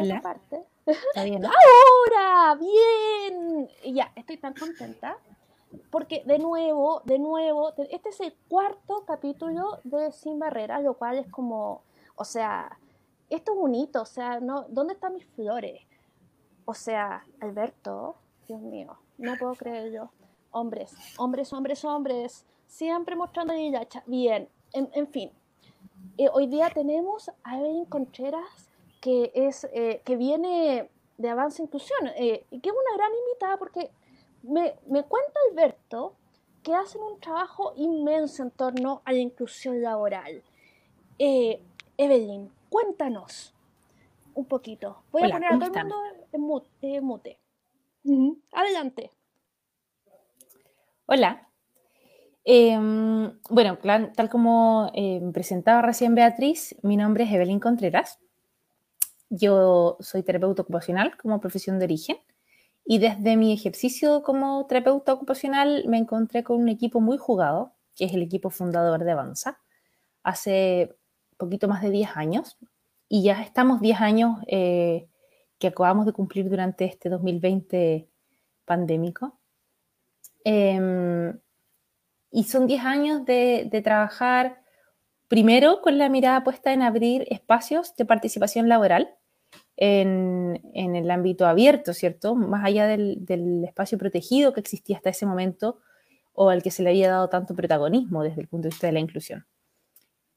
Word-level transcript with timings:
esa 0.00 0.20
parte. 0.20 0.64
Ahora, 1.16 2.54
bien. 2.56 3.68
Ya, 3.94 4.12
estoy 4.16 4.36
tan 4.36 4.54
contenta. 4.54 5.16
Porque 5.90 6.22
de 6.26 6.38
nuevo, 6.38 7.00
de 7.04 7.18
nuevo, 7.18 7.72
este 7.90 8.10
es 8.10 8.20
el 8.20 8.34
cuarto 8.48 9.04
capítulo 9.06 9.78
de 9.84 10.12
Sin 10.12 10.38
Barreras, 10.38 10.82
lo 10.82 10.94
cual 10.94 11.18
es 11.18 11.26
como, 11.28 11.82
o 12.14 12.24
sea, 12.24 12.78
esto 13.30 13.52
es 13.52 13.58
bonito, 13.58 14.02
o 14.02 14.06
sea, 14.06 14.40
no, 14.40 14.66
¿dónde 14.68 14.92
están 14.92 15.14
mis 15.14 15.24
flores? 15.28 15.80
O 16.66 16.74
sea, 16.74 17.24
Alberto, 17.40 18.16
Dios 18.46 18.60
mío, 18.60 18.98
no 19.16 19.36
puedo 19.36 19.54
creer 19.54 19.92
yo. 19.92 20.10
Hombres, 20.50 20.94
hombres, 21.16 21.52
hombres, 21.52 21.84
hombres, 21.84 22.44
siempre 22.66 23.16
mostrando 23.16 23.54
hilacha. 23.54 24.02
Bien, 24.06 24.48
en, 24.72 25.06
fin. 25.08 25.30
Eh, 26.18 26.28
hoy 26.32 26.46
día 26.46 26.70
tenemos 26.70 27.30
a 27.42 27.58
Evelyn 27.58 27.86
Contreras, 27.86 28.68
que, 29.02 29.32
es, 29.34 29.68
eh, 29.74 30.00
que 30.06 30.16
viene 30.16 30.88
de 31.18 31.28
Avance 31.28 31.62
Inclusión, 31.62 32.08
eh, 32.16 32.46
y 32.50 32.60
que 32.60 32.70
es 32.70 32.74
una 32.74 32.96
gran 32.96 33.10
invitada 33.14 33.58
porque 33.58 33.90
me, 34.42 34.74
me 34.86 35.02
cuenta 35.02 35.38
Alberto 35.50 36.14
que 36.62 36.74
hacen 36.74 37.02
un 37.02 37.20
trabajo 37.20 37.74
inmenso 37.76 38.42
en 38.42 38.50
torno 38.52 39.02
a 39.04 39.12
la 39.12 39.18
inclusión 39.18 39.82
laboral. 39.82 40.42
Evelyn, 41.18 42.50
cuéntanos 42.70 43.54
un 44.34 44.44
poquito. 44.46 45.02
Voy 45.10 45.22
a 45.24 45.30
poner 45.30 45.52
a 45.52 45.58
todo 45.58 45.72
el 46.32 46.40
mundo 46.40 46.66
en 46.80 47.04
mute. 47.04 47.38
Adelante. 48.52 49.10
Hola. 51.06 51.48
Em, 52.44 53.38
bueno, 53.50 53.78
tal 54.16 54.28
como 54.28 54.90
eh, 54.94 55.20
presentaba 55.32 55.82
recién 55.82 56.14
Beatriz, 56.14 56.74
mi 56.82 56.96
nombre 56.96 57.24
es 57.24 57.32
Evelyn 57.32 57.60
Contreras. 57.60 58.18
Yo 59.34 59.96
soy 60.00 60.22
terapeuta 60.22 60.60
ocupacional 60.60 61.16
como 61.16 61.40
profesión 61.40 61.78
de 61.78 61.86
origen 61.86 62.18
y 62.84 62.98
desde 62.98 63.38
mi 63.38 63.54
ejercicio 63.54 64.22
como 64.22 64.66
terapeuta 64.66 65.14
ocupacional 65.14 65.84
me 65.88 65.96
encontré 65.96 66.44
con 66.44 66.60
un 66.60 66.68
equipo 66.68 67.00
muy 67.00 67.16
jugado, 67.16 67.72
que 67.96 68.04
es 68.04 68.12
el 68.12 68.20
equipo 68.20 68.50
fundador 68.50 69.04
de 69.04 69.12
Avanza, 69.12 69.58
hace 70.22 70.94
poquito 71.38 71.66
más 71.66 71.80
de 71.80 71.90
10 71.90 72.10
años 72.14 72.58
y 73.08 73.22
ya 73.22 73.40
estamos 73.40 73.80
10 73.80 74.02
años 74.02 74.38
eh, 74.48 75.08
que 75.58 75.68
acabamos 75.68 76.04
de 76.04 76.12
cumplir 76.12 76.50
durante 76.50 76.84
este 76.84 77.08
2020 77.08 78.10
pandémico. 78.66 79.40
Em, 80.44 81.40
y 82.30 82.44
son 82.44 82.66
10 82.66 82.84
años 82.84 83.24
de, 83.24 83.80
trabajar 83.82 84.62
primero 85.28 85.80
con 85.80 85.96
la 85.96 86.10
mirada 86.10 86.44
puesta 86.44 86.74
en 86.74 86.82
abrir 86.82 87.26
espacios 87.30 87.96
de 87.96 88.04
participación 88.04 88.68
laboral 88.68 89.16
en, 89.76 90.60
el 90.74 91.10
ámbito 91.10 91.46
abierto, 91.46 91.94
¿cierto? 91.94 92.34
Más 92.34 92.64
allá 92.64 92.86
del, 92.86 93.24
del, 93.24 93.64
espacio 93.64 93.98
protegido 93.98 94.52
que 94.52 94.60
existía 94.60 94.96
hasta 94.96 95.10
ese 95.10 95.26
momento 95.26 95.78
o 96.34 96.50
al 96.50 96.62
que 96.62 96.70
se 96.70 96.82
le 96.82 96.90
había 96.90 97.10
dado 97.10 97.28
tanto 97.28 97.54
protagonismo 97.54 98.22
desde 98.22 98.40
el 98.40 98.48
punto 98.48 98.64
de 98.64 98.70
vista 98.70 98.86
de 98.86 98.92
la 98.92 99.00
inclusión. 99.00 99.46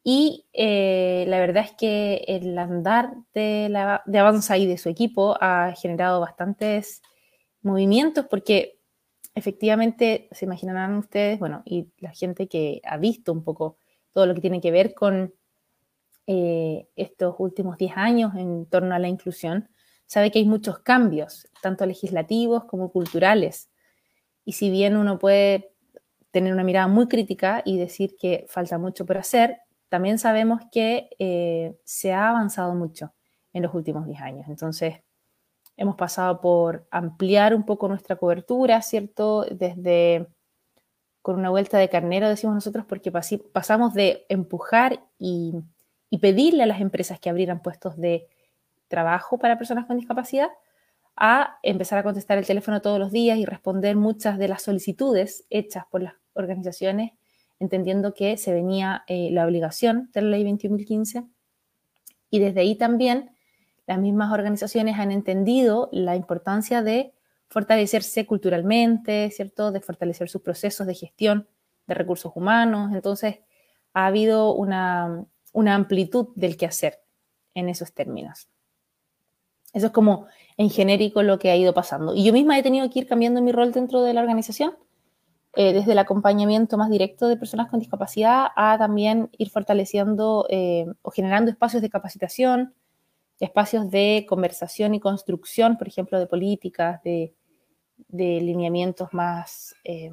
Y 0.08 0.46
eh, 0.54 1.26
la 1.28 1.40
verdad 1.40 1.64
es 1.64 1.72
que 1.72 2.24
el 2.28 2.56
andar 2.60 3.16
de, 3.34 3.70
la, 3.70 4.04
de 4.06 4.20
Avanza 4.20 4.56
y 4.56 4.68
de 4.68 4.78
su 4.78 4.88
equipo 4.88 5.36
ha 5.42 5.74
generado 5.76 6.20
bastantes 6.22 7.02
movimientos 7.64 8.28
porque 8.30 8.78
efectivamente 9.34 10.30
se 10.32 10.46
imaginarán 10.46 10.96
ustedes, 10.98 11.40
bueno, 11.40 11.64
y 11.66 11.88
la 11.98 12.12
gente 12.12 12.48
que 12.48 12.82
ha 12.86 12.98
visto 12.98 13.34
un 13.34 13.44
poco 13.44 13.78
todo 14.14 14.28
lo 14.28 14.36
que 14.36 14.42
tiene 14.42 14.62
que 14.62 14.70
ver 14.70 14.94
con 14.94 15.34
eh, 16.28 16.88
estos 16.96 17.36
últimos 17.40 17.78
10 17.78 17.94
años 17.98 18.36
en 18.36 18.66
torno 18.66 18.96
a 18.96 19.00
la 19.00 19.08
inclusión, 19.08 19.70
sabe 20.08 20.32
que 20.32 20.40
hay 20.40 20.46
muchos 20.46 20.80
cambios, 20.80 21.48
tanto 21.62 21.86
legislativos 21.86 22.66
como 22.66 22.92
culturales. 22.92 23.70
Y 24.44 24.54
si 24.54 24.70
bien 24.70 24.96
uno 24.98 25.20
puede 25.20 25.72
tener 26.32 26.54
una 26.54 26.64
mirada 26.64 26.88
muy 26.88 27.08
crítica 27.08 27.62
y 27.66 27.78
decir 27.78 28.16
que 28.20 28.46
falta 28.50 28.78
mucho 28.78 29.06
por 29.06 29.18
hacer, 29.18 29.60
también 29.90 30.20
sabemos 30.20 30.62
que 30.72 31.10
eh, 31.20 31.78
se 31.84 32.14
ha 32.14 32.30
avanzado 32.30 32.76
mucho 32.76 33.14
en 33.54 33.64
los 33.64 33.74
últimos 33.74 34.06
10 34.06 34.22
años. 34.22 34.48
Entonces, 34.50 34.96
hemos 35.78 35.96
pasado 35.96 36.42
por 36.42 36.88
ampliar 36.92 37.56
un 37.56 37.66
poco 37.66 37.88
nuestra 37.88 38.16
cobertura, 38.16 38.82
¿cierto? 38.82 39.46
Desde 39.50 40.28
con 41.22 41.38
una 41.38 41.50
vuelta 41.50 41.80
de 41.80 41.90
carnero, 41.90 42.30
decimos 42.30 42.56
nosotros, 42.56 42.86
porque 42.86 43.12
pasamos 43.12 43.94
de 43.94 44.26
empujar 44.30 45.04
y, 45.18 45.56
y 46.16 46.18
pedirle 46.20 46.64
a 46.64 46.66
las 46.66 46.80
empresas 46.80 47.20
que 47.20 47.30
abrieran 47.30 47.62
puestos 47.62 47.98
de 47.98 48.30
trabajo 48.88 49.38
para 49.38 49.58
personas 49.58 49.86
con 49.86 49.98
discapacidad 49.98 50.48
a 51.18 51.60
empezar 51.62 52.00
a 52.00 52.04
contestar 52.04 52.38
el 52.38 52.46
teléfono 52.46 52.82
todos 52.82 53.00
los 53.00 53.12
días 53.12 53.38
y 53.38 53.44
responder 53.44 53.98
muchas 53.98 54.38
de 54.38 54.48
las 54.48 54.62
solicitudes 54.62 55.46
hechas 55.50 55.84
por 55.92 56.04
las 56.04 56.14
organizaciones 56.32 57.12
entendiendo 57.60 58.14
que 58.14 58.38
se 58.38 58.54
venía 58.54 59.04
eh, 59.08 59.28
la 59.34 59.46
obligación 59.46 60.10
de 60.14 60.22
la 60.22 60.30
ley 60.30 60.46
21.015 60.46 61.28
y 62.30 62.40
desde 62.40 62.62
ahí 62.62 62.76
también 62.76 63.32
las 63.86 64.00
mismas 64.00 64.32
organizaciones 64.32 64.98
han 64.98 65.12
entendido 65.12 65.90
la 65.92 66.16
importancia 66.16 66.82
de 66.82 67.14
fortalecerse 67.50 68.26
culturalmente, 68.26 69.32
¿cierto? 69.32 69.74
De 69.74 69.82
fortalecer 69.82 70.30
sus 70.30 70.42
procesos 70.42 70.88
de 70.88 70.96
gestión 70.96 71.50
de 71.88 71.94
recursos 71.94 72.32
humanos. 72.36 72.94
Entonces, 72.94 73.40
ha 73.94 74.06
habido 74.08 74.54
una, 74.54 75.26
una 75.56 75.74
amplitud 75.74 76.28
del 76.36 76.58
quehacer 76.58 77.00
en 77.54 77.70
esos 77.70 77.94
términos. 77.94 78.50
Eso 79.74 79.88
es 79.88 79.92
como 79.92 80.28
en 80.58 80.70
genérico 80.70 81.24
lo 81.24 81.40
que 81.40 81.50
ha 81.50 81.56
ido 81.56 81.74
pasando. 81.74 82.14
Y 82.14 82.24
yo 82.24 82.34
misma 82.34 82.58
he 82.60 82.64
tenido 82.64 82.90
que 82.90 83.00
ir 83.00 83.08
cambiando 83.08 83.42
mi 83.42 83.52
rol 83.52 83.72
dentro 83.72 84.04
de 84.04 84.14
la 84.14 84.22
organización 84.22 84.76
eh, 85.58 85.72
desde 85.72 85.94
el 85.94 86.00
acompañamiento 86.00 86.78
más 86.78 86.90
directo 86.90 87.30
de 87.30 87.38
personas 87.38 87.70
con 87.70 87.80
discapacidad 87.80 88.48
a 88.58 88.78
también 88.78 89.30
ir 89.38 89.50
fortaleciendo 89.50 90.46
eh, 90.50 90.86
o 91.02 91.12
generando 91.12 91.50
espacios 91.50 91.82
de 91.82 91.90
capacitación, 91.90 92.74
espacios 93.40 93.90
de 93.90 94.26
conversación 94.28 94.94
y 94.94 95.00
construcción, 95.00 95.78
por 95.78 95.88
ejemplo, 95.88 96.20
de 96.20 96.28
políticas, 96.28 97.02
de, 97.04 97.34
lineamientos 98.10 99.14
más, 99.14 99.74
eh, 99.86 100.12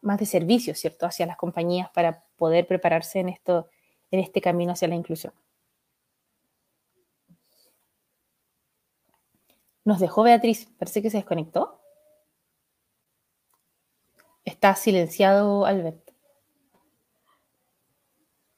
más 0.00 0.18
de 0.18 0.24
servicios, 0.24 0.78
¿cierto?, 0.78 1.04
hacia 1.04 1.26
las 1.26 1.36
compañías 1.36 1.90
para 1.90 2.24
poder 2.36 2.66
prepararse 2.66 3.20
en, 3.20 3.28
esto, 3.28 3.68
en 4.12 4.20
este 4.20 4.40
camino 4.40 4.72
hacia 4.72 4.86
la 4.86 4.94
inclusión. 4.94 5.32
Nos 9.84 9.98
dejó 9.98 10.22
Beatriz, 10.22 10.68
parece 10.78 11.02
que 11.02 11.10
se 11.10 11.16
desconectó. 11.16 11.80
Está 14.44 14.76
silenciado 14.76 15.66
Alberto. 15.66 16.12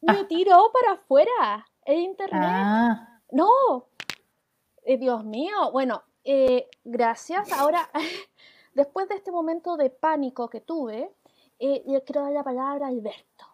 Me 0.03 0.13
ah. 0.13 0.27
tiró 0.29 0.71
para 0.71 1.01
afuera 1.01 1.67
el 1.87 2.01
internet. 2.01 2.43
Ah. 2.43 3.21
No. 3.31 3.89
Eh, 4.85 4.99
Dios 4.99 5.25
mío. 5.25 5.71
Bueno, 5.73 6.03
eh, 6.25 6.69
gracias. 6.85 7.51
Ahora, 7.53 7.89
después 8.75 9.09
de 9.09 9.15
este 9.15 9.31
momento 9.31 9.77
de 9.77 9.89
pánico 9.89 10.49
que 10.49 10.61
tuve, 10.61 11.11
eh, 11.59 11.83
le 11.87 12.03
quiero 12.03 12.23
dar 12.23 12.33
la 12.33 12.45
palabra 12.45 12.87
a 12.87 12.89
Alberto. 12.91 13.54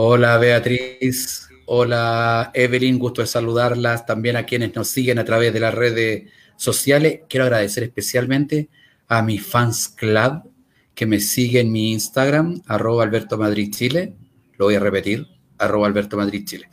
Hola 0.00 0.38
Beatriz, 0.38 1.48
hola 1.66 2.52
Evelyn, 2.54 3.00
gusto 3.00 3.20
de 3.20 3.26
saludarlas, 3.26 4.06
también 4.06 4.36
a 4.36 4.46
quienes 4.46 4.72
nos 4.76 4.86
siguen 4.86 5.18
a 5.18 5.24
través 5.24 5.52
de 5.52 5.58
las 5.58 5.74
redes 5.74 6.30
sociales. 6.54 7.22
Quiero 7.28 7.46
agradecer 7.46 7.82
especialmente 7.82 8.68
a 9.08 9.22
mi 9.22 9.40
fans 9.40 9.88
club, 9.88 10.52
que 10.94 11.04
me 11.04 11.18
sigue 11.18 11.58
en 11.58 11.72
mi 11.72 11.90
Instagram, 11.90 12.62
arroba 12.68 13.02
Alberto 13.02 13.36
Madrid 13.36 13.74
Chile. 13.74 14.14
Lo 14.56 14.66
voy 14.66 14.76
a 14.76 14.78
repetir, 14.78 15.26
arroba 15.58 15.88
Alberto 15.88 16.16
Madrid 16.16 16.44
Chile. 16.46 16.68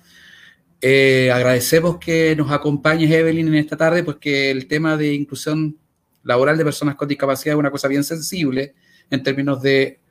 Eh, 0.80 1.32
agradecemos 1.34 1.98
que 1.98 2.36
nos 2.36 2.52
acompañes, 2.52 3.10
Evelyn, 3.10 3.48
en 3.48 3.56
esta 3.56 3.76
tarde, 3.76 4.04
pues 4.04 4.18
que 4.18 4.52
el 4.52 4.68
tema 4.68 4.98
de 4.98 5.16
inclusión 5.16 5.80
laboral 6.22 6.60
de 6.60 6.64
personas 6.64 6.94
con 6.94 7.08
discapacidad 7.08 7.56
es 7.56 7.60
una 7.60 7.72
cosa 7.72 7.88
bien 7.88 8.04
sensible 8.04 8.76
en 9.10 9.24
términos 9.24 9.64
de 9.64 10.05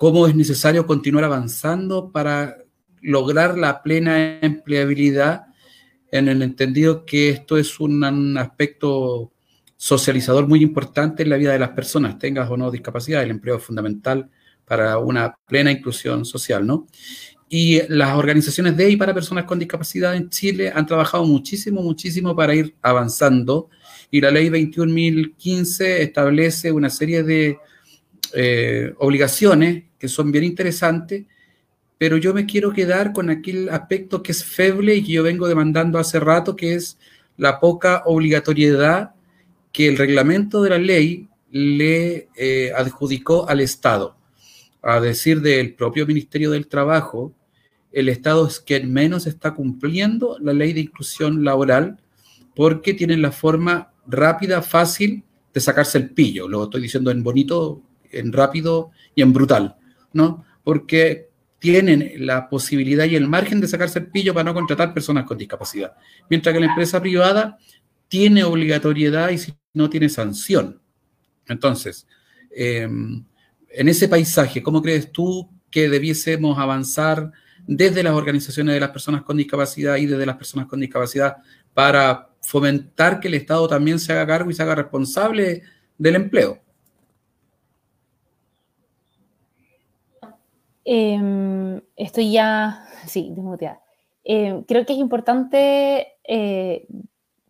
cómo 0.00 0.26
es 0.26 0.34
necesario 0.34 0.86
continuar 0.86 1.24
avanzando 1.24 2.10
para 2.10 2.56
lograr 3.02 3.58
la 3.58 3.82
plena 3.82 4.40
empleabilidad 4.40 5.42
en 6.10 6.28
el 6.28 6.40
entendido 6.40 7.04
que 7.04 7.28
esto 7.28 7.58
es 7.58 7.78
un 7.80 8.38
aspecto 8.38 9.30
socializador 9.76 10.48
muy 10.48 10.62
importante 10.62 11.22
en 11.22 11.28
la 11.28 11.36
vida 11.36 11.52
de 11.52 11.58
las 11.58 11.72
personas, 11.72 12.18
tengas 12.18 12.50
o 12.50 12.56
no 12.56 12.70
discapacidad. 12.70 13.22
El 13.22 13.28
empleo 13.28 13.58
es 13.58 13.62
fundamental 13.62 14.30
para 14.64 14.96
una 14.96 15.36
plena 15.46 15.70
inclusión 15.70 16.24
social, 16.24 16.66
¿no? 16.66 16.86
Y 17.50 17.82
las 17.90 18.16
organizaciones 18.16 18.78
de 18.78 18.88
y 18.88 18.96
para 18.96 19.12
personas 19.12 19.44
con 19.44 19.58
discapacidad 19.58 20.16
en 20.16 20.30
Chile 20.30 20.72
han 20.74 20.86
trabajado 20.86 21.26
muchísimo, 21.26 21.82
muchísimo 21.82 22.34
para 22.34 22.54
ir 22.54 22.74
avanzando. 22.80 23.68
Y 24.10 24.22
la 24.22 24.30
ley 24.30 24.48
21.015 24.48 25.84
establece 25.98 26.72
una 26.72 26.88
serie 26.88 27.22
de 27.22 27.58
eh, 28.34 28.94
obligaciones 28.98 29.84
que 29.98 30.08
son 30.08 30.32
bien 30.32 30.44
interesantes, 30.44 31.24
pero 31.98 32.16
yo 32.16 32.32
me 32.32 32.46
quiero 32.46 32.72
quedar 32.72 33.12
con 33.12 33.28
aquel 33.28 33.68
aspecto 33.68 34.22
que 34.22 34.32
es 34.32 34.44
feble 34.44 34.96
y 34.96 35.04
que 35.04 35.12
yo 35.12 35.22
vengo 35.22 35.48
demandando 35.48 35.98
hace 35.98 36.18
rato, 36.18 36.56
que 36.56 36.74
es 36.74 36.98
la 37.36 37.60
poca 37.60 38.02
obligatoriedad 38.06 39.12
que 39.72 39.88
el 39.88 39.96
reglamento 39.96 40.62
de 40.62 40.70
la 40.70 40.78
ley 40.78 41.28
le 41.50 42.28
eh, 42.36 42.72
adjudicó 42.76 43.48
al 43.48 43.60
Estado. 43.60 44.16
A 44.82 45.00
decir 45.00 45.42
del 45.42 45.74
propio 45.74 46.06
Ministerio 46.06 46.50
del 46.50 46.68
Trabajo, 46.68 47.34
el 47.92 48.08
Estado 48.08 48.46
es 48.46 48.60
quien 48.60 48.92
menos 48.92 49.26
está 49.26 49.54
cumpliendo 49.54 50.38
la 50.40 50.52
ley 50.52 50.72
de 50.72 50.80
inclusión 50.80 51.44
laboral 51.44 52.00
porque 52.54 52.94
tienen 52.94 53.20
la 53.22 53.32
forma 53.32 53.92
rápida, 54.06 54.62
fácil 54.62 55.24
de 55.52 55.60
sacarse 55.60 55.98
el 55.98 56.10
pillo. 56.10 56.48
Lo 56.48 56.64
estoy 56.64 56.82
diciendo 56.82 57.10
en 57.10 57.22
bonito, 57.22 57.82
en 58.12 58.32
rápido 58.32 58.90
y 59.14 59.22
en 59.22 59.32
brutal, 59.32 59.76
¿no? 60.12 60.44
Porque 60.64 61.30
tienen 61.58 62.12
la 62.26 62.48
posibilidad 62.48 63.04
y 63.04 63.16
el 63.16 63.28
margen 63.28 63.60
de 63.60 63.68
sacarse 63.68 63.98
el 63.98 64.06
pillo 64.08 64.32
para 64.32 64.44
no 64.44 64.54
contratar 64.54 64.94
personas 64.94 65.24
con 65.24 65.38
discapacidad. 65.38 65.94
Mientras 66.28 66.54
que 66.54 66.60
la 66.60 66.66
empresa 66.66 67.00
privada 67.00 67.58
tiene 68.08 68.42
obligatoriedad 68.42 69.30
y 69.30 69.38
si 69.38 69.54
no 69.74 69.88
tiene 69.88 70.08
sanción. 70.08 70.80
Entonces, 71.46 72.06
em, 72.50 73.24
en 73.68 73.88
ese 73.88 74.08
paisaje, 74.08 74.62
¿cómo 74.62 74.82
crees 74.82 75.12
tú 75.12 75.48
que 75.70 75.88
debiésemos 75.88 76.58
avanzar 76.58 77.30
desde 77.66 78.02
las 78.02 78.14
organizaciones 78.14 78.74
de 78.74 78.80
las 78.80 78.90
personas 78.90 79.22
con 79.22 79.36
discapacidad 79.36 79.96
y 79.96 80.06
desde 80.06 80.26
las 80.26 80.36
personas 80.36 80.66
con 80.66 80.80
discapacidad 80.80 81.36
para 81.74 82.30
fomentar 82.42 83.20
que 83.20 83.28
el 83.28 83.34
Estado 83.34 83.68
también 83.68 83.98
se 83.98 84.12
haga 84.12 84.26
cargo 84.26 84.50
y 84.50 84.54
se 84.54 84.62
haga 84.62 84.74
responsable 84.74 85.62
del 85.98 86.16
empleo? 86.16 86.60
Em, 90.92 91.80
estoy 91.94 92.32
ya, 92.32 92.84
sí, 93.06 93.30
desmuteada. 93.32 93.80
Em, 94.24 94.64
creo 94.64 94.84
que 94.84 94.92
es 94.92 94.98
importante 94.98 96.18
eh, 96.24 96.88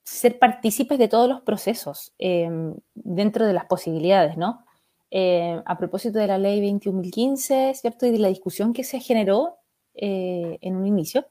ser 0.04 0.38
partícipes 0.38 0.98
de 0.98 1.08
todos 1.08 1.26
los 1.26 1.40
procesos 1.40 2.12
em, 2.18 2.74
dentro 2.94 3.46
de 3.46 3.54
las 3.54 3.64
posibilidades, 3.64 4.36
¿no? 4.36 4.64
a 5.12 5.76
propósito 5.76 6.20
de 6.20 6.28
la 6.28 6.38
ley 6.38 6.60
21.015, 6.60 7.74
¿cierto? 7.74 8.06
Y 8.06 8.12
de 8.12 8.20
la 8.20 8.28
discusión 8.28 8.72
que 8.72 8.84
se 8.84 9.00
generó 9.00 9.56
eh, 9.94 10.58
en 10.60 10.76
un 10.76 10.86
inicio, 10.86 11.26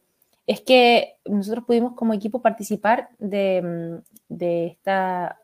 es 0.47 0.59
que 0.59 1.15
nosotros 1.23 1.63
pudimos 1.63 1.93
como 1.93 2.13
equipo 2.13 2.41
participar 2.41 3.07
de, 3.19 4.01
de 4.27 4.65
esta 4.67 5.39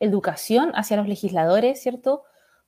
educación 0.00 0.72
hacia 0.74 0.96
los 0.96 1.08
legisladores, 1.08 1.82
¿cierto? 1.82 2.22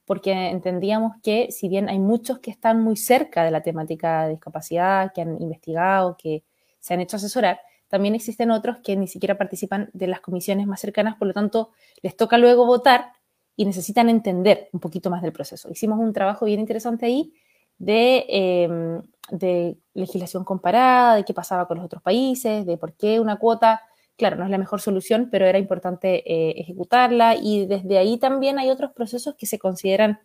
Porque 0.07 0.51
entendíamos 0.51 1.15
que 1.23 1.51
si 1.51 1.69
bien 1.69 1.89
hay 1.89 1.99
muchos 1.99 2.39
que 2.39 2.51
están 2.51 2.81
muy 2.81 2.97
cerca 2.97 3.45
de 3.45 3.51
la 3.51 3.63
temática 3.63 4.25
de 4.25 4.31
discapacidad, 4.31 5.13
que 5.13 5.21
han 5.21 5.43
investigado, 5.43 6.17
que 6.17 6.45
se 6.79 6.95
han 6.95 7.01
hecho 7.01 7.17
asesorar, 7.17 7.61
también 7.89 8.15
existen 8.15 8.51
otros 8.51 8.79
que 8.83 8.97
ni 8.97 9.09
siquiera 9.09 9.37
participan 9.37 9.91
de 9.93 10.07
las 10.07 10.21
comisiones 10.21 10.67
más 10.67 10.81
cercanas, 10.81 11.17
por 11.17 11.29
lo 11.29 11.35
tanto, 11.35 11.71
les 12.03 12.17
toca 12.17 12.39
luego 12.39 12.67
votar 12.67 13.13
y 13.57 13.65
necesitan 13.65 14.09
entender 14.09 14.69
un 14.73 14.81
poquito 14.81 15.11
más 15.11 15.23
del 15.23 15.33
proceso. 15.33 15.71
Hicimos 15.71 15.99
un 15.99 16.13
trabajo 16.13 16.47
bien 16.47 16.61
interesante 16.61 17.07
ahí 17.07 17.33
de, 17.79 18.27
em, 18.29 19.03
de 19.31 19.77
legislación 19.95 20.45
comparada, 20.45 21.17
de 21.17 21.25
qué 21.25 21.35
pasaba 21.35 21.67
con 21.67 21.79
los 21.79 21.87
otros 21.87 22.03
países, 22.03 22.65
de 22.65 22.77
por 22.77 22.95
qué 22.95 23.19
una 23.19 23.37
cuota 23.37 23.83
claro, 24.17 24.37
no 24.37 24.45
es 24.45 24.51
la 24.51 24.59
mejor 24.59 24.81
solución, 24.81 25.29
pero 25.31 25.47
era 25.47 25.59
importante 25.59 26.23
eh, 26.31 26.55
ejecutarla 26.59 27.37
y 27.37 27.67
desde 27.67 27.99
ahí 27.99 28.19
también 28.19 28.59
hay 28.59 28.71
otros 28.71 28.93
procesos 28.93 29.35
que 29.37 29.47
se 29.47 29.59
consideran 29.59 30.21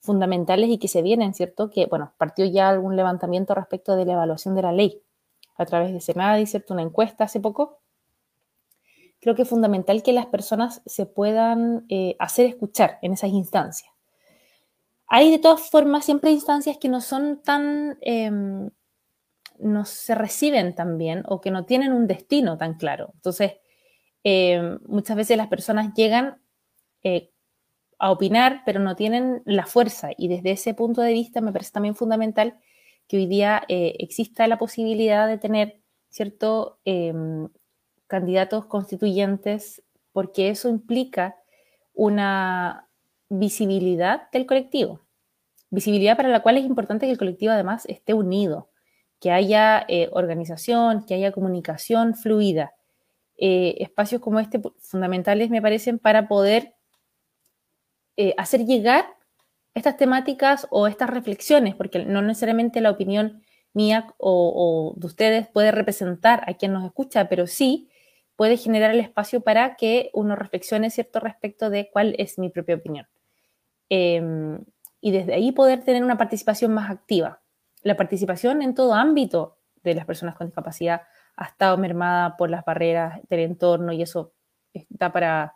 fundamentales 0.00 0.70
y 0.70 0.78
que 0.78 0.88
se 0.88 1.02
vienen, 1.02 1.34
¿cierto? 1.34 1.70
Que, 1.70 1.86
bueno, 1.86 2.12
partió 2.18 2.44
ya 2.44 2.68
algún 2.68 2.96
levantamiento 2.96 3.54
respecto 3.54 3.96
de 3.96 4.04
la 4.04 4.14
evaluación 4.14 4.54
de 4.54 4.62
la 4.62 4.72
ley 4.72 5.02
a 5.56 5.64
través 5.64 5.92
de 5.92 6.00
Senadi, 6.00 6.46
¿cierto? 6.46 6.74
Una 6.74 6.82
encuesta 6.82 7.24
hace 7.24 7.40
poco. 7.40 7.80
Creo 9.20 9.34
que 9.34 9.42
es 9.42 9.48
fundamental 9.48 10.02
que 10.02 10.12
las 10.12 10.26
personas 10.26 10.82
se 10.86 11.06
puedan 11.06 11.86
eh, 11.88 12.16
hacer 12.18 12.46
escuchar 12.46 12.98
en 13.02 13.12
esas 13.12 13.30
instancias. 13.30 13.90
Hay 15.08 15.30
de 15.30 15.38
todas 15.38 15.70
formas 15.70 16.04
siempre 16.04 16.30
instancias 16.30 16.78
que 16.78 16.88
no 16.88 17.00
son 17.00 17.40
tan 17.42 17.98
em, 18.00 18.70
no 19.60 19.84
se 19.84 20.14
reciben 20.14 20.74
tan 20.74 20.98
bien 20.98 21.22
o 21.26 21.40
que 21.40 21.50
no 21.50 21.64
tienen 21.64 21.92
un 21.92 22.06
destino 22.06 22.58
tan 22.58 22.74
claro. 22.74 23.10
Entonces, 23.14 23.54
eh, 24.24 24.78
muchas 24.86 25.16
veces 25.16 25.36
las 25.36 25.48
personas 25.48 25.94
llegan 25.94 26.40
eh, 27.02 27.30
a 27.98 28.10
opinar, 28.10 28.62
pero 28.66 28.80
no 28.80 28.96
tienen 28.96 29.42
la 29.44 29.66
fuerza. 29.66 30.10
Y 30.16 30.28
desde 30.28 30.52
ese 30.52 30.74
punto 30.74 31.00
de 31.00 31.12
vista 31.12 31.40
me 31.40 31.52
parece 31.52 31.72
también 31.72 31.94
fundamental 31.94 32.58
que 33.08 33.18
hoy 33.18 33.26
día 33.26 33.62
eh, 33.68 33.94
exista 34.00 34.48
la 34.48 34.58
posibilidad 34.58 35.28
de 35.28 35.38
tener, 35.38 35.80
¿cierto?, 36.08 36.80
em, 36.84 37.48
candidatos 38.08 38.66
constituyentes, 38.66 39.82
porque 40.12 40.50
eso 40.50 40.68
implica 40.68 41.36
una 41.94 42.88
visibilidad 43.28 44.30
del 44.32 44.46
colectivo. 44.46 45.00
Visibilidad 45.70 46.16
para 46.16 46.28
la 46.28 46.42
cual 46.42 46.58
es 46.58 46.64
importante 46.64 47.06
que 47.06 47.12
el 47.12 47.18
colectivo 47.18 47.52
además 47.52 47.86
esté 47.86 48.14
unido 48.14 48.70
que 49.20 49.30
haya 49.30 49.84
eh, 49.88 50.08
organización, 50.12 51.04
que 51.06 51.14
haya 51.14 51.32
comunicación 51.32 52.14
fluida. 52.14 52.74
Eh, 53.36 53.76
espacios 53.80 54.20
como 54.20 54.40
este 54.40 54.60
fundamentales 54.80 55.50
me 55.50 55.62
parecen 55.62 55.98
para 55.98 56.28
poder 56.28 56.74
eh, 58.16 58.34
hacer 58.38 58.64
llegar 58.64 59.06
estas 59.74 59.96
temáticas 59.98 60.66
o 60.70 60.86
estas 60.86 61.10
reflexiones, 61.10 61.74
porque 61.74 62.04
no 62.04 62.22
necesariamente 62.22 62.80
la 62.80 62.90
opinión 62.90 63.42
mía 63.74 64.14
o, 64.16 64.94
de 64.96 65.06
ustedes 65.06 65.48
puede 65.48 65.70
representar 65.70 66.42
a 66.48 66.54
quien 66.54 66.72
nos 66.72 66.84
escucha, 66.84 67.28
pero 67.28 67.46
sí 67.46 67.90
puede 68.36 68.56
generar 68.56 68.90
el 68.92 69.00
espacio 69.00 69.42
para 69.42 69.76
que 69.76 70.10
uno 70.14 70.34
reflexione 70.34 70.90
cierto 70.90 71.20
respecto 71.20 71.68
de 71.68 71.90
cuál 71.90 72.14
es 72.18 72.38
mi 72.38 72.48
propia 72.48 72.76
opinión. 72.76 73.06
Em, 73.90 74.60
y 75.00 75.10
desde 75.10 75.34
ahí 75.34 75.52
poder 75.52 75.84
tener 75.84 76.02
una 76.04 76.16
participación 76.16 76.72
más 76.72 76.90
activa 76.90 77.42
la 77.86 77.96
participación 77.96 78.62
en 78.62 78.74
todo 78.74 78.94
ámbito 78.94 79.58
de 79.84 79.94
las 79.94 80.06
personas 80.06 80.34
con 80.34 80.48
discapacidad 80.48 81.02
ha 81.36 81.44
estado 81.44 81.78
mermada 81.78 82.36
por 82.36 82.50
las 82.50 82.64
barreras 82.64 83.20
del 83.28 83.40
entorno 83.40 83.92
y 83.92 84.02
eso 84.02 84.32
da 84.88 85.12
para, 85.12 85.54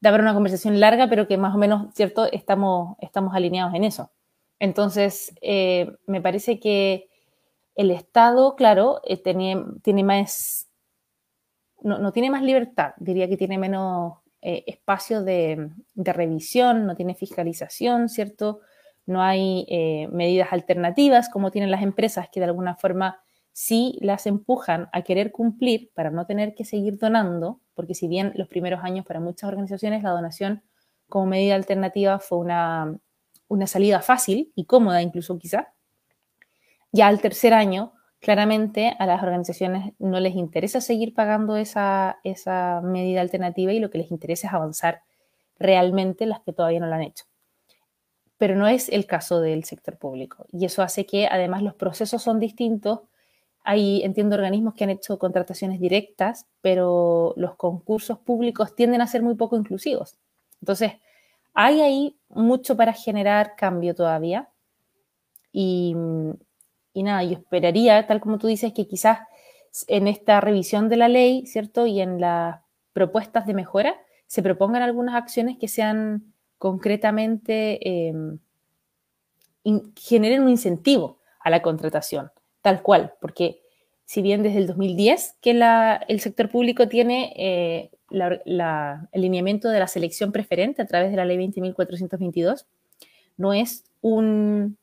da 0.00 0.14
una 0.14 0.32
conversación 0.32 0.80
larga, 0.80 1.06
pero 1.08 1.28
que 1.28 1.36
más 1.36 1.54
o 1.54 1.58
menos, 1.58 1.94
¿cierto?, 1.94 2.32
estamos, 2.32 2.96
estamos 3.02 3.34
alineados 3.34 3.74
en 3.74 3.84
eso. 3.84 4.10
Entonces, 4.58 5.34
eh, 5.42 5.92
me 6.06 6.22
parece 6.22 6.58
que 6.58 7.10
el 7.74 7.90
Estado, 7.90 8.56
claro, 8.56 9.02
eh, 9.04 9.18
tiene, 9.18 10.02
más, 10.02 10.70
no, 11.82 12.10
tiene 12.10 12.30
más 12.30 12.42
libertad, 12.42 12.94
diría 12.96 13.28
que 13.28 13.36
tiene 13.36 13.58
menos 13.58 14.14
eh, 14.40 14.64
espacio 14.66 15.22
de, 15.22 15.68
revisión, 15.94 16.86
no 16.86 16.96
tiene 16.96 17.14
fiscalización, 17.14 18.08
¿cierto? 18.08 18.60
No 19.06 19.22
hay 19.22 19.64
eh, 19.68 20.08
medidas 20.12 20.52
alternativas 20.52 21.28
como 21.28 21.50
tienen 21.50 21.70
las 21.70 21.82
empresas 21.82 22.28
que 22.30 22.40
de 22.40 22.46
alguna 22.46 22.74
forma 22.76 23.20
sí 23.52 23.96
las 24.02 24.26
empujan 24.26 24.90
a 24.92 25.02
querer 25.02 25.32
cumplir 25.32 25.90
para 25.94 26.10
no 26.10 26.26
tener 26.26 26.54
que 26.54 26.66
seguir 26.66 26.98
donando, 26.98 27.60
porque 27.74 27.94
si 27.94 28.08
bien 28.08 28.32
los 28.34 28.48
primeros 28.48 28.84
años 28.84 29.06
para 29.06 29.20
muchas 29.20 29.48
organizaciones 29.48 30.02
la 30.02 30.10
donación 30.10 30.62
como 31.08 31.24
medida 31.26 31.54
alternativa 31.54 32.18
fue 32.18 32.38
una, 32.38 32.98
salida 33.66 34.00
fácil 34.00 34.52
y 34.54 34.66
cómoda 34.66 35.00
incluso 35.00 35.38
quizá, 35.38 35.72
ya 36.92 37.06
al 37.06 37.20
tercer 37.20 37.54
año 37.54 37.94
claramente 38.20 38.96
a 38.98 39.06
las 39.06 39.22
organizaciones 39.22 39.94
no 39.98 40.20
les 40.20 40.34
interesa 40.34 40.80
seguir 40.80 41.14
pagando 41.14 41.56
esa, 41.56 42.18
esa 42.24 42.80
medida 42.82 43.20
alternativa 43.20 43.72
y 43.72 43.78
lo 43.78 43.88
que 43.88 43.98
les 43.98 44.10
interesa 44.10 44.48
es 44.48 44.52
avanzar 44.52 45.02
realmente 45.58 46.26
las 46.26 46.40
que 46.40 46.52
todavía 46.52 46.80
no 46.80 46.88
lo 46.88 46.94
han 46.94 47.02
hecho 47.02 47.24
pero 48.38 48.54
no 48.54 48.66
es 48.66 48.88
el 48.88 49.06
caso 49.06 49.40
del 49.40 49.64
sector 49.64 49.96
público. 49.96 50.46
Y 50.52 50.64
eso 50.64 50.82
hace 50.82 51.06
que 51.06 51.26
además 51.26 51.62
los 51.62 51.74
procesos 51.74 52.22
son 52.22 52.38
distintos. 52.38 53.00
Hay, 53.64 54.02
entiendo, 54.02 54.36
organismos 54.36 54.74
que 54.74 54.84
han 54.84 54.90
hecho 54.90 55.18
contrataciones 55.18 55.80
directas, 55.80 56.46
pero 56.60 57.34
los 57.36 57.56
concursos 57.56 58.18
públicos 58.18 58.74
tienden 58.74 59.00
a 59.00 59.06
ser 59.06 59.22
muy 59.22 59.34
poco 59.34 59.56
inclusivos. 59.56 60.16
Entonces, 60.60 60.92
hay 61.54 61.80
ahí 61.80 62.16
mucho 62.28 62.76
para 62.76 62.92
generar 62.92 63.56
cambio 63.56 63.94
todavía. 63.94 64.48
Y, 65.52 65.96
nada, 66.94 67.24
yo 67.24 67.32
esperaría, 67.32 68.06
tal 68.06 68.20
como 68.20 68.38
tú 68.38 68.46
dices, 68.46 68.74
que 68.74 68.86
quizás 68.86 69.20
en 69.86 70.06
esta 70.06 70.40
revisión 70.40 70.90
de 70.90 70.96
la 70.96 71.08
ley, 71.08 71.46
¿cierto? 71.46 71.86
Y 71.86 72.00
en 72.00 72.20
las 72.20 72.60
propuestas 72.92 73.46
de 73.46 73.54
mejora, 73.54 73.96
se 74.26 74.42
propongan 74.42 74.82
algunas 74.82 75.14
acciones 75.14 75.56
que 75.58 75.68
sean 75.68 76.34
concretamente 76.58 78.08
em, 78.08 78.38
generen 79.96 80.42
un 80.42 80.48
incentivo 80.48 81.18
a 81.40 81.50
la 81.50 81.62
contratación, 81.62 82.30
tal 82.62 82.82
cual, 82.82 83.14
porque 83.20 83.60
si 84.04 84.22
bien 84.22 84.42
desde 84.42 84.58
el 84.58 84.66
2010 84.68 85.36
que 85.40 85.50
el 86.08 86.20
sector 86.20 86.48
público 86.48 86.88
tiene 86.88 87.32
eh, 87.36 87.90
el 88.10 89.20
lineamiento 89.20 89.68
de 89.68 89.80
la 89.80 89.88
selección 89.88 90.32
preferente 90.32 90.82
a 90.82 90.86
través 90.86 91.10
de 91.10 91.16
la 91.16 91.24
ley 91.24 91.36
20.422, 91.38 92.66
no 93.36 93.52
es 93.52 93.84
un, 94.00 94.78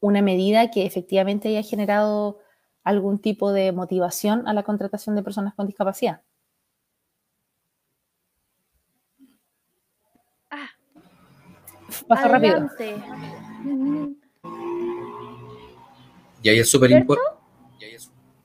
una 0.00 0.22
medida 0.22 0.70
que 0.70 0.86
efectivamente 0.86 1.48
haya 1.48 1.62
generado 1.62 2.38
algún 2.84 3.18
tipo 3.18 3.52
de 3.52 3.72
motivación 3.72 4.46
a 4.48 4.54
la 4.54 4.62
contratación 4.62 5.16
de 5.16 5.22
personas 5.22 5.54
con 5.54 5.66
discapacidad. 5.66 6.22
Paso 12.10 12.28
rápido. 12.28 12.56
Adelante. 12.56 12.96
Y 16.42 16.48
ahí 16.48 16.58
es 16.58 16.68
súper 16.68 16.90
importante. 16.90 17.40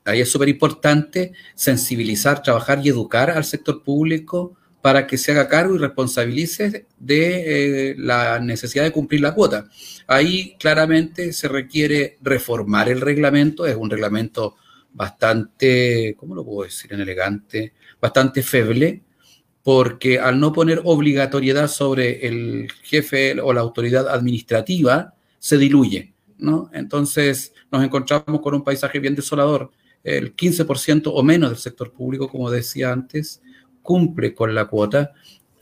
Ahí 0.08 0.22
es 0.22 0.32
súper 0.32 0.50
importante 0.50 1.34
sensibilizar, 1.56 2.44
trabajar 2.44 2.80
y 2.84 2.90
educar 2.90 3.32
al 3.32 3.44
sector 3.44 3.82
público 3.82 4.56
para 4.84 5.08
que 5.08 5.18
se 5.18 5.32
haga 5.32 5.48
cargo 5.48 5.74
y 5.74 5.80
responsabilice 5.80 6.86
de 7.00 7.90
eh, 7.90 7.96
la 7.98 8.40
necesidad 8.40 8.84
de 8.84 8.92
cumplir 8.92 9.22
la 9.22 9.34
cuota. 9.34 9.66
Ahí 10.06 10.56
claramente 10.60 11.34
se 11.34 11.48
requiere 11.48 12.18
reformar 12.22 12.88
el 12.90 13.02
reglamento, 13.02 13.66
es 13.66 13.76
un 13.76 13.90
reglamento 13.90 14.58
bastante, 14.94 16.14
¿cómo 16.16 16.36
lo 16.36 16.46
puedo 16.46 16.66
decir 16.66 16.94
en 16.94 17.02
elegante? 17.02 17.74
Bastante 18.00 18.44
feble, 18.44 19.02
porque 19.66 20.20
al 20.20 20.40
no 20.40 20.54
poner 20.54 20.82
obligatoriedad 20.84 21.68
sobre 21.68 22.28
el 22.28 22.72
jefe 22.84 23.42
o 23.42 23.52
la 23.52 23.62
autoridad 23.62 24.08
administrativa, 24.08 25.16
se 25.40 25.58
diluye, 25.58 26.14
¿no? 26.38 26.70
Entonces 26.72 27.52
nos 27.72 27.84
encontramos 27.84 28.42
con 28.42 28.54
un 28.54 28.64
paisaje 28.64 29.00
bien 29.00 29.16
desolador. 29.16 29.72
El 30.04 30.36
15% 30.36 31.12
o 31.12 31.24
menos 31.24 31.50
del 31.50 31.58
sector 31.58 31.92
público, 31.92 32.30
como 32.30 32.52
decía 32.52 32.92
antes, 32.92 33.42
cumple 33.82 34.36
con 34.36 34.54
la 34.54 34.66
cuota 34.66 35.14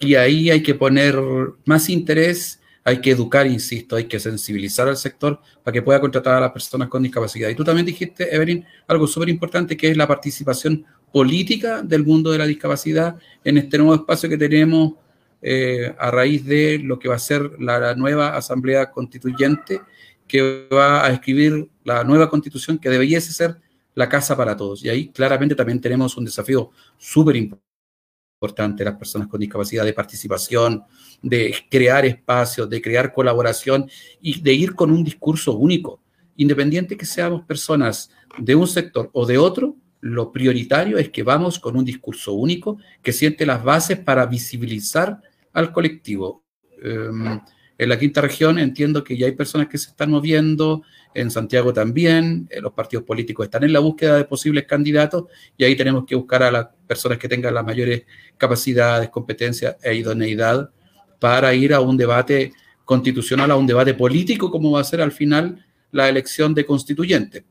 y 0.01 0.15
ahí 0.15 0.49
hay 0.49 0.61
que 0.61 0.75
poner 0.75 1.17
más 1.63 1.87
interés, 1.87 2.59
hay 2.83 2.99
que 2.99 3.11
educar, 3.11 3.47
insisto, 3.47 3.95
hay 3.95 4.09
que 4.09 4.19
sensibilizar 4.19 4.89
al 4.89 4.97
sector 4.97 5.39
para 5.63 5.71
que 5.71 5.81
pueda 5.81 6.01
contratar 6.01 6.35
a 6.35 6.41
las 6.41 6.51
personas 6.51 6.89
con 6.89 7.03
discapacidad. 7.03 7.47
Y 7.47 7.55
tú 7.55 7.63
también 7.63 7.85
dijiste, 7.85 8.35
Evelyn, 8.35 8.65
algo 8.85 9.07
súper 9.07 9.29
importante 9.29 9.77
que 9.77 9.91
es 9.91 9.95
la 9.95 10.09
participación 10.09 10.85
política 11.13 11.83
del 11.83 12.03
mundo 12.03 12.31
de 12.31 12.39
la 12.39 12.47
discapacidad 12.47 13.15
en 13.43 13.59
este 13.59 13.77
nuevo 13.77 13.93
espacio 13.93 14.27
que 14.27 14.37
tenemos 14.37 14.93
eh, 15.41 15.93
a 15.99 16.09
raíz 16.09 16.43
de 16.43 16.79
lo 16.79 16.97
que 16.97 17.07
va 17.07 17.15
a 17.15 17.19
ser 17.19 17.51
la, 17.59 17.77
la 17.79 17.95
nueva 17.95 18.35
Asamblea 18.35 18.89
Constituyente 18.89 19.79
que 20.27 20.67
va 20.73 21.05
a 21.05 21.11
escribir 21.11 21.69
la 21.83 22.03
nueva 22.03 22.29
constitución 22.29 22.79
que 22.79 22.89
debiese 22.89 23.31
ser 23.31 23.57
la 23.93 24.09
casa 24.09 24.35
para 24.35 24.57
todos. 24.57 24.83
Y 24.83 24.89
ahí 24.89 25.09
claramente 25.09 25.53
también 25.53 25.79
tenemos 25.79 26.17
un 26.17 26.25
desafío 26.25 26.71
súper 26.97 27.35
importante, 27.35 28.83
las 28.83 28.95
personas 28.95 29.27
con 29.27 29.39
discapacidad, 29.39 29.85
de 29.85 29.93
participación, 29.93 30.83
de 31.21 31.55
crear 31.69 32.05
espacios, 32.05 32.67
de 32.67 32.81
crear 32.81 33.13
colaboración 33.13 33.87
y 34.19 34.41
de 34.41 34.53
ir 34.53 34.73
con 34.73 34.89
un 34.89 35.03
discurso 35.03 35.53
único. 35.53 36.01
Independiente 36.37 36.97
que 36.97 37.05
seamos 37.05 37.43
personas 37.43 38.09
de 38.39 38.55
un 38.55 38.67
sector 38.67 39.11
o 39.13 39.27
de 39.27 39.37
otro, 39.37 39.75
lo 40.03 40.33
prioritario 40.33 40.97
es 40.97 41.09
que 41.09 41.23
vamos 41.23 41.59
con 41.59 41.77
un 41.77 41.85
discurso 41.85 42.33
único 42.33 42.77
que 43.01 43.13
siente 43.13 43.45
las 43.45 43.63
bases 43.63 43.97
para 43.97 44.25
visibilizar 44.25 45.21
al 45.53 45.71
colectivo. 45.71 46.43
Um, 46.83 47.39
en 47.77 47.89
la 47.89 47.97
quinta 47.97 48.19
región 48.19 48.59
entiendo 48.59 49.01
que 49.01 49.15
ya 49.15 49.27
hay 49.27 49.31
personas 49.31 49.69
que 49.69 49.77
se 49.77 49.91
están 49.91 50.11
moviendo, 50.11 50.83
en 51.13 51.31
Santiago 51.31 51.71
también, 51.71 52.49
eh, 52.51 52.59
los 52.59 52.73
partidos 52.73 53.05
políticos 53.05 53.45
están 53.45 53.63
en 53.63 53.71
la 53.71 53.79
búsqueda 53.79 54.17
de 54.17 54.25
posibles 54.25 54.65
candidatos 54.65 55.23
y 55.55 55.63
ahí 55.63 55.75
tenemos 55.77 56.03
que 56.05 56.15
buscar 56.15 56.43
a 56.43 56.51
las 56.51 56.67
personas 56.85 57.17
que 57.17 57.29
tengan 57.29 57.53
las 57.53 57.63
mayores 57.63 58.03
capacidades, 58.37 59.09
competencias 59.09 59.77
e 59.81 59.95
idoneidad 59.95 60.69
para 61.17 61.53
ir 61.53 61.73
a 61.73 61.79
un 61.79 61.95
debate 61.95 62.51
constitucional, 62.83 63.51
a 63.51 63.55
un 63.55 63.67
debate 63.67 63.93
político, 63.93 64.51
como 64.51 64.71
va 64.71 64.81
a 64.81 64.83
ser 64.83 64.99
al 64.99 65.13
final 65.13 65.65
la 65.91 66.09
elección 66.09 66.53
de 66.53 66.65
constituyente. 66.65 67.45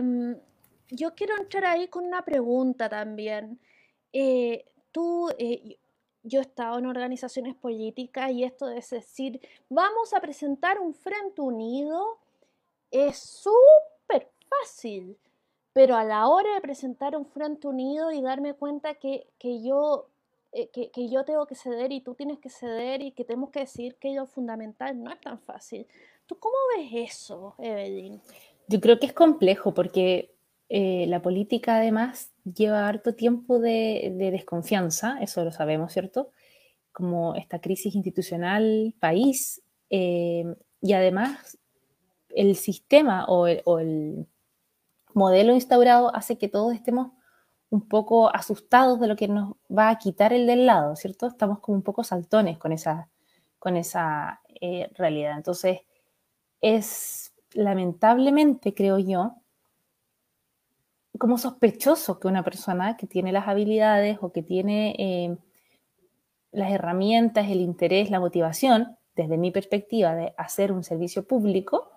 Eh, 0.00 0.40
yo 0.90 1.14
quiero 1.14 1.36
entrar 1.36 1.64
ahí 1.64 1.88
con 1.88 2.04
una 2.04 2.24
pregunta 2.24 2.88
también. 2.88 3.60
Eh, 4.12 4.64
tú, 4.92 5.30
eh, 5.38 5.78
yo 6.22 6.40
he 6.40 6.42
estado 6.42 6.78
en 6.78 6.86
organizaciones 6.86 7.54
políticas 7.54 8.30
y 8.32 8.44
esto 8.44 8.68
es 8.68 8.90
decir, 8.90 9.40
vamos 9.68 10.12
a 10.14 10.20
presentar 10.20 10.80
un 10.80 10.94
frente 10.94 11.40
unido, 11.40 12.18
es 12.90 13.18
súper 13.18 14.30
fácil, 14.48 15.16
pero 15.72 15.96
a 15.96 16.04
la 16.04 16.28
hora 16.28 16.54
de 16.54 16.60
presentar 16.60 17.16
un 17.16 17.26
frente 17.26 17.68
unido 17.68 18.10
y 18.10 18.20
darme 18.20 18.54
cuenta 18.54 18.94
que, 18.94 19.28
que 19.38 19.62
yo, 19.62 20.08
eh, 20.52 20.68
que, 20.68 20.90
que, 20.90 21.08
yo 21.08 21.24
tengo 21.24 21.46
que 21.46 21.54
ceder 21.54 21.92
y 21.92 22.00
tú 22.00 22.14
tienes 22.14 22.40
que 22.40 22.50
ceder 22.50 23.00
y 23.02 23.12
que 23.12 23.24
tenemos 23.24 23.50
que 23.50 23.60
decir 23.60 23.94
que 23.96 24.12
lo 24.12 24.26
fundamental 24.26 25.00
no 25.00 25.12
es 25.12 25.20
tan 25.20 25.38
fácil. 25.38 25.86
¿Tú 26.26 26.38
cómo 26.38 26.56
ves 26.76 27.12
eso, 27.12 27.54
Evelyn? 27.58 28.20
Yo 28.70 28.80
creo 28.80 29.00
que 29.00 29.06
es 29.06 29.12
complejo 29.12 29.74
porque 29.74 30.32
eh, 30.68 31.06
la 31.08 31.20
política 31.20 31.78
además 31.78 32.30
lleva 32.44 32.86
harto 32.86 33.16
tiempo 33.16 33.58
de, 33.58 34.14
de, 34.16 34.30
desconfianza, 34.30 35.18
eso 35.20 35.44
lo 35.44 35.50
sabemos, 35.50 35.92
¿cierto? 35.92 36.30
Como 36.92 37.34
esta 37.34 37.60
crisis 37.60 37.96
institucional, 37.96 38.94
país, 39.00 39.60
eh, 39.90 40.44
y 40.80 40.92
además 40.92 41.58
el 42.28 42.54
sistema 42.54 43.24
o 43.24 43.48
el, 43.48 43.60
o 43.64 43.80
el, 43.80 44.28
modelo 45.14 45.52
instaurado 45.52 46.14
hace 46.14 46.38
que 46.38 46.46
todos 46.46 46.72
estemos 46.72 47.10
un 47.70 47.88
poco 47.88 48.32
asustados 48.32 49.00
de 49.00 49.08
lo 49.08 49.16
que 49.16 49.26
nos 49.26 49.54
va 49.68 49.90
a 49.90 49.98
quitar 49.98 50.32
el 50.32 50.46
del 50.46 50.66
lado, 50.66 50.94
¿cierto? 50.94 51.26
Estamos 51.26 51.58
como 51.58 51.76
un 51.76 51.82
poco 51.82 52.04
saltones 52.04 52.56
con 52.56 52.70
esa, 52.70 53.08
con 53.58 53.76
esa 53.76 54.42
eh, 54.60 54.88
realidad. 54.94 55.36
Entonces, 55.36 55.80
es 56.60 57.29
lamentablemente, 57.54 58.74
creo 58.74 58.98
yo, 58.98 59.36
como 61.18 61.38
sospechoso 61.38 62.18
que 62.18 62.28
una 62.28 62.42
persona 62.42 62.96
que 62.96 63.06
tiene 63.06 63.32
las 63.32 63.48
habilidades 63.48 64.18
o 64.22 64.32
que 64.32 64.42
tiene 64.42 64.94
eh, 64.98 65.36
las 66.52 66.70
herramientas, 66.70 67.48
el 67.50 67.60
interés, 67.60 68.10
la 68.10 68.20
motivación, 68.20 68.96
desde 69.14 69.36
mi 69.36 69.50
perspectiva, 69.50 70.14
de 70.14 70.32
hacer 70.38 70.72
un 70.72 70.82
servicio 70.82 71.26
público, 71.26 71.90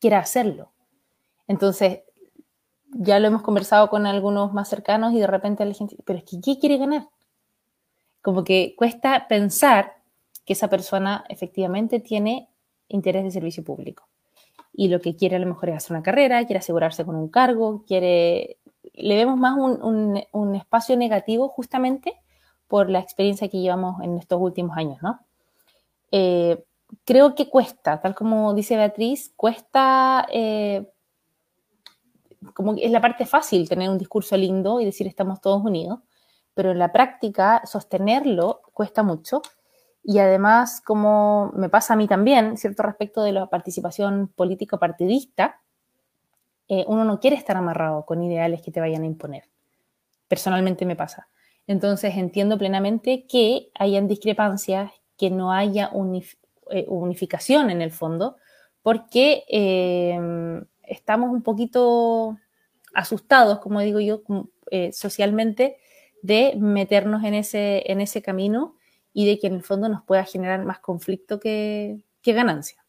quiera 0.00 0.18
hacerlo. 0.18 0.72
Entonces, 1.46 2.00
ya 2.86 3.20
lo 3.20 3.28
hemos 3.28 3.42
conversado 3.42 3.88
con 3.88 4.06
algunos 4.06 4.52
más 4.52 4.68
cercanos 4.68 5.12
y 5.12 5.20
de 5.20 5.26
repente 5.26 5.64
la 5.64 5.74
gente, 5.74 5.96
pero 6.04 6.18
es 6.18 6.24
que 6.24 6.40
¿qué 6.40 6.58
quiere 6.58 6.78
ganar? 6.78 7.08
Como 8.22 8.42
que 8.42 8.74
cuesta 8.76 9.28
pensar 9.28 9.96
que 10.44 10.54
esa 10.54 10.68
persona 10.68 11.24
efectivamente 11.28 12.00
tiene 12.00 12.48
interés 12.88 13.24
de 13.24 13.30
servicio 13.30 13.62
público 13.62 14.08
y 14.76 14.88
lo 14.88 15.00
que 15.00 15.14
quiere 15.14 15.36
a 15.36 15.38
lo 15.38 15.46
mejor 15.46 15.68
es 15.68 15.76
hacer 15.76 15.92
una 15.92 16.02
carrera, 16.02 16.44
quiere 16.44 16.58
asegurarse 16.58 17.04
con 17.04 17.14
un 17.14 17.28
cargo, 17.28 17.84
quiere... 17.86 18.58
Le 18.92 19.16
vemos 19.16 19.38
más 19.38 19.56
un, 19.56 20.22
un, 20.32 20.54
espacio 20.54 20.96
negativo 20.96 21.48
justamente 21.48 22.14
por 22.68 22.90
la 22.90 23.00
experiencia 23.00 23.48
que 23.48 23.60
llevamos 23.60 24.02
en 24.02 24.18
estos 24.18 24.40
últimos 24.40 24.76
años, 24.76 24.98
¿no? 25.02 25.20
Eh, 26.12 26.64
creo 27.04 27.34
que 27.34 27.48
cuesta, 27.48 28.00
tal 28.00 28.14
como 28.14 28.54
dice 28.54 28.76
Beatriz, 28.76 29.32
cuesta, 29.36 30.26
eh, 30.30 30.88
como 32.52 32.74
es 32.74 32.90
la 32.90 33.00
parte 33.00 33.26
fácil 33.26 33.68
tener 33.68 33.90
un 33.90 33.98
discurso 33.98 34.36
lindo 34.36 34.80
y 34.80 34.84
decir 34.84 35.06
estamos 35.06 35.40
todos 35.40 35.64
unidos, 35.64 36.00
pero 36.52 36.70
en 36.70 36.78
la 36.78 36.92
práctica 36.92 37.62
sostenerlo 37.64 38.60
cuesta 38.72 39.02
mucho 39.02 39.42
y 40.04 40.18
además, 40.18 40.82
como 40.82 41.50
me 41.56 41.70
pasa 41.70 41.94
a 41.94 41.96
mí 41.96 42.06
también, 42.06 42.58
cierto 42.58 42.82
respecto 42.82 43.22
de 43.22 43.32
la 43.32 43.48
participación 43.48 44.28
político-partidista, 44.28 45.62
eh, 46.68 46.84
uno 46.86 47.04
no 47.04 47.20
quiere 47.20 47.36
estar 47.36 47.56
amarrado 47.56 48.04
con 48.04 48.22
ideales 48.22 48.60
que 48.60 48.70
te 48.70 48.80
vayan 48.80 49.02
a 49.02 49.06
imponer. 49.06 49.44
Personalmente 50.28 50.84
me 50.84 50.94
pasa. 50.94 51.28
Entonces 51.66 52.16
entiendo 52.16 52.58
plenamente 52.58 53.26
que 53.26 53.70
hayan 53.74 54.06
discrepancias, 54.06 54.92
que 55.16 55.30
no 55.30 55.52
haya 55.52 55.90
eh, 56.70 56.84
unificación 56.88 57.70
en 57.70 57.80
el 57.80 57.90
fondo, 57.90 58.36
porque 58.82 59.44
eh, 59.48 60.18
estamos 60.82 61.30
un 61.30 61.42
poquito 61.42 62.36
asustados, 62.92 63.60
como 63.60 63.80
digo 63.80 64.00
yo, 64.00 64.22
eh, 64.70 64.92
socialmente, 64.92 65.78
de 66.22 66.54
meternos 66.58 67.24
en 67.24 67.34
ese, 67.34 67.90
en 67.90 68.02
ese 68.02 68.20
camino 68.20 68.76
y 69.14 69.26
de 69.26 69.38
que 69.38 69.46
en 69.46 69.54
el 69.54 69.62
fondo 69.62 69.88
nos 69.88 70.02
pueda 70.02 70.24
generar 70.24 70.64
más 70.64 70.80
conflicto 70.80 71.40
que, 71.40 72.00
ganancia. 72.26 72.84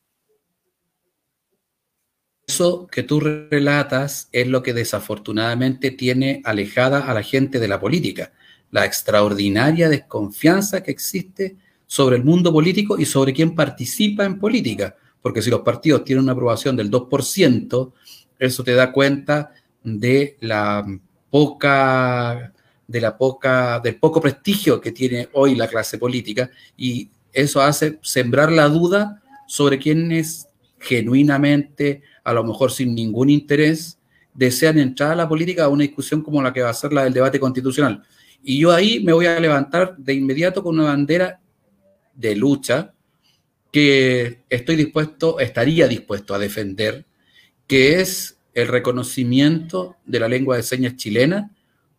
Eso 2.48 2.88
que 2.88 3.04
tú 3.04 3.20
relatas 3.20 4.30
es 4.32 4.48
lo 4.48 4.64
que 4.64 4.74
desafortunadamente 4.74 5.92
tiene 5.92 6.42
alejada 6.46 7.10
a 7.10 7.14
la 7.14 7.22
gente 7.22 7.60
de 7.60 7.68
la 7.68 7.80
política, 7.80 8.32
la 8.72 8.86
extraordinaria 8.86 9.90
desconfianza 9.90 10.82
que 10.82 10.92
existe 10.92 11.58
sobre 11.86 12.16
el 12.16 12.24
mundo 12.24 12.52
político 12.52 12.98
y 12.98 13.06
sobre 13.06 13.34
quién 13.34 13.56
participa 13.56 14.26
en 14.26 14.40
política, 14.40 14.96
porque 15.22 15.42
si 15.42 15.50
los 15.50 15.62
partidos 15.62 16.04
tienen 16.06 16.24
una 16.24 16.32
aprobación 16.32 16.76
del 16.76 16.90
2%, 16.90 17.94
eso 18.40 18.64
te 18.64 18.74
da 18.74 18.92
cuenta 18.92 19.52
de 19.84 20.38
la 20.40 20.86
poca 21.30 22.54
de 22.88 23.02
la 23.02 23.18
poca, 23.18 23.80
del 23.80 23.96
poco 23.98 24.22
prestigio 24.22 24.80
que 24.80 24.92
tiene 24.92 25.30
hoy 25.34 25.56
la 25.56 25.68
clase 25.68 25.98
política 25.98 26.50
y 26.78 27.10
eso 27.34 27.62
hace 27.62 28.00
sembrar 28.02 28.52
la 28.52 28.70
duda 28.70 29.22
sobre 29.48 29.80
quienes 29.80 30.48
genuinamente, 30.80 32.04
a 32.24 32.34
lo 32.34 32.44
mejor 32.44 32.72
sin 32.72 32.94
ningún 32.94 33.30
interés, 33.30 33.98
desean 34.34 34.78
entrar 34.78 35.12
a 35.12 35.16
la 35.16 35.28
política 35.28 35.66
a 35.66 35.70
una 35.70 35.84
discusión 35.84 36.22
como 36.22 36.42
la 36.42 36.54
que 36.54 36.62
va 36.62 36.70
a 36.70 36.74
ser 36.74 36.94
la 36.94 37.04
del 37.04 37.14
debate 37.14 37.40
constitucional. 37.40 38.04
Y 38.44 38.60
yo 38.60 38.72
ahí 38.72 39.00
me 39.04 39.14
voy 39.14 39.26
a 39.26 39.40
levantar 39.40 39.98
de 39.98 40.14
inmediato 40.14 40.62
con 40.62 40.76
una 40.76 40.90
bandera 40.90 41.40
de 42.14 42.36
lucha 42.36 42.94
que 43.72 44.42
estoy 44.50 44.76
dispuesto, 44.76 45.40
estaría 45.40 45.88
dispuesto 45.88 46.34
a 46.34 46.40
defender, 46.40 47.06
que 47.68 48.00
es 48.00 48.38
el 48.54 48.68
reconocimiento 48.68 49.98
de 50.06 50.20
la 50.20 50.28
lengua 50.30 50.56
de 50.56 50.64
señas 50.64 50.96
chilena 50.96 51.52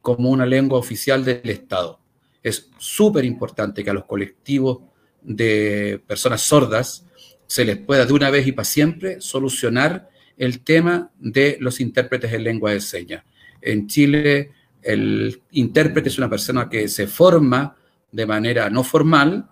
como 0.06 0.30
una 0.30 0.46
lengua 0.46 0.78
oficial 0.78 1.24
del 1.24 1.50
Estado. 1.50 1.98
Es 2.40 2.70
súper 2.78 3.24
importante 3.24 3.82
que 3.82 3.90
a 3.90 3.92
los 3.92 4.04
colectivos 4.04 4.78
de 5.20 6.00
personas 6.06 6.42
sordas 6.42 7.04
se 7.44 7.64
les 7.64 7.76
pueda 7.78 8.06
de 8.06 8.12
una 8.12 8.30
vez 8.30 8.46
y 8.46 8.52
para 8.52 8.64
siempre 8.66 9.20
solucionar 9.20 10.08
el 10.38 10.60
tema 10.60 11.10
de 11.18 11.56
los 11.58 11.80
intérpretes 11.80 12.32
en 12.32 12.44
lengua 12.44 12.70
de 12.70 12.80
señas. 12.80 13.24
En 13.60 13.88
Chile, 13.88 14.52
el 14.80 15.42
intérprete 15.50 16.08
es 16.08 16.18
una 16.18 16.30
persona 16.30 16.68
que 16.68 16.86
se 16.86 17.08
forma 17.08 17.76
de 18.12 18.26
manera 18.26 18.70
no 18.70 18.84
formal 18.84 19.48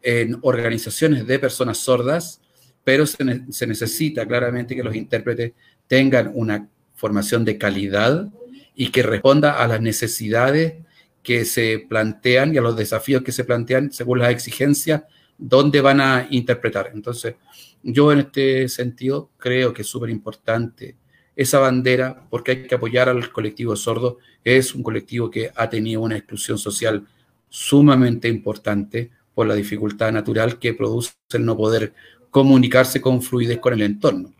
en 0.00 0.38
organizaciones 0.42 1.26
de 1.26 1.40
personas 1.40 1.78
sordas, 1.78 2.40
pero 2.84 3.06
se, 3.06 3.42
se 3.50 3.66
necesita 3.66 4.24
claramente 4.24 4.76
que 4.76 4.84
los 4.84 4.94
intérpretes 4.94 5.50
tengan 5.88 6.30
una 6.32 6.68
formación 6.94 7.44
de 7.44 7.58
calidad 7.58 8.30
y 8.76 8.90
que 8.90 9.02
responda 9.02 9.60
a 9.60 9.66
las 9.66 9.80
necesidades 9.80 10.74
que 11.22 11.44
se 11.44 11.84
plantean 11.88 12.54
y 12.54 12.58
a 12.58 12.60
los 12.60 12.76
desafíos 12.76 13.22
que 13.22 13.32
se 13.32 13.42
plantean 13.42 13.90
según 13.90 14.20
las 14.20 14.30
exigencias, 14.30 15.02
dónde 15.38 15.80
van 15.80 16.00
a 16.00 16.28
interpretar. 16.30 16.90
Entonces, 16.94 17.34
yo 17.82 18.12
en 18.12 18.20
este 18.20 18.68
sentido 18.68 19.30
creo 19.38 19.72
que 19.72 19.82
es 19.82 19.88
súper 19.88 20.10
importante 20.10 20.94
esa 21.34 21.58
bandera 21.58 22.26
porque 22.30 22.50
hay 22.52 22.62
que 22.66 22.74
apoyar 22.74 23.08
al 23.08 23.32
colectivo 23.32 23.74
sordo. 23.74 24.18
Es 24.44 24.74
un 24.74 24.82
colectivo 24.82 25.30
que 25.30 25.50
ha 25.54 25.68
tenido 25.68 26.02
una 26.02 26.16
exclusión 26.16 26.58
social 26.58 27.06
sumamente 27.48 28.28
importante 28.28 29.10
por 29.34 29.46
la 29.46 29.54
dificultad 29.54 30.12
natural 30.12 30.58
que 30.58 30.74
produce 30.74 31.12
el 31.32 31.44
no 31.44 31.56
poder 31.56 31.92
comunicarse 32.30 33.00
con 33.00 33.22
fluidez 33.22 33.58
con 33.58 33.74
el 33.74 33.82
entorno. 33.82 34.32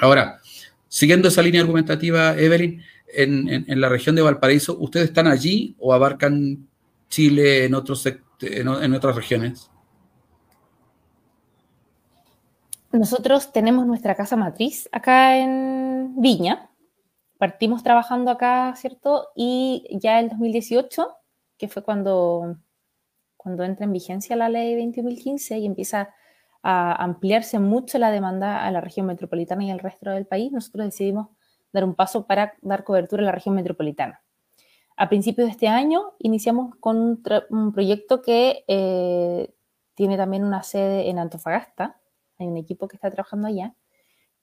Ahora, 0.00 0.40
siguiendo 0.88 1.28
esa 1.28 1.42
línea 1.42 1.60
argumentativa, 1.60 2.36
Evelyn, 2.36 2.82
en, 3.06 3.80
la 3.80 3.88
región 3.88 4.16
de 4.16 4.22
Valparaíso, 4.22 4.76
¿ustedes 4.78 5.06
están 5.06 5.26
allí 5.26 5.76
o 5.78 5.92
abarcan 5.92 6.68
Chile 7.08 7.64
en, 7.64 7.74
otros, 7.74 8.06
en, 8.40 8.94
otras 8.94 9.16
regiones? 9.16 9.70
Nosotros 12.92 13.52
tenemos 13.52 13.86
nuestra 13.86 14.14
casa 14.14 14.36
matriz 14.36 14.88
acá 14.92 15.38
en 15.38 16.20
Viña. 16.20 16.70
Partimos 17.38 17.82
trabajando 17.82 18.30
acá, 18.30 18.74
¿cierto? 18.76 19.28
Y 19.34 19.86
ya 20.00 20.20
en 20.20 20.28
2018, 20.28 21.08
que 21.58 21.68
fue 21.68 21.82
cuando, 21.82 22.56
cuando 23.36 23.64
entra 23.64 23.84
en 23.84 23.92
vigencia 23.92 24.36
la 24.36 24.48
ley 24.48 24.74
21.015 24.76 25.60
y 25.60 25.66
empieza 25.66 26.14
a 26.62 27.04
ampliarse 27.04 27.58
mucho 27.58 27.98
la 27.98 28.10
demanda 28.10 28.64
a 28.64 28.70
la 28.70 28.80
región 28.80 29.06
metropolitana 29.06 29.64
y 29.64 29.70
al 29.70 29.80
resto 29.80 30.10
del 30.10 30.26
país, 30.26 30.50
nosotros 30.50 30.86
decidimos 30.86 31.28
dar 31.74 31.84
un 31.84 31.94
paso 31.94 32.26
para 32.26 32.54
dar 32.62 32.84
cobertura 32.84 33.22
a 33.22 33.26
la 33.26 33.32
región 33.32 33.54
metropolitana. 33.56 34.22
A 34.96 35.08
principios 35.08 35.48
de 35.48 35.50
este 35.50 35.66
año 35.66 36.12
iniciamos 36.20 36.76
con 36.76 37.20
un, 37.50 37.72
proyecto 37.72 38.22
que 38.22 38.64
eh, 38.68 39.52
tiene 39.94 40.16
también 40.16 40.44
una 40.44 40.62
sede 40.62 41.10
en 41.10 41.18
Antofagasta, 41.18 42.00
hay 42.38 42.46
un 42.46 42.56
equipo 42.56 42.86
que 42.86 42.96
está 42.96 43.10
trabajando 43.10 43.48
allá, 43.48 43.74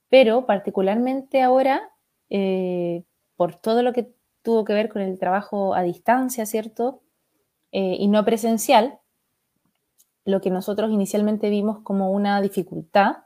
pero 0.09 0.45
particularmente 0.45 1.41
ahora, 1.41 1.81
eh, 2.29 3.05
por 3.38 3.55
todo 3.55 3.81
lo 3.81 3.93
que 3.93 4.13
tuvo 4.41 4.65
que 4.65 4.73
ver 4.73 4.89
con 4.89 5.01
el 5.01 5.17
trabajo 5.17 5.73
a 5.73 5.83
distancia, 5.83 6.45
¿cierto? 6.45 7.01
Eh, 7.71 7.95
y 7.97 8.09
no 8.09 8.25
presencial, 8.25 9.00
lo 10.25 10.41
que 10.41 10.49
nosotros 10.49 10.91
inicialmente 10.91 11.49
vimos 11.49 11.79
como 11.79 12.12
una 12.12 12.41
dificultad, 12.41 13.23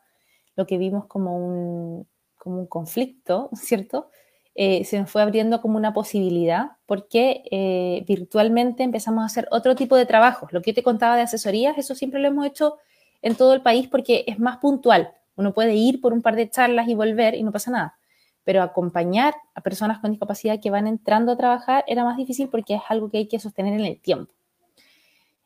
lo 0.56 0.68
que 0.68 0.78
vimos 0.78 1.08
como 1.08 1.38
un, 1.38 2.08
como 2.46 2.60
un 2.60 2.68
conflicto, 2.68 3.50
¿cierto? 3.56 4.10
Eh, 4.54 4.86
se 4.86 4.98
nos 5.00 5.12
fue 5.12 5.22
abriendo 5.22 5.60
como 5.62 5.76
una 5.76 5.94
posibilidad 5.94 6.78
porque 6.86 7.44
eh, 7.52 8.06
virtualmente 8.08 8.84
empezamos 8.84 9.24
a 9.24 9.26
hacer 9.26 9.48
otro 9.52 9.76
tipo 9.76 9.98
de 9.98 10.06
trabajos. 10.06 10.54
Lo 10.54 10.62
que 10.62 10.72
te 10.72 10.84
contaba 10.84 11.18
de 11.18 11.24
asesorías, 11.24 11.78
eso 11.78 11.94
siempre 11.94 12.22
lo 12.22 12.30
hemos 12.30 12.46
hecho 12.46 12.78
en 13.22 13.36
todo 13.36 13.54
el 13.54 13.62
país 13.62 13.90
porque 13.90 14.24
es 14.28 14.40
más 14.40 14.58
puntual. 14.58 15.12
Uno 15.36 15.54
puede 15.54 15.74
ir 15.76 16.00
por 16.00 16.14
un 16.14 16.22
par 16.22 16.38
de 16.38 16.50
charlas 16.50 16.88
y 16.88 16.94
volver 16.94 17.36
y 17.36 17.44
no 17.44 17.52
pasa 17.52 17.72
nada. 17.72 17.98
Pero 18.46 18.62
acompañar 18.62 19.34
a 19.56 19.62
personas 19.62 20.00
con 20.00 20.12
discapacidad 20.12 20.62
que 20.62 20.70
van 20.70 20.88
entrando 20.88 21.34
a 21.34 21.38
trabajar 21.38 21.84
era 21.88 22.06
más 22.06 22.16
difícil 22.16 22.48
porque 22.48 22.76
es 22.76 22.82
algo 22.88 23.10
que 23.10 23.18
hay 23.18 23.28
que 23.28 23.40
sostener 23.40 23.74
en 23.74 23.86
el 23.86 24.00
tiempo. 24.00 24.32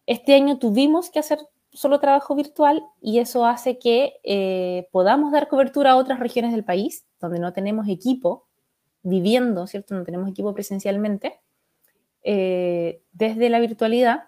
Este 0.05 0.35
año 0.35 0.59
tuvimos 0.59 1.09
que 1.09 1.19
hacer 1.19 1.39
solo 1.71 1.99
trabajo 1.99 2.35
virtual 2.35 2.83
y 3.01 3.19
eso 3.19 3.45
hace 3.45 3.77
que 3.77 4.13
eh, 4.23 4.87
podamos 4.91 5.31
dar 5.31 5.47
cobertura 5.47 5.91
a 5.91 5.97
otras 5.97 6.19
regiones 6.19 6.51
del 6.51 6.63
país 6.63 7.05
donde 7.19 7.39
no 7.39 7.53
tenemos 7.53 7.87
equipo 7.87 8.47
viviendo, 9.03 9.67
¿cierto? 9.67 9.95
No 9.95 10.03
tenemos 10.03 10.29
equipo 10.29 10.53
presencialmente 10.53 11.39
eh, 12.23 13.01
desde 13.11 13.49
la 13.49 13.59
virtualidad 13.59 14.23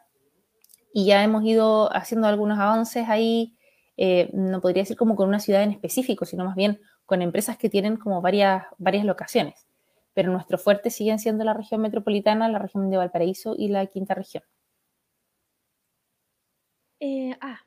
y 0.93 1.05
ya 1.05 1.23
hemos 1.23 1.43
ido 1.43 1.93
haciendo 1.95 2.27
algunos 2.27 2.59
avances 2.59 3.07
ahí, 3.09 3.55
eh, 3.97 4.29
no 4.33 4.61
podría 4.61 4.83
decir 4.83 4.97
como 4.97 5.15
con 5.15 5.27
una 5.27 5.39
ciudad 5.39 5.63
en 5.63 5.71
específico, 5.71 6.25
sino 6.25 6.45
más 6.45 6.55
bien 6.55 6.79
con 7.05 7.21
empresas 7.21 7.57
que 7.57 7.69
tienen 7.69 7.97
como 7.97 8.21
varias, 8.21 8.63
varias 8.77 9.05
locaciones. 9.05 9.67
Pero 10.13 10.31
nuestro 10.31 10.57
fuerte 10.57 10.89
siguen 10.89 11.19
siendo 11.19 11.43
la 11.43 11.53
región 11.53 11.81
metropolitana, 11.81 12.49
la 12.49 12.59
región 12.59 12.89
de 12.89 12.97
Valparaíso 12.97 13.55
y 13.57 13.69
la 13.69 13.85
quinta 13.85 14.13
región. 14.13 14.43
Eh, 17.01 17.35
ah. 17.41 17.59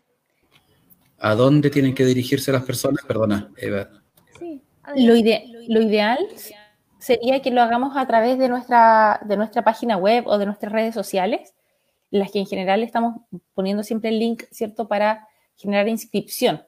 ¿A 1.19 1.35
dónde 1.35 1.69
tienen 1.69 1.93
que 1.93 2.05
dirigirse 2.05 2.53
las 2.53 2.63
personas? 2.63 3.05
Perdona, 3.05 3.51
Eva. 3.57 3.91
lo, 4.95 5.15
lo, 5.15 5.83
ideal 5.83 6.19
sería 7.01 7.43
que 7.43 7.51
lo 7.51 7.61
hagamos 7.61 7.97
a 7.97 8.07
través 8.07 8.39
de 8.39 8.49
nuestra, 8.49 9.21
de 9.27 9.37
nuestra 9.37 9.63
página 9.63 9.97
web 9.97 10.29
o 10.29 10.39
de 10.39 10.47
nuestras 10.47 10.73
redes 10.73 10.95
sociales, 10.95 11.53
las 12.11 12.31
que 12.31 12.39
en 12.39 12.47
general 12.47 12.85
estamos 12.85 13.23
poniendo 13.55 13.83
siempre 13.83 14.11
el 14.11 14.21
link, 14.21 14.45
¿cierto?, 14.53 14.87
para 14.87 15.27
generar 15.57 15.89
inscripción. 15.89 16.63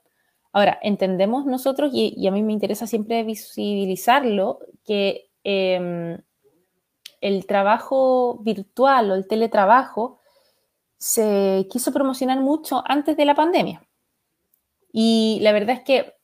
Ahora, 0.53 0.79
entendemos 0.83 1.47
nosotros, 1.47 1.93
y, 1.95 2.27
a 2.27 2.33
mí 2.33 2.43
me 2.43 2.53
interesa 2.53 2.89
siempre 2.89 3.23
visibilizarlo, 3.23 4.59
que 4.85 5.29
em, 5.45 6.19
el 7.21 7.47
trabajo 7.47 8.41
virtual 8.43 9.13
o 9.13 9.15
el 9.15 9.29
teletrabajo 9.29 10.19
se 10.99 11.67
quiso 11.71 11.93
promocionar 11.93 12.41
mucho 12.41 12.83
antes 12.87 13.17
de 13.17 13.25
la 13.25 13.35
pandemia. 13.35 13.87
Y 14.93 15.39
la 15.43 15.53
verdad 15.53 15.77
es 15.77 15.83
que 15.83 16.15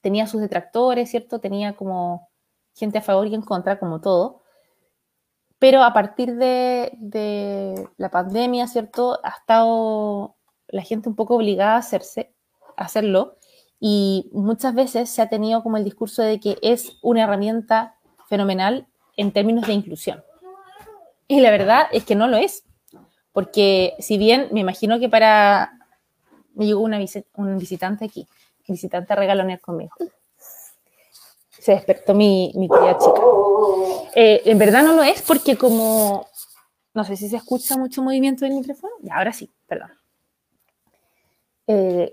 tenía 0.00 0.26
sus 0.26 0.40
detractores, 0.40 1.10
¿cierto? 1.10 1.38
Tenía 1.38 1.76
como 1.76 2.28
gente 2.74 2.98
a 2.98 3.02
favor 3.02 3.26
y 3.26 3.34
en 3.34 3.42
contra, 3.42 3.78
como 3.78 4.00
todo. 4.00 4.42
Pero 5.58 5.82
a 5.82 5.92
partir 5.92 6.36
de, 6.36 7.88
la 7.96 8.10
pandemia, 8.10 8.68
¿cierto? 8.68 9.18
Ha 9.24 9.30
estado 9.30 10.36
la 10.68 10.82
gente 10.82 11.08
un 11.08 11.16
poco 11.16 11.36
obligada 11.36 11.74
a, 11.74 11.78
hacerse, 11.78 12.32
a 12.76 12.84
hacerlo 12.84 13.38
y 13.80 14.28
muchas 14.32 14.74
veces 14.74 15.10
se 15.10 15.22
ha 15.22 15.28
tenido 15.28 15.62
como 15.62 15.76
el 15.76 15.84
discurso 15.84 16.22
de 16.22 16.40
que 16.40 16.58
es 16.62 16.98
una 17.02 17.24
herramienta 17.24 17.96
fenomenal 18.28 18.86
en 19.16 19.32
términos 19.32 19.66
de 19.66 19.72
inclusión. 19.72 20.22
Y 21.26 21.40
la 21.40 21.50
verdad 21.50 21.86
es 21.92 22.04
que 22.04 22.14
no 22.14 22.28
lo 22.28 22.36
es. 22.36 22.64
Porque 23.38 23.94
si 24.00 24.18
bien 24.18 24.48
me 24.50 24.58
imagino 24.58 24.98
que 24.98 25.08
para... 25.08 25.70
Me 26.56 26.66
llegó 26.66 26.80
una 26.80 26.98
un 27.34 27.56
visitante 27.56 28.04
aquí, 28.04 28.26
visitante 28.66 29.12
a 29.12 29.16
regalonear 29.16 29.60
conmigo. 29.60 29.92
Se 31.50 31.70
despertó 31.70 32.14
mi, 32.14 32.50
mi 32.56 32.66
chica. 32.66 33.20
Eh, 34.16 34.42
en 34.44 34.58
verdad 34.58 34.82
no 34.82 34.94
lo 34.94 35.04
es 35.04 35.22
porque 35.22 35.56
como... 35.56 36.26
No 36.92 37.04
sé 37.04 37.14
si 37.14 37.28
se 37.28 37.36
escucha 37.36 37.76
mucho 37.76 38.02
movimiento 38.02 38.44
del 38.44 38.54
micrófono. 38.54 38.92
Ya, 39.02 39.14
ahora 39.14 39.32
sí, 39.32 39.48
perdón. 39.68 39.92
Eh, 41.68 42.12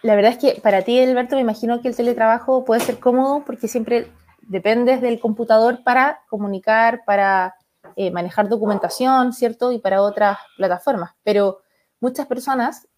la 0.00 0.14
verdad 0.14 0.32
es 0.32 0.38
que 0.38 0.58
para 0.62 0.80
ti, 0.80 0.98
Alberto, 0.98 1.34
me 1.36 1.42
imagino 1.42 1.82
que 1.82 1.88
el 1.88 1.96
teletrabajo 1.96 2.64
puede 2.64 2.80
ser 2.80 2.98
cómodo 2.98 3.44
porque 3.44 3.68
siempre 3.68 4.10
dependes 4.40 5.02
del 5.02 5.20
computador 5.20 5.84
para 5.84 6.22
comunicar, 6.30 7.04
para 7.04 7.56
eh, 7.96 8.10
manejar 8.10 8.48
documentación, 8.48 9.32
¿cierto? 9.32 9.72
Y 9.72 9.78
para 9.78 10.02
otras 10.02 10.38
plataformas. 10.56 11.14
Pero 11.24 11.62
muchas 11.98 12.26
personas, 12.26 12.88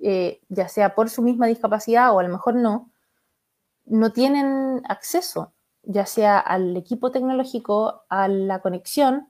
eh, 0.00 0.40
ya 0.48 0.68
sea 0.68 0.94
por 0.94 1.10
su 1.10 1.22
misma 1.22 1.46
discapacidad 1.46 2.12
o 2.14 2.18
a 2.18 2.22
lo 2.22 2.30
mejor 2.30 2.54
no, 2.54 2.90
no 3.84 4.10
tienen 4.12 4.82
acceso, 4.88 5.52
ya 5.82 6.06
sea 6.06 6.38
al 6.38 6.76
equipo 6.76 7.10
tecnológico, 7.10 8.04
a 8.08 8.26
la 8.28 8.60
conexión, 8.60 9.28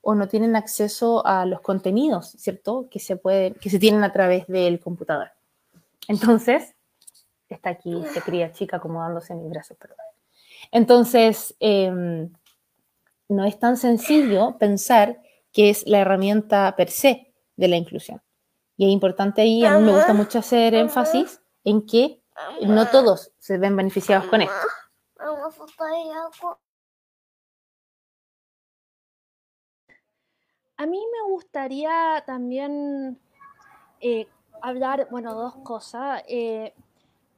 o 0.00 0.14
no 0.14 0.28
tienen 0.28 0.54
acceso 0.54 1.26
a 1.26 1.46
los 1.46 1.60
contenidos, 1.60 2.30
¿cierto? 2.38 2.88
Que 2.90 3.00
se, 3.00 3.16
puede, 3.16 3.54
que 3.54 3.70
se 3.70 3.78
tienen 3.78 4.04
a 4.04 4.12
través 4.12 4.46
del 4.46 4.78
computador. 4.78 5.30
Entonces, 6.08 6.74
está 7.48 7.70
aquí, 7.70 8.04
se 8.12 8.20
cría 8.20 8.52
chica 8.52 8.76
acomodándose 8.76 9.32
en 9.32 9.42
mis 9.42 9.50
brazos, 9.50 9.76
perdón. 9.78 9.96
Entonces, 10.70 11.56
em, 11.58 12.30
no 13.34 13.44
es 13.44 13.58
tan 13.58 13.76
sencillo 13.76 14.56
pensar 14.58 15.20
que 15.52 15.70
es 15.70 15.86
la 15.86 16.00
herramienta 16.00 16.74
per 16.76 16.90
se 16.90 17.32
de 17.56 17.68
la 17.68 17.76
inclusión. 17.76 18.22
Y 18.76 18.86
es 18.86 18.92
importante 18.92 19.42
ahí, 19.42 19.64
a 19.64 19.78
mí 19.78 19.84
me 19.84 19.92
gusta 19.92 20.12
mucho 20.12 20.38
hacer 20.38 20.74
énfasis 20.74 21.40
en 21.62 21.86
que 21.86 22.22
no 22.62 22.88
todos 22.88 23.32
se 23.38 23.58
ven 23.58 23.76
beneficiados 23.76 24.26
con 24.26 24.42
esto. 24.42 24.54
A 30.76 30.86
mí 30.86 30.98
me 30.98 31.30
gustaría 31.30 32.22
también 32.26 33.20
eh, 34.00 34.26
hablar, 34.60 35.06
bueno, 35.10 35.34
dos 35.34 35.54
cosas. 35.56 36.22
Eh, 36.26 36.74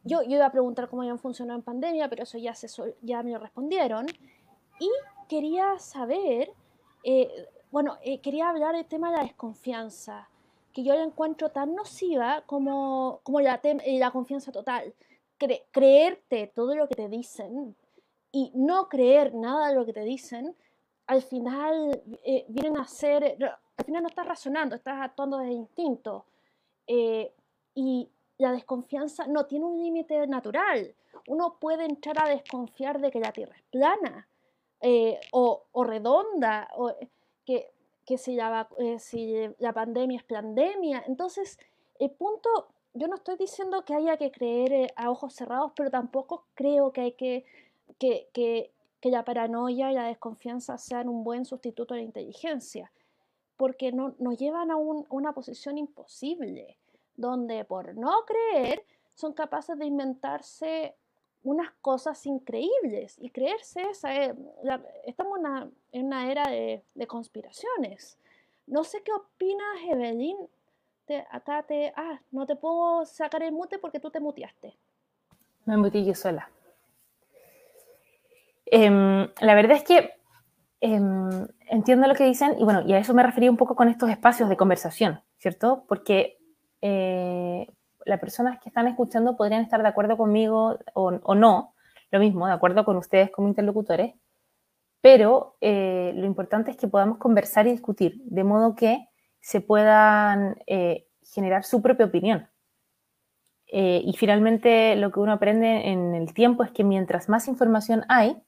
yo, 0.05 0.23
yo, 0.23 0.37
iba 0.37 0.47
a 0.47 0.53
preguntar 0.53 0.89
cómo 0.89 1.03
habían 1.03 1.19
funcionado 1.19 1.59
en 1.59 1.65
pandemia, 1.65 2.09
pero 2.09 2.23
eso 2.23 2.39
ya, 2.39 2.55
se, 2.55 2.69
ya 3.03 3.23
me 3.23 3.33
lo 3.33 3.39
respondieron. 3.39 4.07
Y 4.81 4.91
quería 5.29 5.79
saber, 5.79 6.53
eh, 7.05 7.49
bueno, 7.71 7.99
quería 8.23 8.49
hablar 8.49 8.75
del 8.75 8.87
tema 8.87 9.11
de 9.11 9.17
la 9.19 9.23
desconfianza, 9.23 10.29
que 10.73 10.83
yo 10.83 10.95
la 10.95 11.03
encuentro 11.03 11.51
tan 11.51 11.75
nociva 11.75 12.43
como, 12.47 13.21
como 13.23 13.41
la, 13.41 13.61
la 13.85 14.11
confianza 14.11 14.53
total. 14.53 14.95
creerte 15.71 16.53
todo 16.55 16.75
lo 16.75 16.89
que 16.89 16.95
te 16.95 17.09
dicen 17.09 17.77
y 18.33 18.53
no 18.55 18.89
creer 18.89 19.35
nada 19.35 19.69
de 19.69 19.75
lo 19.75 19.85
que 19.87 19.93
te 19.93 20.05
dicen 20.05 20.55
al 21.07 21.23
final 21.23 22.03
eh, 22.25 22.45
vienen 22.49 22.79
a 22.79 22.87
ser, 22.87 23.37
al 23.77 23.85
final 23.85 24.03
no 24.03 24.09
estás 24.09 24.27
razonando, 24.27 24.75
estás 24.75 25.01
actuando 25.01 25.39
de 25.39 25.53
instinto. 25.53 26.27
Eh, 26.87 27.33
y 27.75 28.09
la 28.39 28.53
desconfianza 28.53 29.27
no 29.27 29.47
tiene 29.47 29.67
un 29.67 29.79
límite 29.79 30.27
natural. 30.27 30.95
Uno 31.29 31.59
puede 31.61 31.85
entrar 31.85 32.19
a 32.25 32.29
desconfiar 32.29 33.01
de 33.01 33.11
que 33.11 33.21
la 33.21 33.33
Tierra 33.33 33.57
es 33.57 33.63
plana 33.71 34.29
eh, 34.81 35.21
o, 35.33 35.65
redonda, 35.85 36.69
o 36.77 36.93
que, 37.45 38.19
si, 38.19 38.37
la, 38.37 38.69
si 38.99 39.35
la 39.59 39.73
pandemia 39.73 40.19
es 40.19 40.25
pandemia. 40.25 41.05
Entonces, 41.07 41.59
el 41.99 42.11
punto, 42.11 42.69
yo 42.95 43.09
no 43.09 43.17
estoy 43.17 43.37
diciendo 43.37 43.85
que 43.85 43.95
haya 43.95 44.17
que 44.17 44.31
creer 44.31 44.93
a 44.97 45.11
ojos 45.11 45.35
cerrados, 45.35 45.73
pero 45.75 45.91
tampoco 45.91 46.45
creo 46.55 46.93
que 46.93 47.01
hay 47.01 47.13
que, 47.13 47.45
que 47.99 48.71
que 49.01 49.11
la 49.11 49.25
paranoia 49.25 49.91
y 49.91 49.95
la 49.95 50.07
desconfianza 50.07 50.79
sean 50.79 51.09
un 51.09 51.25
buen 51.25 51.45
sustituto 51.45 51.95
de 51.95 52.01
la 52.01 52.07
inteligencia, 52.07 52.91
porque 53.57 53.93
no, 53.93 54.15
nos 54.19 54.39
llevan 54.39 54.71
a, 54.71 54.77
una 54.77 55.33
posición 55.33 55.79
imposible, 55.79 56.79
donde 57.17 57.65
por 57.65 57.95
no 57.97 58.25
creer 58.27 58.85
son 59.15 59.33
capaces 59.33 59.79
de 59.79 59.87
inventarse 59.87 60.97
unas 61.47 61.71
cosas 61.81 62.27
increíbles 62.27 63.17
y 63.21 63.31
creerse 63.31 63.83
esa. 63.89 64.15
Eh, 64.15 64.35
estamos 65.07 65.39
en 65.93 66.07
una 66.07 66.31
era 66.31 66.49
de, 66.49 66.83
conspiraciones. 67.07 68.19
No 68.67 68.83
sé 68.83 69.03
qué 69.03 69.13
opinas, 69.13 69.79
Evelyn. 69.89 70.37
Te, 71.07 71.25
acá 71.31 71.63
te. 71.63 71.93
Ah, 71.97 72.21
no 72.33 72.47
te 72.47 72.57
puedo 72.57 73.07
sacar 73.07 73.45
el 73.45 73.53
mute 73.53 73.79
porque 73.79 74.01
tú 74.01 74.11
te 74.11 74.19
muteaste. 74.19 74.75
Me 75.67 75.77
muteé 75.77 76.05
yo 76.05 76.15
sola. 76.15 76.51
Em, 78.67 79.29
la 79.41 79.55
verdad 79.55 79.77
es 79.77 79.85
que 79.85 80.11
em, 80.81 81.47
entiendo 81.69 82.09
lo 82.09 82.17
que 82.17 82.25
dicen 82.25 82.57
y 82.59 82.65
bueno, 82.65 82.83
y 82.85 82.93
a 82.93 82.99
eso 82.99 83.15
me 83.15 83.23
refería 83.23 83.51
un 83.51 83.57
poco 83.57 83.77
con 83.77 83.89
estos 83.89 84.11
espacios 84.11 84.49
de 84.49 84.57
conversación, 84.57 85.23
¿cierto? 85.39 85.85
Porque 85.87 86.39
eh, 86.83 87.69
las 88.07 88.21
personas 88.21 88.59
que 88.61 88.71
están 88.71 88.89
escuchando 88.89 89.37
podrían 89.37 89.63
estar 89.63 89.83
de 89.83 89.89
acuerdo 89.89 90.17
conmigo 90.17 90.79
o, 90.95 91.35
no, 91.35 91.75
lo 92.11 92.19
mismo, 92.19 92.47
de 92.47 92.53
acuerdo 92.53 92.85
con 92.85 92.97
ustedes 92.97 93.31
como 93.31 93.49
interlocutores, 93.49 94.15
pero 95.01 95.57
eh, 95.61 96.13
lo 96.15 96.25
importante 96.25 96.71
es 96.71 96.77
que 96.77 96.89
podamos 96.89 97.19
conversar 97.19 97.67
y 97.67 97.73
discutir, 97.73 98.23
de 98.25 98.45
modo 98.45 98.75
que 98.75 99.09
se 99.41 99.61
puedan 99.61 100.57
eh, 100.67 101.07
generar 101.23 101.65
su 101.65 101.83
propia 101.83 102.07
opinión. 102.07 102.49
y 103.69 104.15
finalmente 104.17 104.95
lo 104.97 105.11
que 105.11 105.21
uno 105.21 105.33
aprende 105.33 105.91
en 105.91 106.15
el 106.15 106.33
tiempo 106.33 106.63
es 106.63 106.71
que 106.71 106.85
mientras 106.85 107.29
más 107.29 107.49
información 107.49 108.05
hay, 108.09 108.41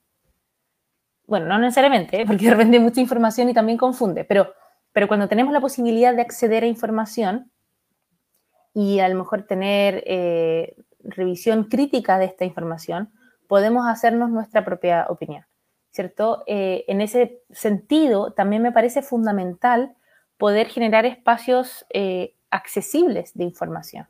bueno, 1.28 1.46
no 1.46 1.58
necesariamente, 1.58 2.22
¿eh? 2.22 2.26
porque 2.26 2.46
de 2.46 2.52
repente 2.52 2.78
hay 2.78 2.82
mucha 2.82 3.02
información 3.02 3.50
y 3.50 3.54
también 3.54 3.76
confunde, 3.76 4.24
pero, 4.24 4.54
pero 4.92 5.08
cuando 5.08 5.28
tenemos 5.28 5.52
la 5.52 5.60
posibilidad 5.60 6.14
de 6.14 6.22
acceder 6.22 6.62
a 6.64 6.66
información 6.66 7.52
y 8.78 9.00
a 9.00 9.08
lo 9.08 9.16
mejor 9.16 9.42
tener 9.42 10.04
eh, 10.06 10.76
revisión 11.00 11.64
crítica 11.64 12.16
de 12.16 12.26
esta 12.26 12.44
información, 12.44 13.10
podemos 13.48 13.88
hacernos 13.88 14.30
nuestra 14.30 14.64
propia 14.64 15.06
opinión, 15.08 15.44
¿cierto? 15.90 16.44
Eh, 16.46 16.84
en 16.86 17.00
ese 17.00 17.42
sentido, 17.50 18.34
también 18.34 18.62
me 18.62 18.70
parece 18.70 19.02
fundamental 19.02 19.96
poder 20.36 20.68
generar 20.68 21.06
espacios 21.06 21.86
accesibles 22.50 23.34
de 23.34 23.42
información. 23.42 24.06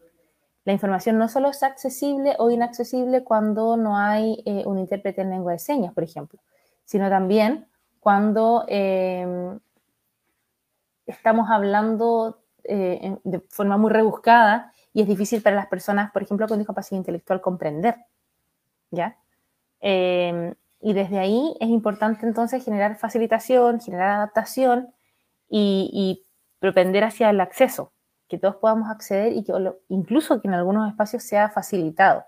La 0.66 0.74
información 0.74 1.16
no 1.16 1.28
solo 1.28 1.48
es 1.48 1.62
accesible 1.62 2.35
o 2.38 2.50
inaccesible 2.50 3.24
cuando 3.24 3.78
no 3.78 3.96
hay 3.96 4.42
un 4.66 4.78
intérprete 4.78 5.22
en 5.22 5.31
lengua 5.31 5.52
de 5.52 5.61
señas, 5.61 5.94
por 5.94 6.04
ejemplo, 6.04 6.38
sino 6.85 7.09
también 7.09 7.68
cuando 8.00 8.66
estamos 11.07 11.48
hablando 11.48 12.42
eh, 12.68 13.16
de 13.24 13.40
forma 13.48 13.76
muy 13.76 13.90
rebuscada 13.90 14.72
y 14.92 15.02
es 15.02 15.09
difícil 15.09 15.42
para 15.42 15.57
las 15.57 15.66
personas, 15.66 16.11
por 16.12 16.22
ejemplo, 16.22 16.46
con 16.46 16.59
discapacidad 16.59 16.98
intelectual 16.98 17.40
comprender. 17.40 17.96
¿Ya? 18.90 19.18
Em, 19.81 20.54
y 20.81 20.92
desde 20.92 21.18
ahí 21.18 21.57
es 21.61 21.68
importante 21.68 22.26
entonces 22.26 22.64
generar 22.64 22.96
facilitación, 22.96 23.81
generar 23.81 24.11
adaptación 24.11 24.94
y, 25.48 25.90
y 25.92 26.24
propender 26.61 27.04
hacia 27.04 27.31
el 27.31 27.40
acceso, 27.40 27.92
que 28.28 28.38
todos 28.38 28.57
podamos 28.57 28.90
acceder 28.90 29.33
y 29.33 29.44
que 29.44 29.52
incluso 29.88 30.40
que 30.40 30.48
en 30.48 30.54
algunos 30.54 30.88
espacios 30.88 31.22
sea 31.22 31.48
facilitado. 31.50 32.24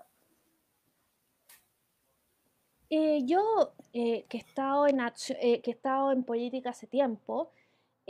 Eh, 2.93 3.23
yo, 3.23 3.71
eh, 3.93 4.25
que, 4.27 4.37
he 4.37 4.41
estado 4.41 4.85
en 4.85 4.99
eh, 4.99 5.61
que 5.61 5.71
he 5.71 5.73
estado 5.73 6.11
en 6.11 6.25
política 6.25 6.71
hace 6.71 6.87
tiempo, 6.87 7.49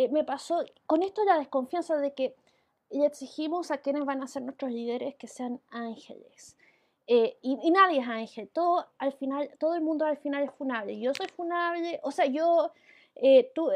me 0.09 0.23
pasó 0.23 0.63
con 0.87 1.03
esto 1.03 1.23
la 1.23 1.37
desconfianza 1.37 1.97
de 1.97 2.13
que 2.13 2.35
le 2.89 3.05
exigimos 3.05 3.71
a 3.71 3.77
quienes 3.77 4.05
van 4.05 4.23
a 4.23 4.27
ser 4.27 4.41
nuestros 4.43 4.71
líderes 4.71 5.15
que 5.15 5.27
sean 5.27 5.61
ángeles. 5.69 6.57
Y, 7.07 7.71
nadie 7.71 7.99
es 7.99 8.07
ángel, 8.07 8.49
todo, 8.49 8.87
al 8.97 9.11
final, 9.11 9.49
todo 9.59 9.75
el 9.75 9.81
mundo 9.81 10.05
al 10.05 10.17
final 10.17 10.43
es 10.43 10.51
funable. 10.51 10.97
Yo 10.99 11.13
soy 11.13 11.27
funable, 11.27 11.99
o 12.03 12.11
sea, 12.11 12.25
yo, 12.25 12.71
tú, 13.53 13.69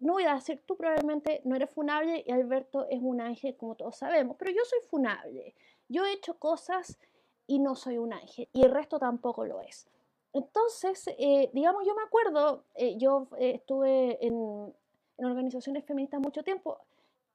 no 0.00 0.14
voy 0.14 0.24
a 0.24 0.34
decir, 0.34 0.62
tú 0.66 0.76
probablemente 0.76 1.40
no 1.44 1.56
eres 1.56 1.70
funable 1.70 2.22
y 2.26 2.30
Alberto 2.30 2.86
es 2.88 3.00
un 3.02 3.20
ángel, 3.20 3.56
como 3.56 3.74
todos 3.74 3.96
sabemos, 3.96 4.36
pero 4.38 4.50
yo 4.50 4.64
soy 4.64 4.80
funable. 4.88 5.54
Yo 5.88 6.04
he 6.04 6.12
hecho 6.12 6.38
cosas 6.38 6.98
y 7.46 7.58
no 7.58 7.76
soy 7.76 7.98
un 7.98 8.12
ángel, 8.12 8.48
y 8.52 8.62
el 8.62 8.70
resto 8.72 8.98
tampoco 8.98 9.44
lo 9.44 9.60
es. 9.60 9.86
Entonces, 10.32 11.08
eh, 11.18 11.50
digamos, 11.52 11.86
yo 11.86 11.94
me 11.94 12.02
acuerdo, 12.02 12.64
eh, 12.74 12.96
yo 12.98 13.28
eh, 13.38 13.52
estuve 13.54 14.24
en, 14.24 14.74
organizaciones 15.18 15.84
feministas 15.84 16.20
mucho 16.20 16.42
tiempo 16.42 16.78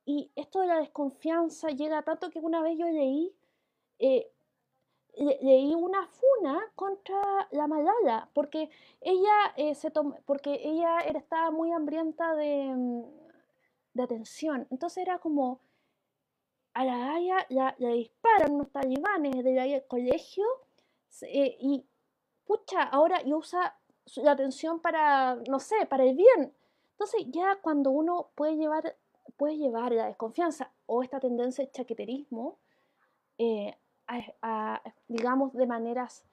y 0.06 0.32
esto 0.36 0.62
de 0.62 0.68
la 0.68 0.80
desconfianza 0.80 1.70
llega 1.70 2.02
tanto 2.02 2.30
que 2.30 2.40
una 2.40 2.62
vez 2.62 2.78
yo 2.78 2.86
leí, 2.86 3.34
leí 4.00 5.76
una 5.76 6.08
funa 6.08 6.60
contra 6.76 7.48
la 7.52 7.68
Malala 7.68 8.30
porque 8.34 8.70
ella, 9.00 9.76
se 9.76 9.92
porque 10.26 10.60
ella 10.64 11.00
estaba 11.02 11.52
muy 11.52 11.72
hambrienta 11.72 12.36
de, 12.36 12.74
mm, 12.76 13.04
de, 13.94 14.04
atención. 14.04 14.68
Entonces 14.72 15.04
era 15.04 15.20
como, 15.20 15.60
a 16.74 16.86
la 16.86 16.98
Gaia 16.98 17.46
la, 17.50 17.76
disparan 17.78 18.54
unos 18.54 18.72
talibanes 18.72 19.44
del 19.44 19.86
colegio 19.88 20.46
y 21.22 21.86
pucha, 22.46 22.84
ahora 22.84 23.22
y 23.24 23.34
usa 23.34 23.78
la 24.16 24.32
atención 24.32 24.80
para, 24.80 25.36
no 25.48 25.60
sé, 25.60 25.86
para 25.86 26.04
el 26.04 26.16
bien. 26.16 26.54
Entonces 27.02 27.32
ya 27.34 27.58
cuando 27.64 27.90
uno 27.90 28.30
puede 28.36 28.58
llevar, 28.58 28.96
puede 29.36 29.58
llevar 29.58 29.92
la 29.92 30.06
desconfianza 30.06 30.72
o 30.86 31.02
esta 31.02 31.20
tendencia 31.20 31.66
de 31.66 31.72
chaqueterismo, 31.72 32.60
eh, 33.40 33.76
digamos, 35.08 35.52
de 35.54 35.66
maneras 35.66 36.26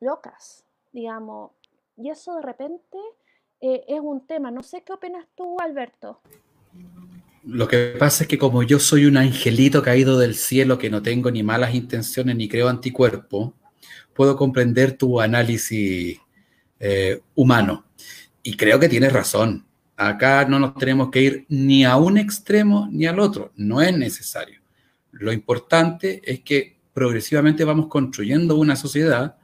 locas, 0.00 0.64
digamos. 0.92 1.50
Y 1.98 2.08
eso 2.08 2.36
de 2.36 2.40
repente 2.40 2.96
eh, 3.60 3.84
es 3.86 4.00
un 4.00 4.26
tema. 4.26 4.50
No 4.50 4.62
sé 4.62 4.82
qué 4.82 4.94
opinas 4.94 5.26
tú, 5.34 5.58
Alberto. 5.60 6.22
Lo 7.42 7.68
que 7.68 7.94
pasa 7.98 8.24
es 8.24 8.28
que 8.28 8.38
como 8.38 8.62
yo 8.62 8.78
soy 8.78 9.04
un 9.04 9.18
angelito 9.18 9.82
caído 9.82 10.18
del 10.18 10.36
cielo 10.36 10.78
que 10.78 10.88
no 10.88 11.02
tengo 11.02 11.30
ni 11.30 11.42
malas 11.42 11.74
intenciones 11.74 12.34
ni 12.34 12.48
creo 12.48 12.70
anticuerpo, 12.70 13.52
puedo 14.14 14.38
comprender 14.38 14.96
tu 14.96 15.20
análisis 15.20 16.18
eh, 16.80 17.20
humano. 17.34 17.84
Y 18.42 18.56
creo 18.56 18.80
que 18.80 18.88
tienes 18.88 19.12
razón. 19.12 19.66
Acá 19.96 20.44
no 20.46 20.58
nos 20.58 20.74
tenemos 20.74 21.10
que 21.10 21.22
ir 21.22 21.46
ni 21.48 21.84
a 21.84 21.96
un 21.96 22.18
extremo 22.18 22.88
ni 22.90 23.06
al 23.06 23.20
otro. 23.20 23.52
No 23.56 23.80
es 23.80 23.96
necesario. 23.96 24.60
Lo 25.12 25.32
importante 25.32 26.20
es 26.24 26.40
que 26.40 26.76
progresivamente 26.92 27.64
vamos 27.64 27.86
construyendo 27.88 28.56
una 28.56 28.76
sociedad 28.76 29.36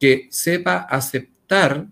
que 0.00 0.28
sepa 0.30 0.78
aceptar 0.78 1.86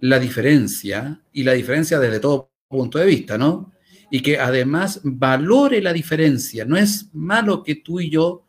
la 0.00 0.18
diferencia 0.18 1.20
y 1.32 1.44
la 1.44 1.52
diferencia 1.52 1.98
desde 1.98 2.20
todo 2.20 2.50
punto 2.68 2.98
de 2.98 3.06
vista, 3.06 3.38
¿no? 3.38 3.72
y 4.10 4.20
que 4.20 4.38
además 4.38 5.00
valore 5.02 5.80
la 5.82 5.92
diferencia. 5.92 6.64
No 6.64 6.76
es 6.76 7.10
malo 7.12 7.62
que 7.62 7.76
tú 7.76 8.00
y 8.00 8.10
yo 8.10 8.44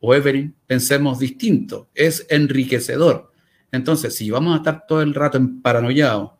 o 0.00 0.14
Evelyn 0.14 0.54
pensemos 0.66 1.18
distinto, 1.18 1.88
es 1.94 2.26
enriquecedor. 2.28 3.32
Entonces, 3.72 4.14
si 4.14 4.30
vamos 4.30 4.54
a 4.54 4.58
estar 4.58 4.86
todo 4.86 5.02
el 5.02 5.14
rato 5.14 5.38
en 5.38 5.60
paranoiado, 5.62 6.35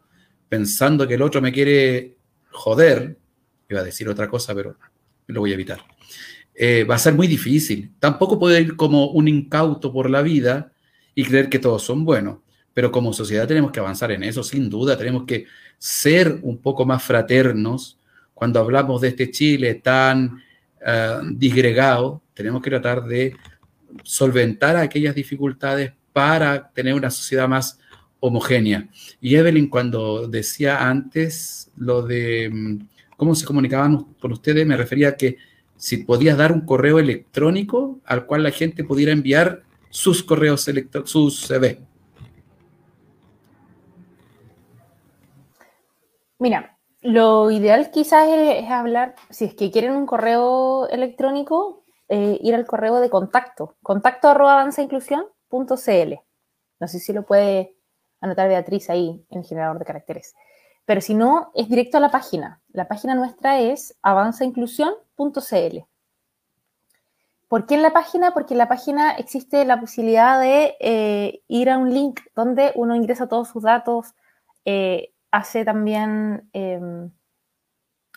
pensando 0.48 1.06
que 1.06 1.14
el 1.14 1.22
otro 1.22 1.40
me 1.40 1.52
quiere 1.52 2.16
joder, 2.50 3.16
iba 3.68 3.80
a 3.80 3.84
decir 3.84 4.08
otra 4.08 4.28
cosa, 4.28 4.54
pero 4.54 4.76
lo 5.26 5.40
voy 5.40 5.50
a 5.50 5.54
evitar, 5.54 5.80
eh, 6.54 6.84
va 6.84 6.94
a 6.94 6.98
ser 6.98 7.14
muy 7.14 7.26
difícil. 7.26 7.92
Tampoco 7.98 8.38
puede 8.38 8.60
ir 8.60 8.76
como 8.76 9.10
un 9.10 9.28
incauto 9.28 9.92
por 9.92 10.08
la 10.08 10.22
vida 10.22 10.72
y 11.14 11.24
creer 11.24 11.48
que 11.48 11.58
todos 11.58 11.82
son 11.82 12.04
buenos. 12.04 12.38
Pero 12.72 12.90
como 12.90 13.12
sociedad 13.12 13.46
tenemos 13.46 13.72
que 13.72 13.80
avanzar 13.80 14.10
en 14.12 14.22
eso, 14.22 14.42
sin 14.42 14.68
duda. 14.70 14.96
Tenemos 14.96 15.24
que 15.24 15.46
ser 15.78 16.38
un 16.42 16.58
poco 16.58 16.84
más 16.86 17.02
fraternos 17.02 17.98
cuando 18.34 18.60
hablamos 18.60 19.00
de 19.00 19.08
este 19.08 19.30
Chile 19.30 19.76
tan 19.76 20.42
uh, 20.80 21.24
disgregado. 21.32 22.22
Tenemos 22.34 22.62
que 22.62 22.70
tratar 22.70 23.04
de 23.04 23.34
solventar 24.02 24.76
aquellas 24.76 25.14
dificultades 25.14 25.92
para 26.12 26.70
tener 26.70 26.94
una 26.94 27.10
sociedad 27.10 27.48
más 27.48 27.78
homogénea. 28.28 28.88
Y 29.20 29.36
Evelyn, 29.36 29.68
cuando 29.68 30.28
decía 30.28 30.88
antes 30.88 31.70
lo 31.76 32.02
de 32.02 32.50
mm, 32.52 32.88
cómo 33.16 33.34
se 33.34 33.46
comunicaban 33.46 34.04
con 34.20 34.32
ustedes, 34.32 34.66
me 34.66 34.76
refería 34.76 35.10
a 35.10 35.16
que 35.16 35.36
si 35.76 35.98
podías 35.98 36.38
dar 36.38 36.52
un 36.52 36.62
correo 36.62 36.98
electrónico 36.98 38.00
al 38.04 38.26
cual 38.26 38.42
la 38.42 38.50
gente 38.50 38.84
pudiera 38.84 39.12
enviar 39.12 39.62
sus 39.90 40.22
correos 40.22 40.66
electrónicos, 40.68 41.10
sus 41.10 41.46
CV. 41.46 41.80
Mira, 46.38 46.78
lo 47.00 47.50
ideal 47.50 47.90
quizás 47.90 48.28
es, 48.28 48.68
hablar, 48.68 49.14
si 49.30 49.46
es 49.46 49.54
que 49.54 49.70
quieren 49.70 49.92
un 49.92 50.06
correo 50.06 50.88
electrónico, 50.88 51.84
eh, 52.08 52.38
ir 52.42 52.54
al 52.54 52.66
correo 52.66 53.00
de 53.00 53.10
contacto, 53.10 53.76
contacto 53.82 54.28
arroba 54.28 54.54
avanzainclusión.cl. 54.54 56.14
No 56.78 56.88
sé 56.88 56.98
si 56.98 57.12
lo 57.12 57.24
puede 57.24 57.75
anotar 58.20 58.48
Beatriz 58.48 58.90
ahí 58.90 59.24
en 59.30 59.38
el 59.38 59.44
generador 59.44 59.78
de 59.78 59.84
caracteres. 59.84 60.34
Pero 60.84 61.00
si 61.00 61.14
no, 61.14 61.50
es 61.54 61.68
directo 61.68 61.96
a 61.98 62.00
la 62.00 62.10
página. 62.10 62.60
La 62.72 62.88
página 62.88 63.14
nuestra 63.14 63.58
es 63.60 63.96
avanzainclusión.cl. 64.02 65.78
¿Por 67.48 67.66
qué 67.66 67.74
en 67.74 67.82
la 67.82 67.92
página? 67.92 68.32
Porque 68.32 68.54
en 68.54 68.58
la 68.58 68.68
página 68.68 69.12
existe 69.12 69.64
la 69.64 69.78
posibilidad 69.78 70.40
de 70.40 70.76
eh, 70.80 71.42
ir 71.48 71.70
a 71.70 71.78
un 71.78 71.92
link 71.92 72.20
donde 72.34 72.72
uno 72.74 72.96
ingresa 72.96 73.28
todos 73.28 73.48
sus 73.48 73.62
datos, 73.62 74.14
eh, 74.64 75.12
hace 75.30 75.64
también, 75.64 76.48
em, 76.52 77.10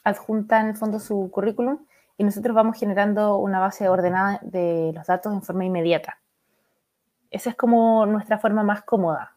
adjunta 0.04 0.62
en 0.62 0.68
el 0.68 0.76
fondo 0.76 1.00
su 1.00 1.30
currículum 1.32 1.86
y 2.18 2.24
nosotros 2.24 2.56
vamos 2.56 2.78
generando 2.78 3.38
una 3.38 3.60
base 3.60 3.88
ordenada 3.88 4.40
de 4.42 4.92
los 4.94 5.06
datos 5.08 5.34
en 5.34 5.44
forma 5.44 5.66
inmediata. 5.66 6.20
Esa 7.30 7.52
es 7.52 7.56
como 7.56 8.06
nuestra 8.06 8.40
forma 8.40 8.64
más 8.64 8.84
cómoda. 8.84 9.36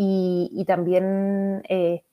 Y, 0.00 0.64
también, 0.64 1.64
eh, 1.68 2.04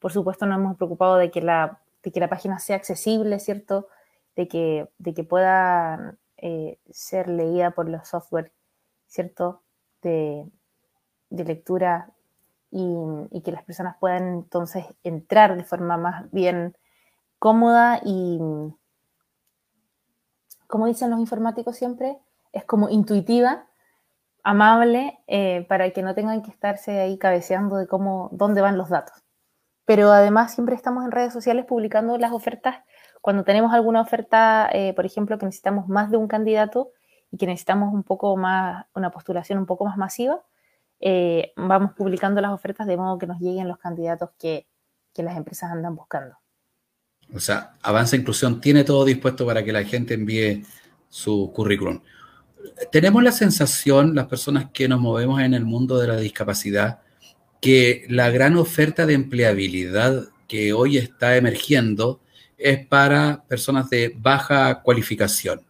por 0.00 0.12
supuesto, 0.12 0.44
nos 0.44 0.58
hemos 0.58 0.76
preocupado 0.76 1.14
de 1.16 1.30
que 1.30 1.40
la, 1.40 1.80
que 2.02 2.18
la 2.18 2.28
página 2.28 2.58
sea 2.58 2.74
accesible, 2.74 3.38
¿cierto? 3.38 3.86
De 4.34 4.48
que, 4.48 4.88
de 4.98 5.14
que 5.14 5.22
pueda 5.22 6.16
eh, 6.36 6.80
ser 6.90 7.28
leída 7.28 7.70
por 7.70 7.88
los 7.88 8.08
software, 8.08 8.52
¿cierto? 9.06 9.62
De, 10.02 10.50
de 11.30 11.44
lectura 11.44 12.10
y, 12.72 13.40
que 13.44 13.52
las 13.52 13.62
personas 13.62 13.96
puedan 14.00 14.26
entonces 14.26 14.84
entrar 15.04 15.56
de 15.56 15.62
forma 15.62 15.96
más 15.96 16.28
bien 16.32 16.76
cómoda 17.38 18.00
y, 18.04 18.40
como 20.66 20.86
dicen 20.86 21.10
los 21.10 21.20
informáticos 21.20 21.76
siempre, 21.76 22.18
es 22.52 22.64
como 22.64 22.88
intuitiva, 22.88 23.68
amable, 24.48 25.18
eh, 25.26 25.66
para 25.68 25.90
que 25.90 26.00
no 26.02 26.14
tengan 26.14 26.40
que 26.40 26.50
estarse 26.50 26.98
ahí 27.00 27.18
cabeceando 27.18 27.76
de 27.76 27.86
cómo, 27.86 28.30
dónde 28.32 28.62
van 28.62 28.78
los 28.78 28.88
datos. 28.88 29.14
Pero 29.84 30.10
además 30.10 30.54
siempre 30.54 30.74
estamos 30.74 31.04
en 31.04 31.10
redes 31.10 31.34
sociales 31.34 31.66
publicando 31.66 32.16
las 32.16 32.32
ofertas. 32.32 32.76
Cuando 33.20 33.44
tenemos 33.44 33.74
alguna 33.74 34.00
oferta, 34.00 34.70
eh, 34.72 34.94
por 34.94 35.04
ejemplo, 35.04 35.38
que 35.38 35.44
necesitamos 35.44 35.86
más 35.88 36.10
de 36.10 36.16
un 36.16 36.28
candidato 36.28 36.92
y 37.30 37.36
que 37.36 37.44
necesitamos 37.44 37.92
un 37.92 38.04
poco 38.04 38.38
más, 38.38 38.86
una 38.94 39.10
postulación 39.10 39.58
un 39.58 39.66
poco 39.66 39.84
más 39.84 39.98
masiva, 39.98 40.42
eh, 40.98 41.52
vamos 41.56 41.92
publicando 41.92 42.40
las 42.40 42.52
ofertas 42.52 42.86
de 42.86 42.96
modo 42.96 43.18
que 43.18 43.26
nos 43.26 43.40
lleguen 43.40 43.68
los 43.68 43.76
candidatos 43.76 44.30
que, 44.38 44.66
que 45.12 45.22
las 45.22 45.36
empresas 45.36 45.70
andan 45.70 45.94
buscando. 45.94 46.38
O 47.34 47.38
sea, 47.38 47.74
Avanza 47.82 48.16
Inclusión 48.16 48.62
tiene 48.62 48.82
todo 48.82 49.04
dispuesto 49.04 49.44
para 49.44 49.62
que 49.62 49.74
la 49.74 49.84
gente 49.84 50.14
envíe 50.14 50.64
su 51.10 51.52
currículum. 51.54 52.00
Tenemos 52.92 53.22
la 53.22 53.32
sensación, 53.32 54.14
las 54.14 54.26
personas 54.26 54.70
que 54.72 54.88
nos 54.88 55.00
movemos 55.00 55.40
en 55.40 55.54
el 55.54 55.64
mundo 55.64 55.98
de 55.98 56.08
la 56.08 56.16
discapacidad, 56.16 57.00
que 57.60 58.04
la 58.08 58.30
gran 58.30 58.56
oferta 58.56 59.04
de 59.06 59.14
empleabilidad 59.14 60.28
que 60.46 60.72
hoy 60.72 60.96
está 60.96 61.36
emergiendo 61.36 62.20
es 62.56 62.86
para 62.86 63.44
personas 63.48 63.90
de 63.90 64.14
baja 64.16 64.82
cualificación. 64.82 65.62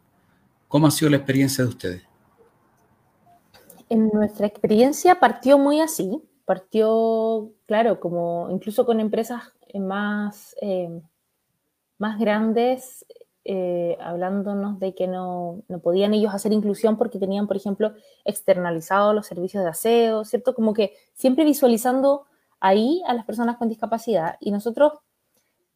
¿Cómo 0.69 0.87
ha 0.87 0.91
sido 0.91 1.11
la 1.11 1.17
experiencia 1.17 1.65
de 1.65 1.71
ustedes? 1.71 2.09
en 3.89 4.09
nuestra 4.09 4.47
experiencia 4.47 5.19
partió 5.19 5.59
muy 5.59 5.81
así, 5.81 6.23
partió, 6.45 7.53
claro, 7.67 8.01
como 8.01 8.49
incluso 8.51 8.85
con 8.85 9.01
empresas 9.01 9.43
más, 9.75 10.55
eh, 10.61 11.01
más 11.99 12.19
grandes, 12.19 13.07
eh, 13.51 13.97
hablándonos 13.99 14.79
de 14.79 14.95
que 14.95 15.07
no, 15.07 15.63
no, 15.69 15.79
podían 15.79 16.13
ellos 16.13 16.35
hacer 16.35 16.53
inclusión 16.53 16.99
porque 16.99 17.19
tenían, 17.19 17.47
por 17.47 17.57
ejemplo, 17.57 17.95
externalizados 18.27 19.15
los 19.15 19.27
servicios 19.27 19.65
de 19.65 19.71
aseo, 19.71 20.27
¿cierto? 20.27 20.55
Como 20.55 20.75
que 20.75 20.93
siempre 21.15 21.47
visualizando 21.47 22.27
ahí 22.61 23.03
a 23.07 23.15
las 23.15 23.25
personas 23.25 23.57
con 23.57 23.71
discapacidad. 23.71 24.37
Y 24.39 24.51
nosotros 24.51 24.93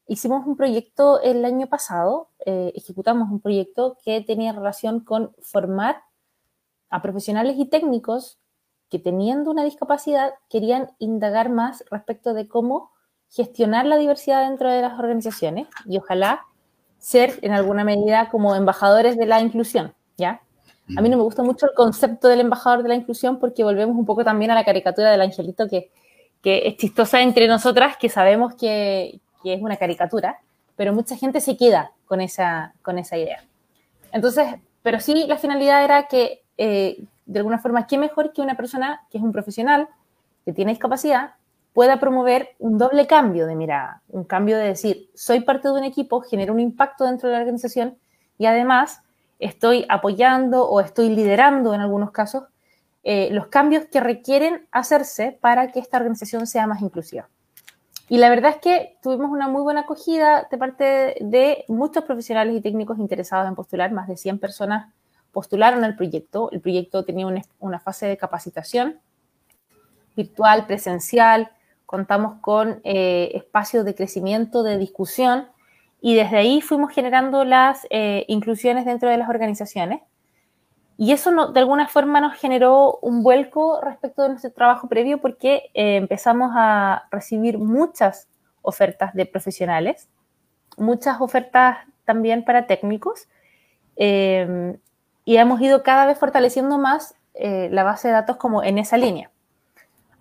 hicimos 0.07 0.47
un 0.47 0.55
proyecto 0.55 1.23
el 1.23 1.47
año 1.47 1.67
pasado, 1.67 2.29
eh, 2.45 2.75
ejecutamos 2.75 3.31
un 3.31 3.41
proyecto 3.41 3.97
que 4.05 4.21
tenía 4.21 4.53
relación 4.53 5.01
con 5.01 5.33
formar 5.41 6.03
a 6.91 7.01
profesionales 7.01 7.57
y 7.57 7.65
técnicos 7.65 8.39
que 8.91 8.99
teniendo 8.99 9.51
una 9.51 9.65
discapacidad 9.65 10.35
querían 10.51 10.91
indagar 10.99 11.49
más 11.49 11.85
respecto 11.91 12.35
de 12.35 12.49
cómo 12.49 12.91
gestionar 13.31 13.87
la 13.87 13.97
diversidad 13.97 14.47
dentro 14.47 14.71
de 14.71 14.83
las 14.83 14.99
organizaciones 14.99 15.69
y 15.87 15.97
ojalá 15.97 16.45
ser 17.03 17.39
en 17.43 17.53
alguna 17.53 17.83
medida 17.83 18.29
como 18.31 18.55
embajadores 18.55 19.17
de 19.17 19.27
la 19.27 19.41
inclusión, 19.41 19.93
¿ya? 20.17 20.41
A 20.97 21.01
mí 21.01 21.09
no 21.09 21.17
me 21.17 21.23
gusta 21.25 21.43
mucho 21.43 21.67
el 21.67 21.75
concepto 21.75 22.29
del 22.29 22.41
embajador 22.41 22.83
de 22.83 22.91
la 22.91 22.95
inclusión 22.95 23.39
porque 23.39 23.65
volvemos 23.65 23.97
un 23.97 24.07
poco 24.07 24.25
también 24.25 24.51
a 24.53 24.55
la 24.55 24.65
caricatura 24.65 25.11
del 25.11 25.21
angelito 25.21 25.69
que, 25.69 25.91
que 26.43 26.69
es 26.69 26.77
chistosa 26.77 27.21
entre 27.21 27.49
nosotras, 27.49 27.97
que 27.97 28.09
sabemos 28.09 28.55
que, 28.55 29.21
que, 29.43 29.55
es 29.55 29.63
una 29.63 29.77
caricatura, 29.77 30.39
pero 30.77 30.93
mucha 30.93 31.17
gente 31.17 31.41
se 31.41 31.57
queda 31.57 31.91
con 32.07 32.21
esa, 32.21 32.75
con 32.83 32.99
esa 32.99 33.17
idea. 33.17 33.43
Entonces, 34.13 34.47
pero 34.83 35.01
sí 35.01 35.27
la 35.27 35.39
finalidad 35.39 35.85
era 35.85 36.07
que 36.07 36.43
eh, 36.57 37.05
de 37.27 37.39
alguna 37.39 37.59
forma, 37.59 37.87
qué 37.87 37.99
mejor 37.99 38.33
que 38.33 38.43
una 38.43 38.57
persona 38.57 39.03
que 39.11 39.19
es 39.19 39.25
un 39.25 39.33
profesional, 39.33 39.89
que 40.45 40.53
tiene 40.53 40.73
discapacidad, 40.73 41.35
pueda 41.73 41.99
promover 42.01 42.51
un 42.59 42.79
doble 42.79 43.07
cambio 43.07 43.47
de 43.47 43.57
mirada, 43.57 44.03
un 44.09 44.25
cambio 44.25 44.59
de 44.59 44.65
decir, 44.65 45.11
soy 45.15 45.41
parte 45.41 45.69
de 45.69 45.75
un 45.75 45.85
equipo, 45.85 46.21
genero 46.21 46.53
un 46.53 46.61
impacto 46.61 47.05
dentro 47.05 47.29
de 47.29 47.35
la 47.35 47.41
organización 47.41 47.97
y 48.39 48.47
además 48.47 49.03
estoy 49.39 49.87
apoyando 49.89 50.69
o 50.69 50.81
estoy 50.81 51.09
liderando 51.09 51.75
en 51.75 51.81
algunos 51.81 52.11
casos 52.11 52.45
eh, 53.05 53.31
los 53.33 53.49
cambios 53.49 53.87
que 53.87 54.01
requieren 54.01 54.69
hacerse 54.71 55.37
para 55.41 55.73
que 55.73 55.81
esta 55.81 55.97
organización 55.97 56.47
sea 56.47 56.67
más 56.67 56.83
inclusiva. 56.83 57.29
Y 58.09 58.19
la 58.19 58.29
verdad 58.29 58.53
es 58.53 58.57
que 58.59 58.99
tuvimos 59.03 59.31
una 59.31 59.49
muy 59.49 59.63
buena 59.63 59.81
acogida 59.81 60.47
de 60.51 60.59
parte 60.59 61.17
de 61.21 61.65
muchos 61.69 62.05
profesionales 62.05 62.55
y 62.55 62.61
técnicos 62.61 62.99
interesados 62.99 63.49
en 63.49 63.55
postular, 63.55 63.91
más 63.91 64.07
de 64.07 64.17
100 64.17 64.39
personas 64.39 64.93
postularon 65.33 65.83
al 65.83 65.97
proyecto. 65.97 66.51
El 66.53 66.61
proyecto 66.61 67.05
tenía 67.05 67.27
una, 67.59 67.81
fase 67.81 68.07
de 68.07 68.17
capacitación 68.17 69.01
virtual, 70.15 70.67
presencial, 70.67 71.51
contamos 71.93 72.41
con 72.41 72.81
eh, 72.85 73.33
espacios 73.35 73.85
de 73.85 73.95
crecimiento, 73.95 74.63
de 74.63 74.79
discusión, 74.79 75.49
y 76.01 76.15
desde 76.15 76.39
ahí 76.39 76.63
fuimos 76.63 76.91
generando 76.91 77.45
las 77.45 77.87
eh, 77.91 78.25
inclusiones 78.29 78.87
dentro 78.87 79.11
de 79.11 79.19
las 79.19 79.29
organizaciones. 79.29 80.01
Y 80.97 81.13
eso 81.13 81.53
de 81.53 81.61
alguna 81.61 81.89
forma 81.89 82.23
nos 82.23 82.35
generó 82.35 82.99
un 83.03 83.23
vuelco 83.23 83.79
respecto 83.83 84.23
de 84.23 84.31
nuestro 84.31 84.53
trabajo 84.53 84.89
previo 84.89 85.21
porque 85.21 85.71
eh, 85.75 85.97
empezamos 85.97 86.53
a 86.55 87.09
recibir 87.11 87.59
muchas 87.59 88.27
ofertas 88.63 89.13
de 89.13 89.27
profesionales, 89.27 90.09
muchas 90.79 91.21
ofertas 91.21 91.77
también 92.07 92.43
para 92.43 92.67
técnicos, 92.67 93.29
y 93.97 95.37
hemos 95.37 95.61
ido 95.61 95.83
cada 95.83 96.07
vez 96.07 96.19
fortaleciendo 96.19 96.79
más 96.79 97.15
eh, 97.35 97.69
la 97.71 97.83
base 97.83 98.09
de 98.09 98.15
datos 98.15 98.37
como 98.37 98.63
en 98.63 98.79
esa 98.79 98.97
línea. 98.97 99.31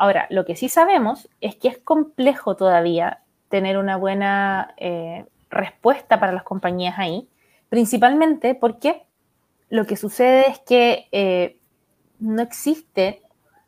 Ahora, 0.02 0.26
lo 0.32 0.46
que 0.46 0.56
sí 0.56 0.68
sabemos 0.68 1.30
es 1.42 1.56
que 1.56 1.68
es 1.68 1.78
complejo 1.78 2.56
todavía 2.56 3.22
tener 3.50 3.78
una 3.78 3.98
buena, 3.98 4.74
eh, 4.78 5.28
respuesta 5.52 6.20
para 6.20 6.32
las 6.32 6.42
compañías 6.42 6.98
ahí, 6.98 7.30
principalmente 7.70 8.56
porque 8.56 9.04
lo 9.70 9.86
que 9.86 9.96
sucede 9.98 10.50
es 10.50 10.58
que 10.58 11.08
eh, 11.12 11.60
no 12.20 12.42
existe 12.42 13.22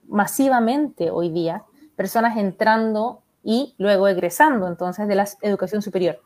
masivamente 0.07 1.11
hoy 1.11 1.29
día 1.29 1.65
personas 1.95 2.35
entrando 2.35 3.21
y 3.43 3.75
luego 3.77 4.07
egresando 4.07 4.67
entonces 4.67 5.07
de 5.07 5.13
la 5.13 5.27
educación 5.43 5.83
superior. 5.83 6.19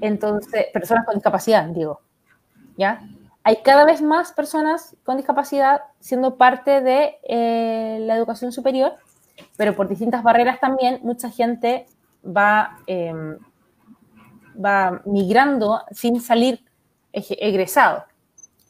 Entonces, 0.00 0.66
personas 0.72 1.06
con 1.06 1.14
discapacidad, 1.14 1.66
digo, 1.66 2.00
¿ya? 2.76 3.00
Hay 3.44 3.56
cada 3.62 3.84
vez 3.84 4.02
más 4.02 4.32
personas 4.32 4.96
con 5.04 5.16
discapacidad 5.16 5.82
siendo 5.98 6.36
parte 6.36 6.80
de 6.80 7.16
eh, 7.24 7.98
la 8.00 8.16
educación 8.16 8.52
superior, 8.52 8.94
pero 9.56 9.74
por 9.74 9.88
distintas 9.88 10.22
barreras 10.22 10.60
también 10.60 11.00
mucha 11.02 11.30
gente 11.30 11.86
va, 12.24 12.78
em, 12.86 13.38
va 14.64 15.02
migrando 15.04 15.82
sin 15.90 16.20
salir 16.20 16.64
egresado. 17.12 18.04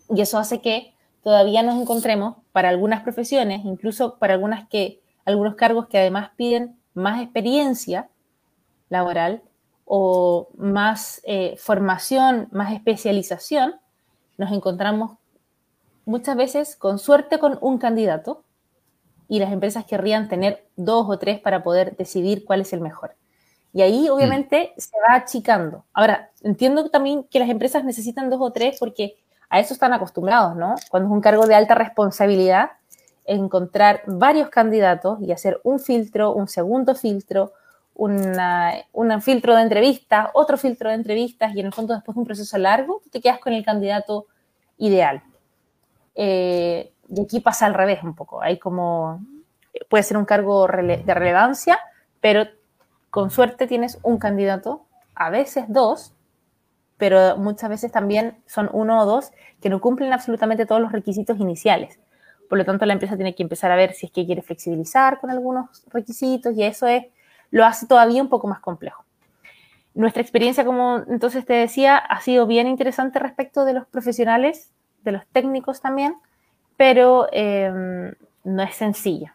Y 0.09 0.21
eso 0.21 0.39
hace 0.39 0.61
que 0.61 0.95
todavía 1.23 1.63
nos 1.63 1.81
encontremos 1.81 2.37
para 2.53 2.69
algunas 2.69 3.03
profesiones, 3.03 3.65
incluso 3.65 4.19
para 4.19 4.35
algunas 4.35 4.69
que, 4.69 5.01
algunos 5.25 5.55
cargos 5.55 5.87
que 5.87 5.99
además 5.99 6.31
piden 6.37 6.77
más 6.95 7.23
experiencia 7.23 8.09
laboral 8.89 9.43
o 9.85 10.49
más 10.57 11.21
eh, 11.25 11.57
formación, 11.59 12.49
más 12.53 12.73
especialización, 12.73 13.75
nos 14.39 14.53
encontramos 14.53 15.19
muchas 16.05 16.37
veces 16.37 16.77
con 16.77 16.99
suerte 16.99 17.39
con 17.39 17.59
un 17.61 17.79
candidato 17.79 18.45
y 19.29 19.39
las 19.39 19.53
empresas 19.53 19.85
querrían 19.85 20.29
tener 20.29 20.67
dos 20.77 21.07
o 21.09 21.19
tres 21.19 21.41
para 21.41 21.63
poder 21.63 21.97
decidir 21.97 22.45
cuál 22.45 22.61
es 22.61 22.73
el 22.73 22.81
mejor. 22.81 23.15
Y 23.73 23.81
ahí 23.81 24.09
obviamente 24.11 24.75
se 24.77 24.95
va 24.99 25.15
achicando. 25.15 25.87
Ahora, 25.95 26.31
entiendo 26.43 26.91
también 26.91 27.25
que 27.25 27.39
las 27.39 27.49
empresas 27.49 27.85
necesitan 27.85 28.29
dos 28.29 28.41
o 28.43 28.53
tres 28.53 28.77
porque 28.79 29.17
a 29.49 29.61
eso 29.61 29.73
están 29.73 29.93
acostumbrados, 29.95 30.57
¿no? 30.57 30.75
Cuando 30.91 31.09
es 31.09 31.13
un 31.13 31.21
cargo 31.23 31.47
de 31.47 31.55
alta 31.55 31.75
responsabilidad, 31.75 32.73
encontrar 33.25 34.03
varios 34.07 34.51
candidatos 34.51 35.21
y 35.23 35.33
hacer 35.33 35.61
un 35.63 35.79
filtro, 35.79 36.35
un 36.35 36.49
segundo 36.49 36.95
filtro, 36.95 37.53
un 37.95 39.23
filtro 39.23 39.55
de 39.55 39.63
entrevistas, 39.63 40.29
otro 40.35 40.57
filtro 40.57 40.89
de 40.89 40.97
entrevistas 40.97 41.55
y 41.55 41.61
en 41.61 41.67
el 41.67 41.73
fondo 41.73 41.95
después 41.95 42.15
de 42.15 42.21
un 42.21 42.27
proceso 42.27 42.59
largo, 42.59 43.03
te 43.11 43.21
quedas 43.21 43.39
con 43.39 43.53
el 43.53 43.65
candidato 43.65 44.27
ideal. 44.79 45.23
Eh, 46.15 46.93
y 47.09 47.21
aquí 47.21 47.41
pasa 47.41 47.67
al 47.67 47.75
revés 47.75 48.03
un 48.03 48.15
poco. 48.15 48.43
Hay 48.43 48.59
como, 48.59 49.25
puede 49.89 50.03
ser 50.03 50.17
un 50.17 50.25
cargo 50.25 50.67
de 50.67 51.15
relevancia, 51.15 51.79
pero 52.21 52.47
con 53.11 53.31
suerte 53.31 53.67
tienes 53.67 53.99
un 54.03 54.19
candidato, 54.19 54.87
a 55.15 55.29
veces 55.29 55.67
dos, 55.69 56.15
pero 56.97 57.37
muchas 57.37 57.69
veces 57.69 57.93
también 57.93 58.43
son 58.47 58.71
uno 58.73 59.03
o 59.03 59.07
dos 59.07 59.33
que 59.61 59.69
no 59.69 59.81
cumplen 59.81 60.13
absolutamente 60.13 60.67
todos 60.67 60.81
los 60.81 60.93
requisitos 60.93 61.39
iniciales. 61.39 61.99
Por 62.49 62.59
lo 62.59 62.65
tanto, 62.65 62.87
la 62.87 62.93
empresa 62.93 63.17
tiene 63.17 63.35
que 63.35 63.43
empezar 63.43 63.71
a 63.71 63.77
ver 63.77 63.93
si 63.93 64.07
es 64.07 64.13
que 64.13 64.25
quiere 64.25 64.43
flexibilizar 64.43 65.21
con 65.21 65.31
algunos 65.31 65.85
requisitos 65.89 66.55
y 66.55 66.63
eso 66.63 66.87
es, 66.87 67.05
lo 67.53 67.65
hace 67.65 67.87
todavía 67.87 68.21
un 68.21 68.29
poco 68.29 68.49
más 68.49 68.59
complejo. 68.59 69.05
Nuestra 69.95 70.23
experiencia, 70.23 70.65
como 70.65 71.03
entonces 71.07 71.45
te 71.45 71.53
decía, 71.53 71.99
ha 71.99 72.21
sido 72.23 72.47
bien 72.47 72.67
interesante 72.67 73.19
respecto 73.19 73.65
de 73.65 73.75
los 73.75 73.87
profesionales, 73.87 74.73
de 75.05 75.13
los 75.13 75.27
técnicos 75.29 75.83
también, 75.83 76.17
pero 76.77 77.29
em, 77.31 78.15
no 78.43 78.63
es 78.63 78.75
sencilla. 78.75 79.35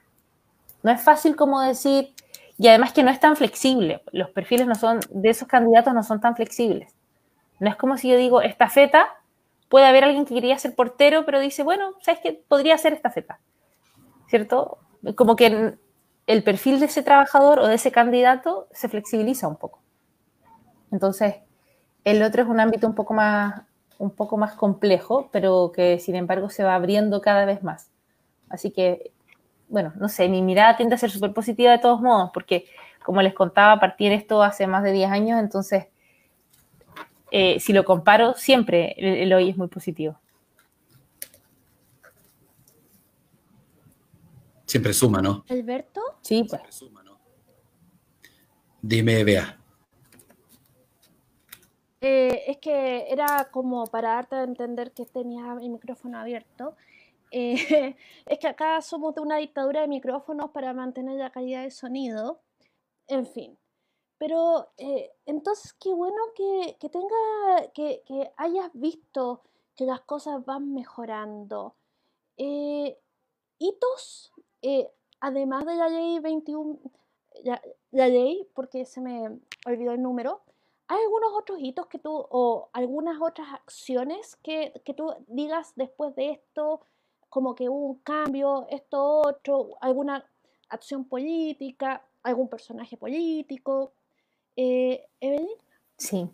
No 0.82 0.92
es 0.92 1.02
fácil 1.02 1.36
como 1.36 1.62
decir, 1.62 2.14
y 2.58 2.68
además 2.68 2.92
que 2.92 3.04
no 3.04 3.12
es 3.12 3.20
tan 3.20 3.36
flexible. 3.36 4.02
Los 4.12 4.32
perfiles 4.32 4.66
no 4.66 4.74
son, 4.74 5.00
de 5.12 5.30
esos 5.30 5.48
candidatos 5.48 5.94
no 5.94 6.02
son 6.02 6.20
tan 6.20 6.36
flexibles. 6.36 6.96
No 7.60 7.70
es 7.70 7.76
como 7.76 7.98
si 7.98 8.10
yo 8.10 8.18
digo, 8.18 8.42
esta 8.42 8.68
feta, 8.68 9.08
puede 9.70 9.86
haber 9.86 10.06
alguien 10.06 10.26
que 10.26 10.34
quería 10.34 10.58
ser 10.58 10.74
portero, 10.74 11.24
pero 11.24 11.40
dice, 11.40 11.62
bueno, 11.62 11.94
¿sabes 12.02 12.20
qué? 12.22 12.44
Podría 12.48 12.78
ser 12.80 12.94
esta 12.94 13.12
feta. 13.12 13.40
¿Cierto? 14.28 14.80
Como 15.16 15.36
que 15.36 15.78
el 16.28 16.44
perfil 16.44 16.80
de 16.80 16.86
ese 16.86 17.04
trabajador 17.04 17.60
o 17.60 17.68
de 17.68 17.76
ese 17.76 17.92
candidato 17.92 18.68
se 18.72 18.90
flexibiliza 18.90 19.48
un 19.48 19.56
poco. 19.56 19.82
Entonces, 20.92 21.36
el 22.04 22.22
otro 22.22 22.44
es 22.44 22.50
un 22.50 22.60
ámbito 22.60 22.88
un 22.88 22.96
poco 22.96 23.13
más, 23.13 23.62
un 23.98 24.12
poco 24.12 24.38
más 24.38 24.54
complejo, 24.54 25.30
pero 25.32 25.72
que 25.74 26.00
sin 26.00 26.16
embargo 26.16 26.50
se 26.50 26.63
va 26.63 26.76
abriendo 26.76 27.22
cada 27.22 27.46
vez 27.46 27.63
más. 27.63 27.90
Así 28.50 28.72
que, 28.72 29.12
bueno, 29.70 29.94
no 29.96 30.10
sé, 30.10 30.30
mi 30.30 30.42
mirada 30.42 30.78
tiende 30.78 30.96
a 30.96 30.98
ser 30.98 31.12
súper 31.12 31.34
positiva 31.34 31.72
de 31.72 31.80
todos 31.80 32.02
modos, 32.02 32.30
porque 32.34 32.66
como 33.04 33.22
les 33.22 33.34
contaba, 33.34 33.80
partir 33.80 34.12
esto 34.12 34.44
hace 34.44 34.68
más 34.68 34.84
de 34.84 34.92
10 34.92 35.10
años, 35.10 35.40
entonces 35.40 35.88
eh, 37.32 37.60
si 37.60 37.74
lo 37.74 37.84
comparo, 37.84 38.34
siempre 38.36 38.96
el, 38.98 39.34
hoy 39.34 39.50
es 39.50 39.58
muy 39.58 39.68
positivo. 39.68 40.20
Siempre 44.68 44.94
suma, 44.94 45.22
¿no? 45.22 45.46
¿Alberto? 45.50 46.02
Sí, 46.22 46.44
pues. 46.44 46.62
Suma, 46.70 47.02
¿no? 47.02 47.18
Dime, 48.82 49.24
Bea. 49.24 49.58
Eh, 52.02 52.44
es 52.48 52.58
que 52.58 53.10
era 53.10 53.50
como 53.50 53.88
para 53.88 54.10
darte 54.10 54.36
a 54.36 54.44
entender 54.44 54.92
que 54.92 55.06
tenía 55.06 55.58
el 55.60 55.70
micrófono 55.70 56.20
abierto. 56.20 56.76
Eh, 57.32 57.96
es 58.26 58.40
que 58.40 58.48
acá 58.48 58.82
somos 58.82 59.16
de 59.16 59.22
una 59.22 59.38
dictadura 59.38 59.82
de 59.82 59.88
micrófonos 59.88 60.52
para 60.52 60.74
mantener 60.74 61.16
la 61.16 61.32
calidad 61.32 61.64
de 61.64 61.72
sonido. 61.72 62.42
En 63.08 63.26
fin. 63.26 63.58
Pero 64.18 64.70
eh, 64.78 65.12
entonces 65.26 65.74
qué 65.74 65.94
bueno 65.94 66.18
que, 66.36 66.76
tenga, 66.90 67.72
que, 67.74 68.04
hayas 68.36 68.72
visto 68.74 69.44
que 69.76 69.86
las 69.86 70.02
cosas 70.02 70.44
van 70.44 70.74
mejorando. 70.74 71.76
Eh, 72.36 72.98
hitos, 73.60 74.34
eh, 74.68 74.92
además 75.22 75.66
de 75.66 75.76
la 75.76 75.88
ley 75.88 76.20
21, 76.20 76.78
la, 77.46 77.62
ley, 78.10 78.46
porque 78.54 78.84
se 78.84 79.00
me 79.00 79.40
olvidó 79.66 79.94
el 79.94 80.02
número, 80.02 80.42
¿hay 80.90 81.02
algunos 81.02 81.32
otros 81.34 81.60
hitos 81.62 81.88
que 81.88 82.00
tú, 82.00 82.12
o 82.12 82.70
algunas 82.74 83.22
otras 83.22 83.48
acciones 83.54 84.36
que, 84.44 84.74
que 84.84 84.94
tú 84.94 85.14
digas 85.28 85.72
después 85.78 86.14
de 86.16 86.32
esto, 86.32 86.82
como 87.30 87.56
que 87.56 87.70
hubo 87.70 87.86
un 87.86 88.00
cambio, 88.00 88.68
esto 88.70 89.22
otro, 89.22 89.78
alguna 89.80 90.26
acción 90.68 91.06
política, 91.06 92.04
algún 92.24 92.50
personaje 92.50 92.98
político? 92.98 93.94
Eh, 94.58 95.08
Evelyn. 95.22 95.48
Sí. 95.96 96.30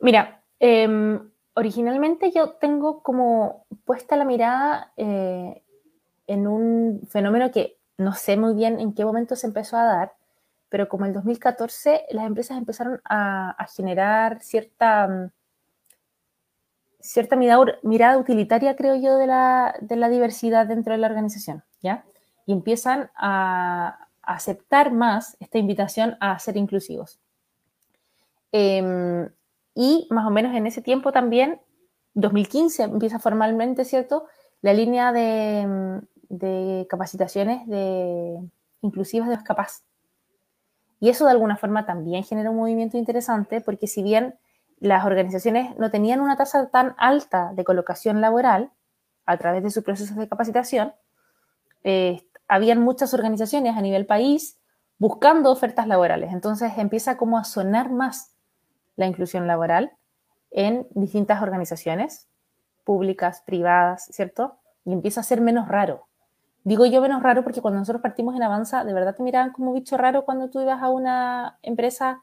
Mira, 0.00 0.42
em, 0.58 1.30
originalmente 1.54 2.32
yo 2.32 2.54
tengo 2.54 3.04
como 3.04 3.66
puesta 3.84 4.16
la 4.16 4.24
mirada 4.24 4.92
eh, 4.96 5.62
en 6.28 6.46
un 6.46 7.00
fenómeno 7.08 7.50
que 7.50 7.76
no 7.96 8.14
sé 8.14 8.36
muy 8.36 8.54
bien 8.54 8.78
en 8.78 8.94
qué 8.94 9.04
momento 9.04 9.34
se 9.34 9.48
empezó 9.48 9.76
a 9.76 9.84
dar, 9.84 10.12
pero 10.68 10.88
como 10.88 11.06
en 11.06 11.12
2014 11.12 12.06
las 12.10 12.26
empresas 12.26 12.56
empezaron 12.56 13.00
a, 13.04 13.66
generar 13.74 14.40
cierta, 14.42 15.08
mm, 15.08 15.30
cierta 17.00 17.36
mirada, 17.36 18.18
utilitaria, 18.18 18.76
creo 18.76 18.94
yo, 18.96 19.16
de 19.16 19.26
la, 19.26 19.74
de 19.80 19.96
la 19.96 20.08
diversidad 20.08 20.66
dentro 20.66 20.92
de 20.92 20.98
la 20.98 21.08
organización, 21.08 21.64
¿ya? 21.80 22.04
Y 22.46 22.52
empiezan 22.52 23.10
a, 23.16 24.04
aceptar 24.22 24.92
más 24.92 25.38
esta 25.40 25.56
invitación 25.56 26.18
a 26.20 26.38
ser 26.38 26.58
inclusivos. 26.58 27.18
Em, 28.52 29.26
y 29.74 30.06
más 30.10 30.26
o 30.26 30.30
menos 30.30 30.54
en 30.54 30.66
ese 30.66 30.82
tiempo 30.82 31.12
también, 31.12 31.62
2015 32.12 32.82
empieza 32.82 33.18
formalmente, 33.18 33.86
¿cierto? 33.86 34.26
La 34.60 34.74
línea 34.74 35.12
de, 35.12 36.02
capacitaciones 36.88 37.66
de, 37.66 38.38
inclusivas 38.82 39.28
de 39.28 39.36
los 39.36 39.44
capaz. 39.44 39.82
Y 41.00 41.08
eso 41.10 41.24
de 41.24 41.30
alguna 41.30 41.56
forma 41.56 41.86
también 41.86 42.24
genera 42.24 42.50
un 42.50 42.56
movimiento 42.56 42.96
interesante 42.96 43.60
porque 43.60 43.86
si 43.86 44.02
bien 44.02 44.38
las 44.80 45.04
organizaciones 45.04 45.76
no 45.78 45.90
tenían 45.90 46.20
una 46.20 46.36
tasa 46.36 46.68
tan 46.68 46.94
alta 46.98 47.52
de 47.54 47.64
colocación 47.64 48.20
laboral 48.20 48.70
a 49.26 49.36
través 49.36 49.62
de 49.62 49.70
sus 49.70 49.84
procesos 49.84 50.16
de 50.16 50.28
capacitación, 50.28 50.92
eh, 51.84 52.22
habían 52.48 52.80
muchas 52.80 53.14
organizaciones 53.14 53.76
a 53.76 53.80
nivel 53.80 54.06
país 54.06 54.58
buscando 54.98 55.52
ofertas 55.52 55.86
laborales. 55.86 56.32
Entonces 56.32 56.72
empieza 56.76 57.16
como 57.16 57.38
a 57.38 57.44
sonar 57.44 57.90
más 57.90 58.34
la 58.96 59.06
inclusión 59.06 59.46
laboral 59.46 59.92
en 60.50 60.86
distintas 60.90 61.42
organizaciones 61.42 62.28
públicas, 62.84 63.42
privadas, 63.42 64.08
¿cierto? 64.10 64.56
Y 64.84 64.92
empieza 64.92 65.20
a 65.20 65.24
ser 65.24 65.40
menos 65.40 65.68
raro. 65.68 66.07
Digo 66.68 66.84
yo 66.84 67.00
menos 67.00 67.22
raro 67.22 67.42
porque 67.44 67.62
cuando 67.62 67.80
nosotros 67.80 68.02
partimos 68.02 68.36
en 68.36 68.42
Avanza, 68.42 68.84
de 68.84 68.92
verdad 68.92 69.16
te 69.16 69.22
miraban 69.22 69.52
como 69.52 69.72
bicho 69.72 69.96
raro 69.96 70.26
cuando 70.26 70.50
tú 70.50 70.60
ibas 70.60 70.82
a 70.82 70.90
una 70.90 71.58
empresa 71.62 72.22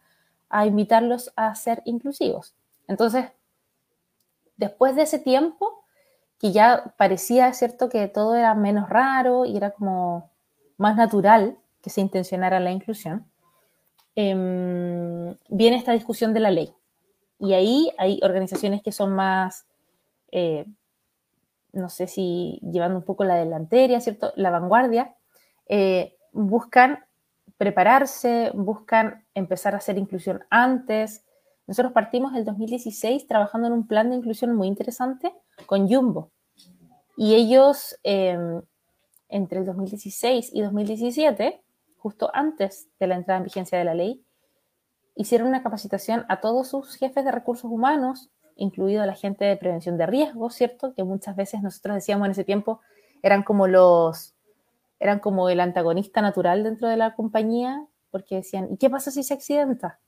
a 0.49 0.67
invitarlos 0.67 1.33
a 1.35 1.55
ser 1.55 1.81
inclusivos. 1.83 2.53
Entonces, 2.87 3.31
después 4.55 4.95
de 4.95 5.01
ese 5.01 5.17
tiempo, 5.17 5.83
que 6.39 6.51
ya 6.51 6.93
parecía, 6.95 7.51
¿cierto?, 7.53 7.89
que 7.89 8.07
todo 8.07 8.35
era 8.35 8.53
menos 8.53 8.87
raro 8.87 9.45
y 9.45 9.57
era 9.57 9.71
como 9.71 10.29
más 10.77 10.95
natural 10.95 11.57
que 11.81 11.89
se 11.89 12.01
intencionara 12.01 12.59
la 12.59 12.71
inclusión. 12.71 13.25
em, 14.17 15.35
viene 15.49 15.75
esta 15.75 15.91
discusión 15.93 16.33
de 16.35 16.39
la 16.39 16.51
ley. 16.51 16.71
Y 17.39 17.53
ahí 17.53 17.91
hay 17.97 18.19
organizaciones 18.23 18.83
que 18.83 18.91
son 18.91 19.13
más, 19.15 19.65
eh, 20.31 20.65
no 21.75 21.89
sé 21.89 22.07
si 22.07 22.59
llevando 22.63 22.97
un 22.97 23.03
poco 23.03 23.23
la 23.23 23.35
delantera, 23.35 23.99
¿cierto? 23.99 24.31
La 24.35 24.49
vanguardia, 24.49 25.15
eh, 25.67 26.15
buscan 26.31 26.99
prepararse, 27.57 28.51
buscan 28.53 29.25
empezar 29.33 29.73
a 29.73 29.77
hacer 29.77 29.97
inclusión 29.97 30.43
antes. 30.49 31.25
Nosotros 31.67 31.93
partimos 31.93 32.33
el 32.33 32.45
2016 32.45 33.27
trabajando 33.27 33.67
en 33.67 33.73
un 33.73 33.87
plan 33.87 34.09
de 34.09 34.15
inclusión 34.15 34.55
muy 34.55 34.67
interesante 34.67 35.33
con 35.65 35.87
Jumbo. 35.87 36.31
Y 37.17 37.35
ellos, 37.35 37.97
em, 38.03 38.61
entre 39.29 39.59
el 39.59 39.65
2016 39.65 40.51
y 40.53 40.61
2017, 40.61 41.61
justo 41.97 42.29
antes 42.33 42.87
de 42.99 43.07
la 43.07 43.15
entrada 43.15 43.39
en 43.39 43.45
vigencia 43.45 43.77
de 43.77 43.85
la 43.85 43.93
ley, 43.93 44.23
hicieron 45.15 45.47
una 45.47 45.63
capacitación 45.63 46.25
a 46.29 46.39
todos 46.39 46.69
sus 46.69 46.95
jefes 46.95 47.25
de 47.25 47.31
recursos 47.31 47.71
humanos, 47.71 48.29
incluido 48.55 49.05
la 49.05 49.15
gente 49.15 49.45
de 49.45 49.57
prevención 49.57 49.97
de 49.97 50.05
riesgos, 50.05 50.55
¿cierto? 50.55 50.93
Que 50.93 51.03
muchas 51.03 51.35
veces 51.35 51.61
nosotros 51.61 51.95
decíamos 51.95 52.25
en 52.25 52.31
ese 52.31 52.43
tiempo 52.43 52.81
eran 53.21 53.43
como 53.43 53.67
los, 53.67 54.35
eran 54.99 55.19
como 55.19 55.49
el 55.49 55.59
antagonista 55.59 56.21
natural 56.21 56.63
dentro 56.63 56.87
de 56.87 56.97
la 56.97 57.15
compañía, 57.15 57.85
porque 58.11 58.35
decían, 58.35 58.69
¿y 58.71 58.77
qué 58.77 58.89
pasa 58.89 59.11
si 59.11 59.23
se 59.23 59.33
accidenta? 59.33 59.99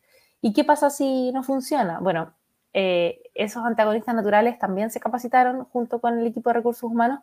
¿Y 0.41 0.53
qué 0.53 0.63
pasa 0.63 0.89
si 0.89 1.31
no 1.31 1.43
funciona? 1.43 1.99
Bueno, 1.99 2.33
eh, 2.73 3.21
esos 3.33 3.65
antagonistas 3.65 4.13
naturales 4.15 4.59
también 4.59 4.91
se 4.91 4.99
capacitaron 4.99 5.65
junto 5.65 5.99
con 5.99 6.19
el 6.19 6.27
equipo 6.27 6.49
de 6.49 6.55
recursos 6.55 6.89
humanos 6.89 7.21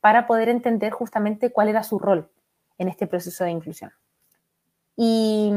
para 0.00 0.26
poder 0.26 0.48
entender 0.48 0.92
justamente 0.92 1.50
cuál 1.52 1.68
era 1.68 1.82
su 1.82 1.98
rol 1.98 2.30
en 2.78 2.88
este 2.88 3.06
proceso 3.06 3.44
de 3.44 3.50
inclusión. 3.50 3.92
Y, 4.96 5.52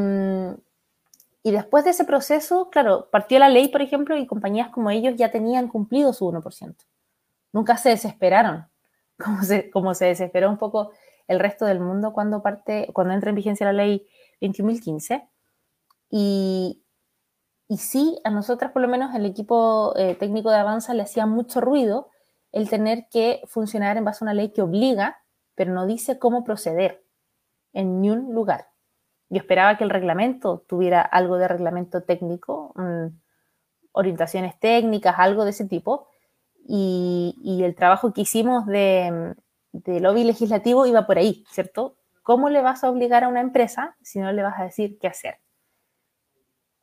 y 1.47 1.51
después 1.51 1.85
de 1.85 1.91
ese 1.91 2.03
proceso, 2.03 2.69
claro, 2.69 3.07
partió 3.09 3.39
la 3.39 3.47
ley, 3.47 3.69
por 3.69 3.81
ejemplo, 3.81 4.17
y 4.17 4.27
compañías 4.27 4.67
como 4.67 4.89
ellos 4.89 5.15
ya 5.15 5.31
tenían 5.31 5.69
cumplido 5.69 6.11
su 6.11 6.29
1%. 6.29 6.75
Nunca 7.53 7.77
se 7.77 7.87
desesperaron, 7.87 8.67
como 9.17 9.41
se, 9.43 9.69
como 9.71 9.93
se 9.93 10.07
desesperó 10.07 10.49
un 10.49 10.57
poco 10.57 10.91
el 11.25 11.39
resto 11.39 11.63
del 11.63 11.79
mundo 11.79 12.11
cuando, 12.11 12.41
parte, 12.41 12.89
cuando 12.91 13.13
entra 13.13 13.29
en 13.29 13.37
vigencia 13.37 13.65
la 13.65 13.71
ley 13.71 14.05
21.015. 14.41 15.25
Y, 16.09 16.83
y 17.69 17.77
sí, 17.77 18.19
a 18.25 18.29
nosotras, 18.29 18.73
por 18.73 18.81
lo 18.81 18.89
menos 18.89 19.15
el 19.15 19.25
equipo 19.25 19.93
eh, 19.95 20.15
técnico 20.15 20.49
de 20.51 20.57
Avanza, 20.57 20.93
le 20.93 21.03
hacía 21.03 21.27
mucho 21.27 21.61
ruido 21.61 22.09
el 22.51 22.69
tener 22.69 23.07
que 23.09 23.39
funcionar 23.45 23.95
en 23.95 24.03
base 24.03 24.21
a 24.21 24.25
una 24.25 24.33
ley 24.33 24.51
que 24.51 24.63
obliga, 24.63 25.23
pero 25.55 25.71
no 25.71 25.87
dice 25.87 26.19
cómo 26.19 26.43
proceder 26.43 27.05
en 27.71 28.01
ningún 28.01 28.33
lugar. 28.33 28.67
Yo 29.29 29.39
esperaba 29.39 29.77
que 29.77 29.83
el 29.83 29.89
reglamento 29.89 30.63
tuviera 30.67 31.01
algo 31.01 31.37
de 31.37 31.47
reglamento 31.47 32.03
técnico, 32.03 32.73
orientaciones 33.91 34.59
técnicas, 34.59 35.15
algo 35.17 35.43
de 35.43 35.51
ese 35.51 35.65
tipo, 35.65 36.07
y, 36.65 37.61
el 37.63 37.75
trabajo 37.75 38.13
que 38.13 38.21
hicimos 38.21 38.65
de, 38.65 39.35
de, 39.71 39.99
lobby 39.99 40.23
legislativo 40.23 40.85
iba 40.85 41.05
por 41.05 41.17
ahí, 41.17 41.45
¿cierto? 41.49 41.95
¿Cómo 42.23 42.49
le 42.49 42.61
vas 42.61 42.83
a 42.83 42.89
obligar 42.89 43.23
a 43.23 43.29
una 43.29 43.41
empresa 43.41 43.95
si 44.01 44.19
no 44.19 44.31
le 44.31 44.43
vas 44.43 44.59
a 44.59 44.63
decir 44.63 44.97
qué 44.99 45.07
hacer? 45.07 45.39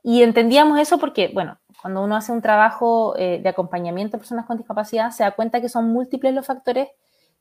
Y 0.03 0.23
entendíamos 0.23 0.79
eso 0.79 0.99
porque, 0.99 1.31
bueno, 1.33 1.59
cuando 1.81 2.03
uno 2.03 2.17
hace 2.17 2.33
un 2.33 2.43
trabajo 2.43 3.15
eh, 3.17 3.41
de 3.43 3.49
acompañamiento 3.49 4.17
a 4.17 4.21
personas 4.21 4.45
con 4.47 4.59
discapacidad, 4.59 5.11
se 5.11 5.23
da 5.23 5.31
cuenta 5.33 5.61
que 5.63 5.71
son 5.71 5.89
múltiples 5.89 6.35
los 6.35 6.47
factores 6.47 6.89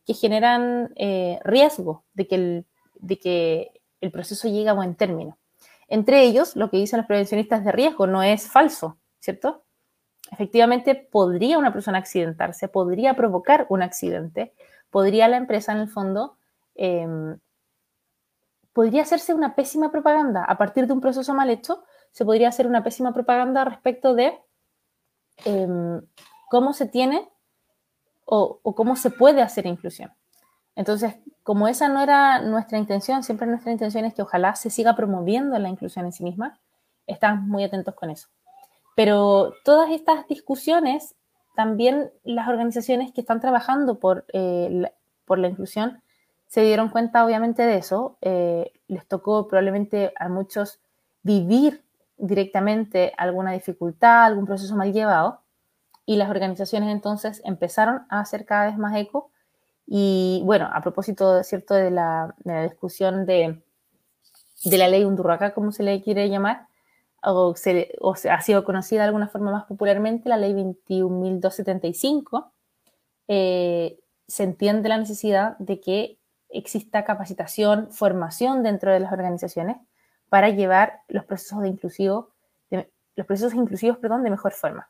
que 0.06 0.14
generan 0.14 0.94
eh, 0.96 1.40
riesgo 1.44 2.06
de 2.14 2.28
que 2.28 3.83
el 4.04 4.12
proceso 4.12 4.48
llega 4.50 4.72
a 4.72 4.76
buen 4.76 4.96
término. 4.96 5.38
Entre 5.88 6.24
ellos, 6.24 6.56
lo 6.56 6.70
que 6.70 6.78
dicen 6.78 6.98
los 6.98 7.08
prevencionistas 7.08 7.64
de 7.64 7.72
riesgo 7.72 8.06
no 8.06 8.22
es 8.22 8.50
falso, 8.50 8.98
¿cierto? 9.20 9.64
Efectivamente, 10.32 10.96
podría 10.96 11.58
una 11.58 11.72
persona 11.72 12.00
accidentarse, 12.00 12.68
podría 12.68 13.16
provocar 13.16 13.66
un 13.70 13.82
accidente, 13.82 14.54
podría 14.90 15.28
la 15.28 15.38
empresa 15.38 15.72
en 15.72 15.80
el 15.80 15.90
fondo, 15.90 16.38
em, 16.76 17.38
podría 18.74 19.04
hacerse 19.04 19.34
una 19.34 19.56
pésima 19.56 19.92
propaganda 19.92 20.44
a 20.44 20.58
partir 20.58 20.88
de 20.88 20.94
un 20.94 21.02
proceso 21.02 21.34
mal 21.34 21.50
hecho, 21.50 21.84
se 22.12 22.26
podría 22.26 22.50
hacer 22.50 22.68
una 22.68 22.84
pésima 22.84 23.14
propaganda 23.14 23.64
respecto 23.64 24.16
de 24.16 24.38
em, 25.46 26.02
cómo 26.50 26.74
se 26.74 26.88
tiene 26.88 27.30
o, 28.26 28.60
o, 28.64 28.76
cómo 28.76 28.96
se 28.96 29.10
puede 29.12 29.42
hacer 29.42 29.66
inclusión. 29.66 30.12
Entonces, 30.76 31.16
como 31.44 31.68
esa 31.68 31.90
no 31.90 32.02
era 32.02 32.42
nuestra 32.42 32.78
intención, 32.78 33.24
siempre 33.24 33.48
nuestra 33.48 33.72
intención 33.72 34.06
es 34.06 34.14
que 34.14 34.22
ojalá 34.22 34.56
se 34.56 34.70
siga 34.70 34.96
promoviendo 34.96 35.58
la 35.60 35.70
inclusión 35.70 36.06
en 36.06 36.12
sí 36.12 36.24
misma, 36.24 36.60
estamos 37.06 37.46
muy 37.46 37.64
atentos 37.64 37.94
con 37.96 38.10
eso. 38.10 38.30
Pero 38.96 39.54
todas 39.64 39.92
estas 39.92 40.28
discusiones, 40.28 41.16
también 41.56 42.12
las 42.24 42.48
organizaciones 42.48 43.12
que 43.12 43.22
están 43.22 43.40
trabajando 43.40 44.00
por, 44.00 44.26
eh, 44.34 44.70
la, 44.72 44.94
por 45.26 45.40
la 45.40 45.48
inclusión 45.48 46.02
se 46.48 46.62
dieron 46.62 46.90
cuenta 46.90 47.26
obviamente 47.26 47.64
de 47.64 47.78
eso. 47.78 48.18
Eh, 48.22 48.72
les 48.88 49.08
tocó 49.08 49.48
probablemente 49.48 50.14
a 50.20 50.30
muchos 50.30 50.80
vivir 51.24 51.84
directamente 52.18 53.14
alguna 53.18 53.52
dificultad, 53.52 54.26
algún 54.26 54.46
proceso 54.46 54.76
mal 54.76 54.94
llevado, 54.94 55.42
y 56.06 56.18
las 56.18 56.30
organizaciones 56.30 56.90
entonces 56.90 57.42
empezaron 57.46 58.06
a 58.10 58.20
hacer 58.20 58.46
cada 58.46 58.66
vez 58.66 58.78
más 58.78 58.96
eco 58.96 59.32
y 59.86 60.42
bueno, 60.46 60.70
a 60.74 60.82
propósito, 60.82 61.44
¿cierto?, 61.44 61.74
de 61.74 61.92
la, 61.92 62.36
de 62.44 62.54
la 62.54 62.64
discusión 62.64 63.26
de, 63.26 63.62
la 64.66 64.88
ley 64.88 65.04
Undurraca, 65.04 65.54
como 65.54 65.72
se 65.72 65.84
le 65.84 66.02
quiere 66.02 66.30
llamar, 66.30 66.68
o, 67.22 67.56
se, 67.56 67.94
o 68.00 68.16
se, 68.16 68.30
ha 68.30 68.42
sido 68.42 68.64
conocida 68.64 69.02
de 69.02 69.08
alguna 69.08 69.28
forma 69.28 69.52
más 69.52 69.66
popularmente, 69.66 70.30
la 70.30 70.38
ley 70.38 70.54
21.275, 70.54 72.52
eh, 73.28 74.00
se 74.28 74.44
entiende 74.44 74.90
la 74.90 74.98
necesidad 74.98 75.58
de 75.58 75.80
que 75.80 76.18
exista 76.50 77.04
capacitación, 77.04 77.92
formación 77.92 78.64
dentro 78.64 78.92
de 78.92 79.00
las 79.00 79.12
organizaciones 79.12 79.78
para 80.30 80.50
llevar 80.50 81.02
los 81.08 81.26
procesos 81.26 81.62
de 81.62 81.70
inclusivo, 81.70 82.30
los 83.16 83.28
procesos 83.28 83.54
inclusivos, 83.54 83.98
perdón, 83.98 84.24
de 84.24 84.30
mejor 84.32 84.54
forma 84.54 84.90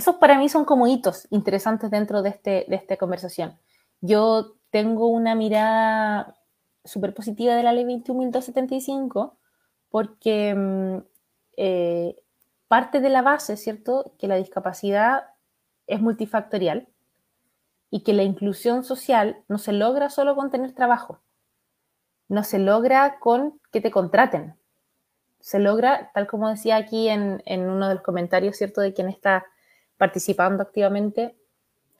esos 0.00 0.16
para 0.16 0.38
mí 0.38 0.48
son 0.48 0.64
como 0.64 0.86
hitos 0.86 1.26
interesantes 1.30 1.90
dentro 1.90 2.22
de, 2.22 2.30
este, 2.30 2.64
de 2.68 2.76
esta 2.76 2.96
conversación. 2.96 3.58
Yo 4.00 4.54
tengo 4.70 5.08
una 5.08 5.34
mirada 5.34 6.38
súper 6.84 7.12
positiva 7.12 7.54
de 7.54 7.62
la 7.62 7.74
ley 7.74 7.84
21.275 7.84 9.34
porque 9.90 10.54
mm, 10.54 10.98
eh, 11.58 12.16
parte 12.66 13.00
de 13.00 13.10
la 13.10 13.20
base, 13.20 13.58
¿cierto?, 13.58 14.14
que 14.18 14.26
la 14.26 14.36
discapacidad 14.36 15.24
es 15.86 16.00
multifactorial 16.00 16.88
y 17.90 18.00
que 18.00 18.14
la 18.14 18.22
inclusión 18.22 18.84
social 18.84 19.42
no 19.48 19.58
se 19.58 19.72
logra 19.72 20.08
solo 20.08 20.34
con 20.34 20.50
tener 20.50 20.72
trabajo, 20.72 21.20
no 22.28 22.42
se 22.42 22.58
logra 22.58 23.18
con 23.18 23.60
que 23.70 23.82
te 23.82 23.90
contraten, 23.90 24.54
se 25.40 25.58
logra, 25.58 26.10
tal 26.14 26.26
como 26.26 26.48
decía 26.48 26.76
aquí 26.76 27.10
en, 27.10 27.42
en 27.44 27.68
uno 27.68 27.88
de 27.88 27.96
los 27.96 28.02
comentarios, 28.02 28.56
¿cierto?, 28.56 28.80
de 28.80 28.94
quien 28.94 29.10
está 29.10 29.44
participando 30.00 30.62
activamente, 30.62 31.36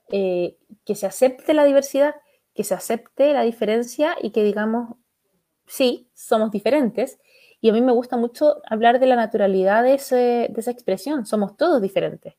eh, 0.08 0.56
que 0.86 0.94
se 0.94 1.04
acepte 1.04 1.52
la 1.52 1.64
diversidad, 1.64 2.14
que 2.54 2.64
se 2.64 2.72
acepte 2.72 3.34
la 3.34 3.42
diferencia 3.42 4.16
y 4.22 4.30
que 4.30 4.42
digamos, 4.42 4.96
sí, 5.66 6.08
somos 6.14 6.50
diferentes. 6.50 7.18
Y 7.60 7.68
a 7.68 7.74
mí 7.74 7.82
me 7.82 7.92
gusta 7.92 8.16
mucho 8.16 8.62
hablar 8.70 9.00
de 9.00 9.06
la 9.06 9.16
naturalidad 9.16 9.82
de, 9.82 9.90
de 10.50 10.54
esa 10.56 10.70
expresión, 10.70 11.26
somos 11.26 11.58
todos 11.58 11.82
diferentes. 11.82 12.36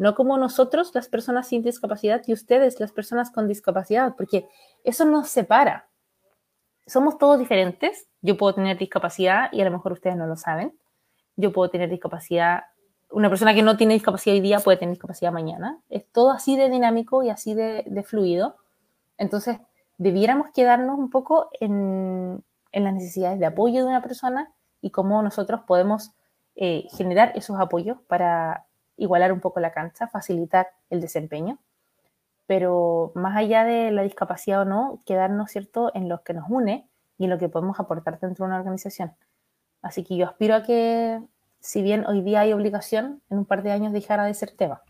No 0.00 0.16
como 0.16 0.36
nosotros, 0.36 0.90
las 0.96 1.08
personas 1.08 1.46
sin 1.46 1.62
discapacidad, 1.62 2.22
y 2.26 2.32
ustedes, 2.32 2.80
las 2.80 2.90
personas 2.90 3.30
con 3.30 3.46
discapacidad, 3.46 4.16
porque 4.16 4.48
eso 4.82 5.04
nos 5.04 5.28
separa. 5.28 5.88
Somos 6.88 7.18
todos 7.18 7.38
diferentes. 7.38 8.08
Yo 8.20 8.36
puedo 8.36 8.52
tener 8.56 8.76
discapacidad 8.78 9.48
y 9.52 9.60
a 9.60 9.64
lo 9.64 9.70
mejor 9.70 9.92
ustedes 9.92 10.16
no 10.16 10.26
lo 10.26 10.34
saben. 10.34 10.76
Yo 11.36 11.52
puedo 11.52 11.70
tener 11.70 11.88
discapacidad 11.88 12.64
una 13.10 13.28
persona 13.28 13.54
que 13.54 13.62
no 13.62 13.76
tiene 13.76 13.94
discapacidad 13.94 14.34
hoy 14.34 14.40
día 14.40 14.60
puede 14.60 14.76
tener 14.76 14.92
discapacidad 14.92 15.32
mañana. 15.32 15.80
Es 15.88 16.04
todo 16.12 16.30
así 16.30 16.56
de 16.56 16.68
dinámico 16.68 17.22
y 17.22 17.30
así 17.30 17.54
de, 17.54 18.04
fluido. 18.06 18.56
Entonces, 19.16 19.58
debiéramos 19.96 20.50
quedarnos 20.52 20.98
un 20.98 21.10
poco 21.10 21.48
en, 21.60 22.44
las 22.72 22.94
necesidades 22.94 23.38
de 23.38 23.46
apoyo 23.46 23.82
de 23.82 23.88
una 23.88 24.02
persona 24.02 24.52
y 24.80 24.90
cómo 24.90 25.22
nosotros 25.22 25.62
podemos 25.66 26.12
eh, 26.54 26.86
generar 26.92 27.32
esos 27.34 27.58
apoyos 27.58 27.98
para 28.06 28.66
igualar 28.96 29.32
un 29.32 29.40
poco 29.40 29.60
la 29.60 29.72
cancha, 29.72 30.06
facilitar 30.08 30.68
el 30.90 31.00
desempeño. 31.00 31.58
Pero 32.46 33.12
más 33.14 33.36
allá 33.36 33.64
de 33.64 33.90
la 33.90 34.02
discapacidad 34.02 34.62
o 34.62 34.64
no, 34.64 35.02
quedarnos, 35.06 35.50
¿cierto?, 35.50 35.90
en 35.94 36.08
lo 36.08 36.22
que 36.22 36.34
nos 36.34 36.48
une 36.48 36.88
y 37.16 37.24
en 37.24 37.30
lo 37.30 37.38
que 37.38 37.48
podemos 37.48 37.80
aportar 37.80 38.20
dentro 38.20 38.44
de 38.44 38.48
una 38.48 38.58
organización. 38.58 39.14
Así 39.82 40.04
que 40.04 40.16
yo 40.16 40.26
aspiro 40.26 40.54
a 40.54 40.62
que 40.62 41.20
si 41.60 41.82
bien 41.82 42.06
hoy 42.06 42.22
día 42.22 42.40
hay 42.40 42.52
obligación, 42.52 43.22
en 43.30 43.38
un 43.38 43.44
par 43.44 43.62
de 43.62 43.72
años 43.72 43.92
dejará 43.92 44.24
de 44.24 44.34
ser 44.34 44.52
tema. 44.52 44.82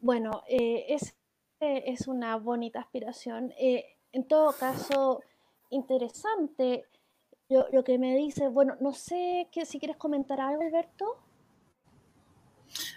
Bueno, 0.00 0.42
eh, 0.48 0.86
es, 0.88 1.14
es 1.60 2.08
una 2.08 2.36
bonita 2.36 2.80
aspiración. 2.80 3.52
Eh, 3.58 3.84
en 4.12 4.24
todo 4.26 4.52
caso, 4.52 5.22
interesante 5.70 6.84
lo, 7.48 7.84
que 7.84 7.98
me 7.98 8.16
dice, 8.16 8.48
bueno, 8.48 8.76
no 8.80 8.92
sé 8.92 9.48
que, 9.52 9.66
si 9.66 9.78
quieres 9.78 9.96
comentar 9.96 10.40
algo, 10.40 10.62
Alberto. 10.62 11.18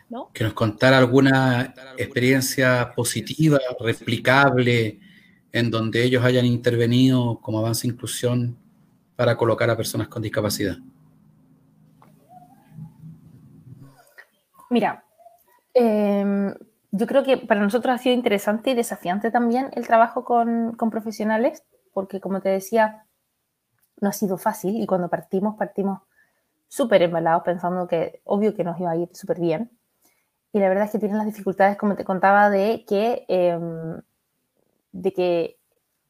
¿No? 0.09 0.31
Que 0.33 0.43
nos 0.43 0.53
contara 0.53 0.97
alguna 0.97 1.73
experiencia 1.97 2.93
positiva, 2.95 3.59
replicable, 3.79 4.99
en 5.51 5.71
donde 5.71 6.03
ellos 6.03 6.23
hayan 6.23 6.45
intervenido 6.45 7.39
como 7.41 7.59
avance 7.59 7.87
inclusión 7.87 8.57
para 9.15 9.35
colocar 9.35 9.69
a 9.69 9.77
personas 9.77 10.07
con 10.07 10.21
discapacidad. 10.21 10.77
Mira, 14.75 15.05
em, 15.73 16.53
yo 16.91 17.07
creo 17.07 17.23
que 17.23 17.37
para 17.37 17.61
nosotros 17.61 17.95
ha 17.95 17.97
sido 17.97 18.13
interesante 18.13 18.71
y 18.71 18.73
desafiante 18.73 19.31
también 19.31 19.69
el 19.71 19.87
trabajo 19.87 20.25
con, 20.25 20.73
con 20.73 20.89
profesionales, 20.89 21.63
porque 21.93 22.19
como 22.19 22.41
te 22.41 22.49
decía, 22.49 23.05
no 24.01 24.09
ha 24.09 24.11
sido 24.11 24.37
fácil 24.37 24.75
y 24.75 24.85
cuando 24.85 25.07
partimos, 25.07 25.55
partimos 25.55 26.01
súper 26.67 27.03
embalados 27.03 27.43
pensando 27.43 27.87
que 27.87 28.19
obvio 28.25 28.53
que 28.53 28.65
nos 28.65 28.77
iba 28.77 28.91
a 28.91 28.97
ir 28.97 29.07
súper 29.13 29.39
bien. 29.39 29.71
Y 30.51 30.59
la 30.59 30.67
verdad 30.67 30.83
es 30.83 30.91
que 30.91 30.99
tienen 30.99 31.19
las 31.19 31.27
dificultades, 31.27 31.77
como 31.77 31.95
te 31.95 32.03
contaba, 32.03 32.49
de 32.49 32.83
que, 32.85 33.23
em, 33.29 34.01
de 34.91 35.13
que 35.13 35.57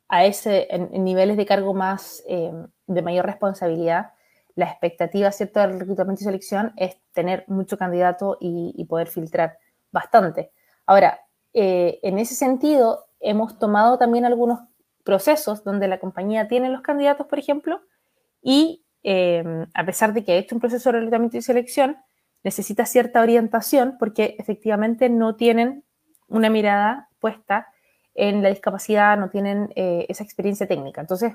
a 0.08 0.26
ese, 0.26 0.66
en, 0.72 1.04
niveles 1.04 1.38
de 1.38 1.46
cargo 1.46 1.76
más, 1.76 2.24
em, 2.28 2.66
de 2.88 3.02
mayor 3.04 3.28
responsabilidad, 3.28 4.15
la 4.56 4.66
expectativa, 4.66 5.32
¿cierto?, 5.32 5.60
del 5.60 5.80
reclutamiento 5.80 6.22
y 6.22 6.26
selección 6.26 6.74
es 6.78 6.98
tener 7.14 7.44
mucho 7.48 7.78
candidato 7.78 8.38
y, 8.40 8.86
poder 8.86 9.08
filtrar 9.08 9.58
bastante. 9.92 10.52
Ahora, 10.86 11.20
eh, 11.54 12.00
en 12.04 12.20
ese 12.20 12.36
sentido, 12.36 13.06
hemos 13.20 13.60
tomado 13.60 13.98
también 13.98 14.26
algunos 14.26 14.60
procesos 15.04 15.64
donde 15.64 15.88
la 15.88 16.00
compañía 16.00 16.48
tiene 16.48 16.70
los 16.70 16.82
candidatos, 16.82 17.28
por 17.28 17.40
ejemplo, 17.40 17.82
y 18.42 18.86
em, 19.04 19.68
a 19.74 19.86
pesar 19.86 20.14
de 20.14 20.24
que 20.24 20.32
ha 20.32 20.36
hecho 20.38 20.56
un 20.56 20.62
proceso 20.62 20.90
de 20.90 21.00
reclutamiento 21.00 21.38
y 21.38 21.42
selección, 21.42 21.98
necesita 22.44 22.86
cierta 22.86 23.22
orientación 23.22 23.98
porque 24.00 24.36
efectivamente 24.40 25.10
no 25.10 25.36
tienen 25.36 25.84
una 26.28 26.50
mirada 26.50 27.10
puesta 27.20 27.68
en 28.14 28.42
la 28.42 28.50
discapacidad, 28.50 29.18
no 29.18 29.30
tienen 29.30 29.72
eh, 29.76 30.06
esa 30.10 30.24
experiencia 30.24 30.68
técnica. 30.68 31.02
Entonces, 31.02 31.34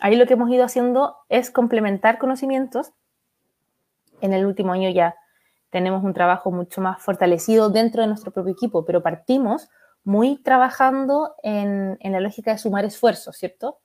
ahí 0.00 0.16
lo 0.16 0.26
que 0.26 0.34
hemos 0.34 0.50
ido 0.50 0.64
haciendo 0.64 1.16
es 1.28 1.50
complementar 1.50 2.18
conocimientos. 2.18 2.92
En 4.20 4.32
el 4.32 4.46
último 4.46 4.72
año 4.72 4.90
ya 4.90 5.14
tenemos 5.70 6.02
un 6.04 6.12
trabajo 6.12 6.50
mucho 6.50 6.80
más 6.80 7.02
fortalecido 7.02 7.70
dentro 7.70 8.02
de 8.02 8.08
nuestro 8.08 8.32
propio 8.32 8.52
equipo, 8.52 8.84
pero 8.84 9.02
partimos 9.02 9.68
muy 10.04 10.36
trabajando 10.42 11.34
en, 11.42 11.98
la 12.02 12.20
lógica 12.20 12.52
de 12.52 12.58
sumar 12.58 12.84
esfuerzos, 12.84 13.36
¿cierto? 13.36 13.78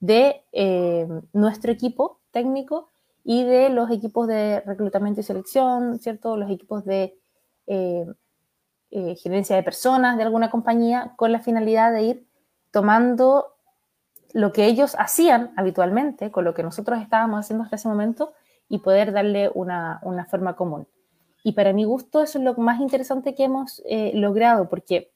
De 0.00 0.44
eh, 0.52 1.06
nuestro 1.32 1.70
equipo 1.72 2.20
técnico 2.30 2.90
y 3.24 3.44
de 3.44 3.68
los 3.68 3.90
equipos 3.90 4.26
de 4.26 4.60
reclutamiento 4.60 5.20
y 5.20 5.24
selección, 5.24 5.98
¿cierto? 5.98 6.36
Los 6.36 6.50
equipos 6.50 6.84
de 6.84 7.18
eh, 7.66 8.06
eh, 8.90 9.16
gerencia 9.16 9.54
de 9.54 9.62
personas 9.62 10.16
de 10.16 10.22
alguna 10.22 10.50
compañía 10.50 11.12
con 11.16 11.30
la 11.30 11.40
finalidad 11.40 11.92
de 11.92 12.02
ir 12.02 12.26
tomando 12.70 13.57
lo 14.32 14.52
que 14.52 14.66
ellos 14.66 14.94
hacían 14.98 15.52
habitualmente 15.56 16.30
con 16.30 16.44
lo 16.44 16.54
que 16.54 16.62
nosotros 16.62 17.00
estábamos 17.00 17.40
haciendo 17.40 17.64
hasta 17.64 17.76
ese 17.76 17.88
momento 17.88 18.32
y 18.68 18.78
poder 18.78 19.12
darle 19.12 19.50
una, 19.54 20.00
forma 20.30 20.56
común. 20.56 20.86
Y 21.42 21.52
para 21.52 21.72
mi 21.72 21.84
gusto 21.84 22.22
eso 22.22 22.38
es 22.38 22.44
lo 22.44 22.54
más 22.54 22.80
interesante 22.80 23.34
que 23.34 23.44
hemos 23.44 23.82
logrado, 24.12 24.68
porque 24.68 25.10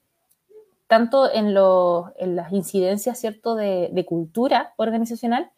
tanto 0.93 1.33
en, 1.33 1.55
las 1.55 2.53
incidencias, 2.53 3.19
¿cierto?, 3.19 3.55
de, 3.55 4.05
cultura 4.07 4.75
organizacional, 4.77 5.51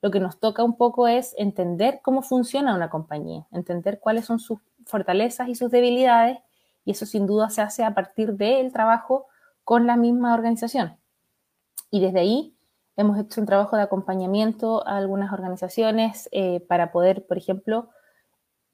lo 0.00 0.10
que 0.10 0.18
nos 0.18 0.40
toca 0.40 0.64
un 0.64 0.76
poco 0.76 1.06
es 1.06 1.36
entender 1.38 2.00
cómo 2.02 2.22
funciona 2.22 2.74
una 2.74 2.90
compañía, 2.90 3.46
entender 3.52 4.00
cuáles 4.00 4.24
son 4.24 4.40
sus 4.40 4.58
fortalezas 4.84 5.48
y 5.48 5.54
sus 5.54 5.70
debilidades, 5.70 6.38
y 6.84 6.90
eso 6.90 7.06
sin 7.06 7.28
duda 7.28 7.48
se 7.48 7.62
hace 7.62 7.84
a 7.84 7.94
partir 7.94 8.34
del 8.34 8.72
trabajo 8.72 9.26
con 9.62 9.86
la 9.86 9.96
misma 9.96 10.34
organización. 10.34 10.96
Y 11.88 12.00
desde 12.00 12.18
ahí 12.18 12.56
hemos 12.96 13.18
hecho 13.18 13.40
un 13.40 13.46
trabajo 13.46 13.76
de 13.76 13.82
acompañamiento 13.82 14.86
a 14.86 14.96
algunas 14.96 15.32
organizaciones 15.32 16.28
eh, 16.32 16.60
para 16.68 16.92
poder, 16.92 17.26
por 17.26 17.38
ejemplo, 17.38 17.90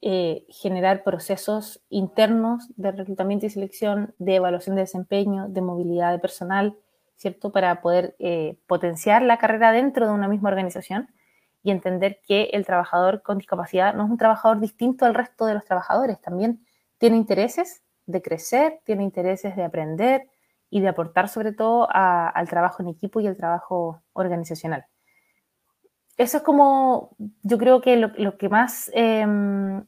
eh, 0.01 0.47
generar 0.49 1.03
procesos 1.03 1.83
internos 1.89 2.69
de 2.77 2.93
reclutamiento 2.93 3.47
y 3.47 3.51
selección, 3.51 4.15
de 4.19 4.37
evaluación 4.37 4.77
de 4.77 4.83
desempeño, 4.83 5.49
de 5.49 5.61
movilidad 5.61 6.13
de 6.13 6.21
personal, 6.21 6.77
¿cierto? 7.17 7.51
Para 7.51 7.81
poder 7.81 8.15
eh, 8.21 8.59
potenciar 8.67 9.23
la 9.23 9.39
carrera 9.39 9.73
dentro 9.73 10.07
de 10.07 10.13
una 10.13 10.29
misma 10.29 10.51
organización 10.51 11.09
y 11.65 11.73
entender 11.73 12.21
que 12.27 12.51
el 12.53 12.65
trabajador 12.65 13.23
con 13.23 13.39
discapacidad 13.39 13.95
no 13.95 14.05
es 14.05 14.11
un 14.11 14.19
trabajador 14.19 14.61
distinto 14.61 15.05
al 15.05 15.15
resto 15.15 15.47
de 15.47 15.55
los 15.55 15.65
trabajadores, 15.65 16.21
también 16.21 16.65
tiene 16.99 17.17
intereses 17.17 17.83
de 18.07 18.23
crecer, 18.23 18.81
tiene 18.85 19.03
intereses 19.03 19.57
de 19.57 19.65
aprender 19.65 20.29
y 20.71 20.81
de 20.81 20.89
aportar 20.89 21.29
sobre 21.29 21.53
todo 21.53 21.89
al 21.91 22.49
trabajo 22.49 22.83
en 22.83 22.89
equipo 22.89 23.21
y 23.21 23.27
al 23.27 23.37
trabajo 23.37 24.03
organizacional 24.13 24.87
eso 26.19 26.39
es 26.39 26.43
como, 26.43 27.17
yo 27.43 27.59
creo 27.59 27.81
que 27.81 27.97
lo, 27.97 28.37
que 28.37 28.49
más 28.49 28.91
em, 28.93 29.87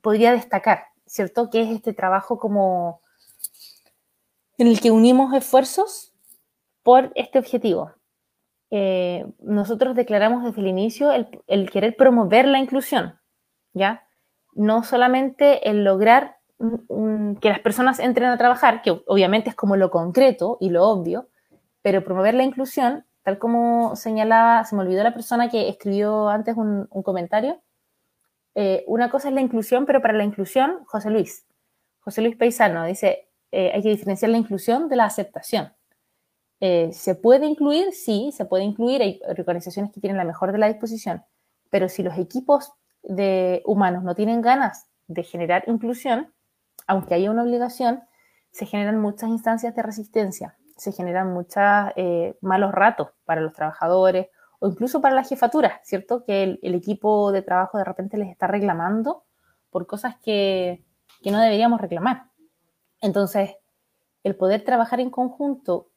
podría 0.00 0.30
destacar, 0.30 0.84
¿cierto? 1.06 1.50
Que 1.50 1.62
es 1.62 1.70
este 1.70 1.92
trabajo 1.92 2.38
como 2.38 3.02
en 4.58 4.68
el 4.68 4.80
que 4.80 4.92
unimos 4.92 5.34
esfuerzos 5.34 6.14
por 6.84 7.10
este 7.16 7.40
objetivo. 7.40 7.92
Eh, 8.70 9.26
nosotros 9.40 9.96
declaramos 9.96 10.44
desde 10.44 10.60
el 10.60 10.68
inicio 10.68 11.10
el, 11.10 11.70
querer 11.70 11.96
promover 11.96 12.46
la 12.46 12.60
inclusión, 12.60 13.18
¿ya? 13.74 14.06
No 14.54 14.84
solamente 14.84 15.68
el 15.68 15.82
lograr 15.82 16.38
que 17.40 17.48
las 17.48 17.60
personas 17.60 17.98
entren 17.98 18.28
a 18.28 18.38
trabajar, 18.38 18.82
que 18.82 18.90
obviamente 19.06 19.50
es 19.50 19.56
como 19.56 19.76
lo 19.76 19.90
concreto 19.90 20.58
y 20.60 20.70
lo 20.70 20.88
obvio, 20.88 21.28
pero 21.82 22.04
promover 22.04 22.34
la 22.34 22.44
inclusión 22.44 23.04
tal 23.22 23.38
como 23.38 23.94
señalaba, 23.96 24.64
se 24.64 24.74
me 24.74 24.82
olvidó 24.82 25.02
la 25.02 25.14
persona 25.14 25.48
que 25.48 25.68
escribió 25.68 26.28
antes 26.28 26.56
un, 26.56 26.86
comentario, 27.04 27.60
eh, 28.54 28.84
una 28.86 29.10
cosa 29.10 29.28
es 29.28 29.34
la 29.34 29.40
inclusión, 29.40 29.86
pero 29.86 30.02
para 30.02 30.14
la 30.14 30.24
inclusión, 30.24 30.84
José 30.86 31.10
Luis, 31.10 31.46
José 32.00 32.22
Luis 32.22 32.36
Paisano 32.36 32.84
dice, 32.84 33.28
eh, 33.52 33.70
hay 33.72 33.82
que 33.82 33.90
diferenciar 33.90 34.30
la 34.30 34.38
inclusión 34.38 34.88
de 34.88 34.96
la 34.96 35.04
aceptación. 35.04 35.72
Eh, 36.60 36.90
¿Se 36.92 37.14
puede 37.14 37.46
incluir? 37.46 37.92
Sí, 37.92 38.30
se 38.32 38.44
puede 38.44 38.64
incluir, 38.64 39.02
hay 39.02 39.20
organizaciones 39.26 39.92
que 39.92 40.00
tienen 40.00 40.16
la 40.16 40.24
mejor 40.24 40.52
de 40.52 40.58
la 40.58 40.68
disposición, 40.68 41.24
pero 41.70 41.88
si 41.88 42.02
los 42.02 42.18
equipos 42.18 42.72
de 43.02 43.62
humanos 43.64 44.02
no 44.02 44.14
tienen 44.14 44.42
ganas 44.42 44.88
de 45.06 45.22
generar 45.22 45.64
inclusión, 45.66 46.32
aunque 46.86 47.14
haya 47.14 47.30
una 47.30 47.42
obligación, 47.42 48.02
se 48.50 48.66
generan 48.66 49.00
muchas 49.00 49.30
instancias 49.30 49.74
de 49.74 49.82
resistencia 49.82 50.56
se 50.82 50.92
generan 50.92 51.32
muchos 51.32 51.62
eh, 51.96 52.36
malos 52.40 52.72
ratos 52.72 53.10
para 53.24 53.40
los 53.40 53.52
trabajadores 53.52 54.28
o 54.58 54.68
incluso 54.68 55.00
para 55.00 55.14
la 55.14 55.24
jefatura, 55.24 55.80
¿cierto? 55.84 56.24
Que 56.24 56.58
el, 56.60 56.74
equipo 56.74 57.32
de 57.32 57.42
trabajo 57.42 57.78
de 57.78 57.84
repente 57.84 58.16
les 58.16 58.28
está 58.28 58.46
reclamando 58.46 59.24
por 59.70 59.86
cosas 59.86 60.16
que, 60.22 60.84
que 61.22 61.30
no 61.30 61.40
deberíamos 61.40 61.80
reclamar. 61.80 62.24
Entonces, 63.00 63.56
el 64.22 64.36
poder 64.36 64.64
trabajar 64.64 65.00
en 65.00 65.10
conjunto 65.10 65.88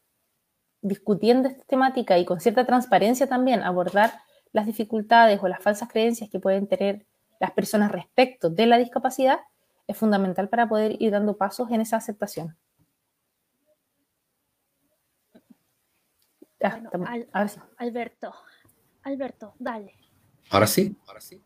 discutiendo 0.81 1.47
esta 1.47 1.63
temática 1.65 2.17
y 2.17 2.25
con 2.25 2.39
cierta 2.39 2.65
transparencia 2.65 3.27
también 3.27 3.63
abordar 3.63 4.13
las 4.51 4.65
dificultades 4.65 5.41
o 5.41 5.47
las 5.47 5.61
falsas 5.61 5.89
creencias 5.89 6.29
que 6.29 6.39
pueden 6.39 6.67
tener 6.67 7.05
las 7.39 7.51
personas 7.51 7.91
respecto 7.91 8.49
de 8.49 8.65
la 8.65 8.77
discapacidad 8.77 9.39
es 9.87 9.97
fundamental 9.97 10.49
para 10.49 10.67
poder 10.67 10.95
ir 10.99 11.11
dando 11.11 11.37
pasos 11.37 11.69
en 11.71 11.81
esa 11.81 11.97
aceptación. 11.97 12.55
Alberto, 17.77 18.33
Alberto, 19.03 19.53
dale. 19.59 19.93
Ahora 20.49 20.67
sí, 20.67 20.95
ahora 21.07 21.21
sí. 21.21 21.41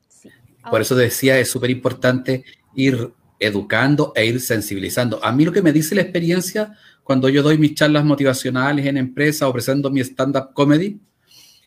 Por 0.70 0.82
eso 0.82 0.96
decía, 0.96 1.38
es 1.40 1.50
súper 1.50 1.70
importante 1.70 2.44
ir 2.76 3.14
educando 3.40 4.12
e 4.16 4.26
ir 4.26 4.42
sensibilizando. 4.42 5.24
A 5.24 5.32
mí 5.32 5.46
lo 5.46 5.52
que 5.52 5.62
me 5.62 5.72
dice 5.72 5.96
la 5.96 6.02
experiencia 6.02 6.78
cuando 7.04 7.28
yo 7.28 7.42
doy 7.42 7.58
mis 7.58 7.74
charlas 7.74 8.06
motivacionales 8.06 8.86
en 8.86 8.98
empresa 8.98 9.48
o 9.48 9.54
presento 9.54 9.90
mi 9.90 10.00
stand-up 10.02 10.54
comedy, 10.54 11.02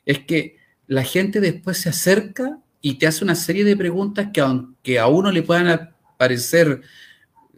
es 0.04 0.20
que 0.20 0.56
la 0.86 1.02
gente 1.02 1.40
después 1.40 1.78
se 1.78 1.88
acerca 1.88 2.60
y 2.80 2.94
te 2.94 3.06
hace 3.06 3.24
una 3.24 3.34
serie 3.34 3.64
de 3.64 3.76
preguntas 3.76 4.28
que 4.32 4.40
aunque 4.40 4.98
a 4.98 5.08
uno 5.08 5.32
le 5.32 5.42
puedan 5.42 5.91
parecer 6.22 6.80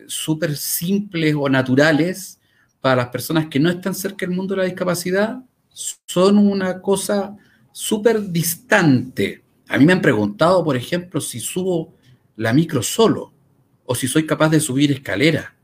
súper 0.06 0.56
simples 0.56 1.34
o 1.38 1.50
naturales, 1.50 2.40
para 2.80 2.96
las 2.96 3.08
personas 3.08 3.48
que 3.48 3.60
no 3.60 3.68
están 3.68 3.94
cerca 3.94 4.24
del 4.24 4.34
mundo 4.34 4.54
de 4.54 4.62
la 4.62 4.64
discapacidad, 4.64 5.42
son 6.06 6.38
una 6.38 6.80
cosa 6.80 7.36
súper 7.72 8.30
distante. 8.30 9.44
A 9.68 9.76
mí 9.76 9.84
me 9.84 9.92
han 9.92 10.00
preguntado, 10.00 10.64
por 10.64 10.76
ejemplo, 10.76 11.20
si 11.20 11.40
subo 11.40 11.94
la 12.36 12.54
micro 12.54 12.82
solo 12.82 13.34
o 13.84 13.94
si 13.94 14.08
soy 14.08 14.24
capaz 14.24 14.48
de 14.48 14.60
subir 14.60 14.90
escalera. 14.92 15.54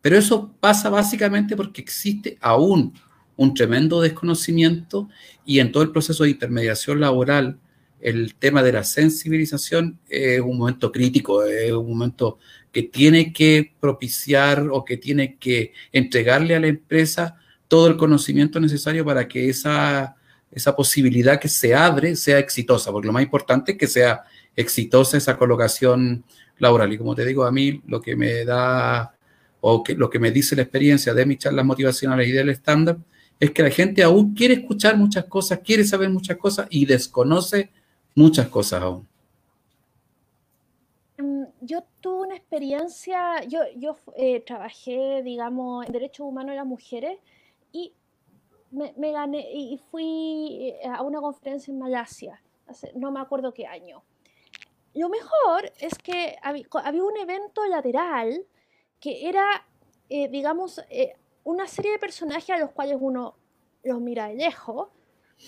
Pero 0.00 0.16
eso 0.16 0.54
pasa 0.60 0.88
básicamente 0.88 1.56
porque 1.56 1.82
existe 1.82 2.38
aún 2.40 2.92
un 3.34 3.54
tremendo 3.54 4.00
desconocimiento 4.00 5.08
y 5.44 5.58
en 5.58 5.72
todo 5.72 5.82
el 5.82 5.90
proceso 5.90 6.22
de 6.22 6.30
intermediación 6.30 7.00
laboral 7.00 7.58
el 8.00 8.34
tema 8.34 8.62
de 8.62 8.72
la 8.72 8.84
sensibilización 8.84 9.98
es 10.08 10.40
un 10.40 10.58
momento 10.58 10.90
crítico, 10.90 11.44
es 11.44 11.72
un 11.72 11.88
momento 11.88 12.38
que 12.72 12.84
tiene 12.84 13.32
que 13.32 13.72
propiciar 13.80 14.68
o 14.70 14.84
que 14.84 14.96
tiene 14.96 15.36
que 15.36 15.72
entregarle 15.92 16.54
a 16.54 16.60
la 16.60 16.68
empresa 16.68 17.36
todo 17.68 17.88
el 17.88 17.96
conocimiento 17.96 18.60
necesario 18.60 19.04
para 19.04 19.28
que 19.28 19.48
esa, 19.48 20.16
esa 20.50 20.74
posibilidad 20.74 21.40
que 21.40 21.48
se 21.48 21.74
abre 21.74 22.16
sea 22.16 22.38
exitosa, 22.38 22.90
porque 22.90 23.06
lo 23.06 23.12
más 23.12 23.22
importante 23.22 23.72
es 23.72 23.78
que 23.78 23.86
sea 23.86 24.24
exitosa 24.56 25.16
esa 25.16 25.36
colocación 25.36 26.24
laboral. 26.58 26.92
Y 26.92 26.98
como 26.98 27.14
te 27.14 27.24
digo, 27.24 27.44
a 27.44 27.52
mí 27.52 27.80
lo 27.86 28.00
que 28.00 28.16
me 28.16 28.44
da 28.44 29.14
o 29.60 29.82
que, 29.82 29.94
lo 29.94 30.08
que 30.08 30.18
me 30.18 30.30
dice 30.30 30.56
la 30.56 30.62
experiencia 30.62 31.12
de 31.14 31.26
mis 31.26 31.38
charlas 31.38 31.64
motivacionales 31.64 32.28
y 32.28 32.32
del 32.32 32.48
estándar 32.48 32.98
es 33.38 33.50
que 33.52 33.62
la 33.62 33.70
gente 33.70 34.02
aún 34.02 34.34
quiere 34.34 34.54
escuchar 34.54 34.96
muchas 34.96 35.24
cosas, 35.24 35.60
quiere 35.64 35.84
saber 35.84 36.10
muchas 36.10 36.36
cosas 36.36 36.66
y 36.70 36.84
desconoce 36.84 37.70
muchas 38.14 38.48
cosas 38.48 38.82
aún. 38.82 39.08
Mm, 41.20 41.44
yo 41.60 41.84
tuve 42.00 42.26
una 42.26 42.36
experiencia, 42.36 43.42
yo, 43.44 43.60
yo 43.76 43.96
eh, 44.16 44.40
trabajé, 44.40 45.22
digamos, 45.22 45.86
en 45.86 45.92
derechos 45.92 46.26
humanos 46.26 46.52
de 46.52 46.56
las 46.56 46.66
mujeres 46.66 47.18
y 47.72 47.92
me, 48.70 49.12
gané 49.12 49.50
y 49.52 49.78
fui 49.90 50.70
eh, 50.82 50.86
a 50.88 51.02
una 51.02 51.20
conferencia 51.20 51.72
en 51.72 51.78
Malasia, 51.78 52.40
no 52.94 53.10
me 53.10 53.20
acuerdo 53.20 53.52
qué 53.52 53.66
año. 53.66 54.02
Lo 54.94 55.08
mejor 55.08 55.72
es 55.78 55.96
que 55.98 56.36
había, 56.42 57.04
un 57.04 57.16
evento 57.16 57.64
lateral 57.66 58.44
que 58.98 59.28
era, 59.28 59.44
eh, 60.08 60.28
digamos, 60.28 60.80
una 61.44 61.66
serie 61.66 61.92
de 61.92 61.98
personajes 61.98 62.50
a 62.50 62.58
los 62.58 62.72
cuales 62.72 62.96
uno 63.00 63.34
los 63.82 64.00
mira 64.00 64.28
de 64.28 64.34
lejos, 64.34 64.88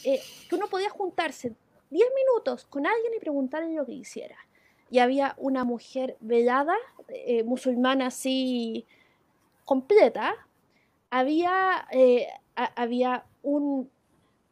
que 0.02 0.54
uno 0.54 0.68
podía 0.68 0.90
juntarse 0.90 1.54
10 1.92 2.10
minutos 2.14 2.64
con 2.64 2.86
alguien 2.86 3.12
y 3.14 3.20
preguntarle 3.20 3.74
lo 3.74 3.84
que 3.84 3.92
quisiera. 3.92 4.36
Y 4.90 4.98
había 4.98 5.34
una 5.38 5.64
mujer 5.64 6.16
velada, 6.20 6.74
eh, 7.08 7.44
musulmana 7.44 8.06
así 8.06 8.86
completa. 9.64 10.34
Había, 11.10 11.86
eh, 11.92 12.28
había 12.54 13.24
un, 13.42 13.90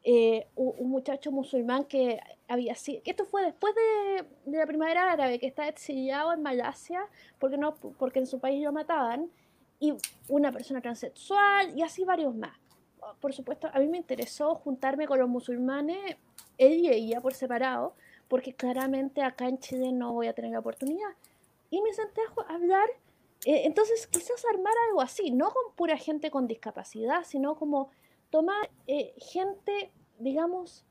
eh, 0.04 0.46
un, 0.54 0.90
muchacho 0.90 1.32
musulmán 1.32 1.84
que 1.84 2.20
había 2.48 2.74
sido. 2.74 3.02
Esto 3.04 3.24
fue 3.24 3.42
después 3.42 3.74
de, 3.74 4.24
de, 4.50 4.58
la 4.58 4.66
primavera 4.66 5.10
árabe, 5.12 5.38
que 5.38 5.46
está 5.46 5.68
exiliado 5.68 6.32
en 6.32 6.42
Malasia 6.42 7.06
porque, 7.38 7.56
no, 7.56 7.74
porque 7.74 8.18
en 8.18 8.26
su 8.26 8.38
país 8.38 8.62
lo 8.62 8.72
mataban. 8.72 9.30
Y 9.78 9.94
una 10.28 10.52
persona 10.52 10.82
transexual 10.82 11.76
y 11.76 11.82
así 11.82 12.04
varios 12.04 12.34
más. 12.34 12.58
Por 13.18 13.32
supuesto, 13.32 13.70
a 13.72 13.78
mí 13.78 13.88
me 13.88 13.96
interesó 13.96 14.54
juntarme 14.56 15.06
con 15.06 15.18
los 15.18 15.28
musulmanes 15.28 16.16
él 16.60 16.80
y 16.80 16.88
ella 16.88 17.20
por 17.20 17.34
separado, 17.34 17.94
porque 18.28 18.54
claramente 18.54 19.22
acá 19.22 19.48
en 19.48 19.58
Chile 19.58 19.92
no 19.92 20.12
voy 20.12 20.28
a 20.28 20.32
tener 20.32 20.52
la 20.52 20.60
oportunidad. 20.60 21.10
Y 21.70 21.82
me 21.82 21.92
senté 21.92 22.20
a 22.20 22.54
hablar, 22.54 22.88
eh, 23.44 23.62
entonces 23.64 24.06
quizás 24.06 24.44
armar 24.44 24.74
algo 24.88 25.00
así, 25.00 25.30
no 25.30 25.50
con 25.50 25.74
pura 25.74 25.96
gente 25.96 26.30
con 26.30 26.46
discapacidad, 26.46 27.24
sino 27.24 27.56
como 27.56 27.90
tomar 28.30 28.70
eh, 28.86 29.14
gente, 29.18 29.90
digamos, 30.18 30.84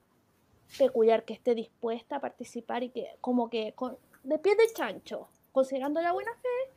peculiar, 0.78 1.24
que 1.24 1.34
esté 1.34 1.55
dispuesta 1.55 2.17
a 2.17 2.22
participar 2.22 2.84
y 2.84 2.89
que 2.89 3.15
como 3.22 3.49
que 3.49 3.74
con, 3.74 3.97
de 4.24 4.38
pie 4.39 4.55
de 4.55 4.72
chancho, 4.74 5.28
considerando 5.51 6.01
la 6.01 6.11
buena 6.11 6.34
fe, 6.34 6.74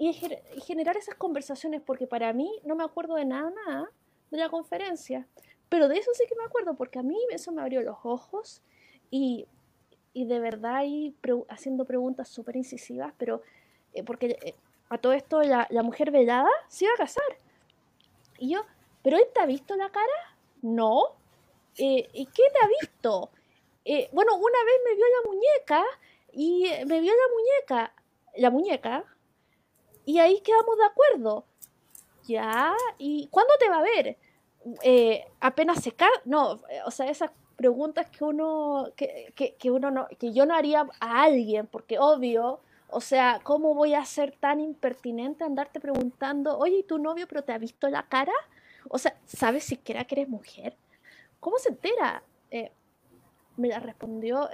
y, 0.00 0.14
generar 0.62 0.96
esas 0.96 1.14
conversaciones, 1.14 1.82
porque 1.82 2.06
para 2.06 2.32
mí 2.32 2.50
no 2.64 2.74
me 2.74 2.84
acuerdo 2.84 3.16
de 3.16 3.26
nada, 3.26 3.52
nada 3.66 3.90
de 4.30 4.38
la 4.38 4.48
conferencia. 4.48 5.26
Pero 5.70 5.88
de 5.88 5.96
eso 5.96 6.10
sí 6.14 6.24
que 6.28 6.34
me 6.34 6.44
acuerdo, 6.44 6.74
porque 6.74 6.98
a 6.98 7.02
mí 7.02 7.16
eso 7.30 7.52
me 7.52 7.62
abrió 7.62 7.80
los 7.82 7.96
ojos 8.02 8.60
y, 9.10 9.46
de 10.12 10.40
verdad 10.40 10.74
ahí 10.74 11.14
haciendo 11.48 11.84
preguntas 11.84 12.28
súper 12.28 12.56
incisivas, 12.56 13.14
pero 13.16 13.42
eh, 13.94 14.02
porque 14.02 14.36
eh, 14.42 14.54
a 14.88 14.98
todo 14.98 15.12
esto 15.12 15.40
la, 15.42 15.68
mujer 15.84 16.10
velada 16.10 16.50
se 16.68 16.84
iba 16.84 16.94
a 16.94 16.98
casar. 16.98 17.38
Y 18.38 18.52
yo, 18.52 18.62
¿pero 19.02 19.16
él 19.16 19.24
te 19.32 19.40
ha 19.40 19.46
visto 19.46 19.76
la 19.76 19.90
cara? 19.90 20.36
No. 20.60 21.16
Eh, 21.78 22.08
¿Y 22.12 22.26
qué 22.26 22.42
te 22.52 22.58
ha 22.62 22.68
visto? 22.80 23.30
bueno, 24.12 24.36
una 24.36 24.58
vez 24.64 24.74
me 24.84 24.94
vio 24.94 25.04
la 25.06 25.30
muñeca 25.30 25.84
y 26.32 26.84
me 26.86 27.00
vio 27.00 27.12
la 27.12 27.34
muñeca, 27.34 27.94
la 28.36 28.50
muñeca, 28.50 29.04
y 30.04 30.18
ahí 30.18 30.40
quedamos 30.42 30.76
de 30.76 30.84
acuerdo. 30.84 31.44
Ya, 32.24 32.76
¿y 32.98 33.26
cuándo 33.28 33.54
te 33.58 33.68
va 33.68 33.78
a 33.78 33.82
ver? 33.82 34.16
Eh, 34.82 35.24
apenas 35.40 35.82
se 35.82 35.92
cae, 35.92 36.08
no, 36.24 36.60
eh, 36.68 36.80
o 36.84 36.90
sea, 36.90 37.08
esas 37.08 37.30
preguntas 37.56 38.08
que 38.10 38.24
uno, 38.24 38.88
que, 38.96 39.32
que, 39.58 39.70
uno 39.70 39.90
no, 39.90 40.06
que 40.18 40.32
yo 40.32 40.44
no 40.46 40.54
haría 40.54 40.86
a 41.00 41.22
alguien, 41.22 41.66
porque 41.66 41.98
obvio, 41.98 42.60
o 42.88 43.00
sea, 43.00 43.40
¿cómo 43.42 43.74
voy 43.74 43.94
a 43.94 44.04
ser 44.04 44.32
tan 44.32 44.60
impertinente 44.60 45.44
andarte 45.44 45.80
preguntando, 45.80 46.58
oye, 46.58 46.78
¿y 46.78 46.82
tu 46.82 46.98
novio 46.98 47.26
pero 47.26 47.42
te 47.42 47.52
ha 47.52 47.58
visto 47.58 47.88
la 47.88 48.02
cara? 48.04 48.32
O 48.88 48.98
sea, 48.98 49.16
¿sabes 49.26 49.64
siquiera 49.64 50.04
que 50.04 50.16
eres 50.16 50.28
mujer? 50.28 50.76
¿Cómo 51.38 51.58
se 51.58 51.70
entera? 51.70 52.22
Eh, 52.50 52.72
me 53.56 53.68
la 53.68 53.78
respondió, 53.78 54.48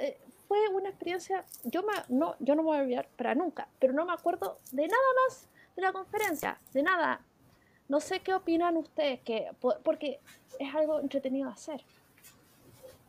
fue 0.46 0.68
una 0.68 0.88
experiencia, 0.88 1.44
yo, 1.64 1.82
me, 1.82 1.92
no, 2.08 2.36
yo 2.38 2.54
no 2.54 2.62
me 2.62 2.68
voy 2.68 2.78
a 2.78 2.82
olvidar 2.82 3.08
para 3.16 3.34
nunca, 3.34 3.68
pero 3.78 3.92
no 3.92 4.04
me 4.04 4.12
acuerdo 4.12 4.58
de 4.72 4.86
nada 4.86 5.02
más 5.24 5.48
de 5.74 5.82
la 5.82 5.92
conferencia, 5.92 6.58
de 6.72 6.82
nada, 6.82 7.20
no 7.88 8.00
sé 8.00 8.20
qué 8.20 8.34
opinan 8.34 8.76
ustedes, 8.76 9.20
que, 9.20 9.48
porque 9.84 10.20
es 10.58 10.74
algo 10.74 11.00
entretenido 11.00 11.48
de 11.48 11.54
hacer. 11.54 11.84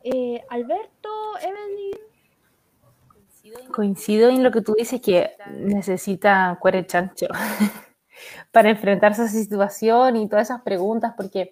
Eh, 0.04 0.44
Alberto, 0.50 1.10
Evelyn. 1.42 1.98
Coincido 3.72 4.30
en 4.30 4.44
lo 4.44 4.52
que 4.52 4.62
tú 4.62 4.76
dices, 4.78 5.02
que 5.02 5.32
necesita 5.52 6.58
cuere 6.60 6.86
chancho 6.86 7.28
para 8.52 8.70
enfrentarse 8.70 9.22
a 9.22 9.26
esa 9.26 9.34
situación 9.34 10.18
y 10.18 10.28
todas 10.28 10.50
esas 10.50 10.62
preguntas, 10.62 11.14
porque, 11.16 11.52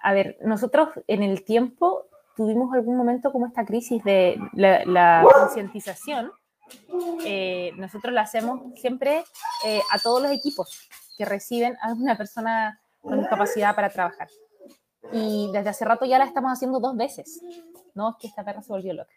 a 0.00 0.12
ver, 0.12 0.36
nosotros 0.42 0.88
en 1.06 1.22
el 1.22 1.44
tiempo 1.44 2.08
tuvimos 2.36 2.74
algún 2.74 2.96
momento 2.96 3.30
como 3.30 3.46
esta 3.46 3.64
crisis 3.64 4.02
de 4.02 4.36
la, 4.54 5.24
concientización. 5.32 6.32
Eh, 7.24 7.72
nosotros 7.76 8.12
la 8.12 8.22
hacemos 8.22 8.60
siempre 8.76 9.22
eh, 9.64 9.80
a 9.92 9.98
todos 9.98 10.20
los 10.20 10.32
equipos 10.32 10.88
que 11.16 11.24
reciben 11.24 11.76
a 11.80 11.92
una 11.92 12.16
persona 12.16 12.80
con 13.00 13.18
discapacidad 13.18 13.74
para 13.74 13.90
trabajar. 13.90 14.28
Y 15.12 15.50
desde 15.52 15.70
hace 15.70 15.84
rato 15.84 16.04
ya 16.04 16.18
la 16.18 16.24
estamos 16.24 16.52
haciendo 16.52 16.80
dos 16.80 16.96
veces. 16.96 17.40
No, 17.94 18.10
es 18.10 18.16
que 18.18 18.26
esta 18.26 18.44
perra 18.44 18.62
se 18.62 18.72
volvió 18.72 18.94
loca. 18.94 19.12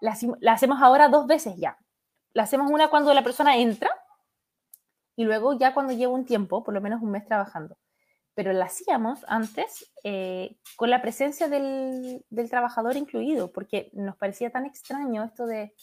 La, 0.00 0.52
hacemos 0.52 0.78
ahora 0.80 1.08
dos 1.08 1.26
veces 1.26 1.56
ya. 1.56 1.78
La 2.32 2.44
hacemos 2.44 2.70
una 2.70 2.88
cuando 2.90 3.12
la 3.14 3.22
persona 3.22 3.56
entra 3.56 3.90
y 5.16 5.24
luego 5.24 5.58
ya 5.58 5.74
cuando 5.74 5.92
lleva 5.92 6.12
un 6.12 6.24
tiempo, 6.24 6.62
por 6.62 6.74
lo 6.74 6.80
menos 6.80 7.02
un 7.02 7.10
mes 7.10 7.24
trabajando. 7.24 7.78
Pero 8.34 8.52
la 8.52 8.66
hacíamos 8.66 9.24
antes 9.26 9.90
eh, 10.04 10.58
con 10.76 10.90
la 10.90 11.02
presencia 11.02 11.48
del, 11.48 12.24
del, 12.30 12.50
trabajador 12.50 12.96
incluido, 12.96 13.50
porque 13.50 13.90
nos 13.94 14.16
parecía 14.16 14.50
tan 14.50 14.64
extraño 14.64 15.24
esto 15.24 15.46
de, 15.46 15.74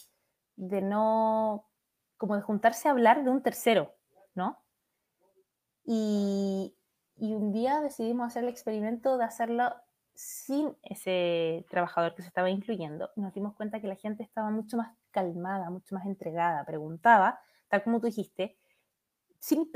de 0.56 0.80
no, 0.80 1.68
como 2.16 2.36
de 2.36 2.42
juntarse 2.42 2.88
a 2.88 2.92
hablar 2.92 3.24
de 3.24 3.30
un 3.30 3.42
tercero, 3.42 3.94
¿no? 4.34 4.58
Y, 5.86 6.74
un 7.18 7.52
día 7.52 7.80
decidimos 7.80 8.26
hacer 8.26 8.42
el 8.42 8.50
experimento 8.50 9.16
de 9.16 9.24
hacerlo 9.24 9.72
sin 10.14 10.76
ese 10.82 11.64
trabajador 11.70 12.14
que 12.14 12.22
se 12.22 12.28
estaba 12.28 12.50
incluyendo. 12.50 13.10
Nos 13.16 13.32
dimos 13.32 13.54
cuenta 13.54 13.80
que 13.80 13.86
la 13.86 13.96
gente 13.96 14.22
estaba 14.22 14.50
mucho 14.50 14.76
más 14.76 14.94
calmada, 15.12 15.70
mucho 15.70 15.94
más 15.94 16.04
entregada, 16.06 16.64
preguntaba, 16.66 17.40
tal 17.68 17.82
como 17.84 18.00
tú 18.00 18.06
dijiste, 18.06 18.58
sin, 19.38 19.70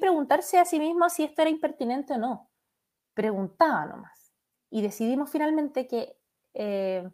preguntarse 0.00 0.58
a 0.58 0.64
sí 0.64 0.80
mismo 0.80 1.08
si 1.10 1.24
esto 1.24 1.42
era 1.42 1.50
impertinente 1.50 2.14
o 2.14 2.18
no. 2.18 2.50
Preguntaba 3.14 3.86
nomás. 3.86 4.32
Y 4.70 4.82
decidimos 4.82 5.30
finalmente 5.30 5.86
que 5.86 6.16
eh, 6.54 7.08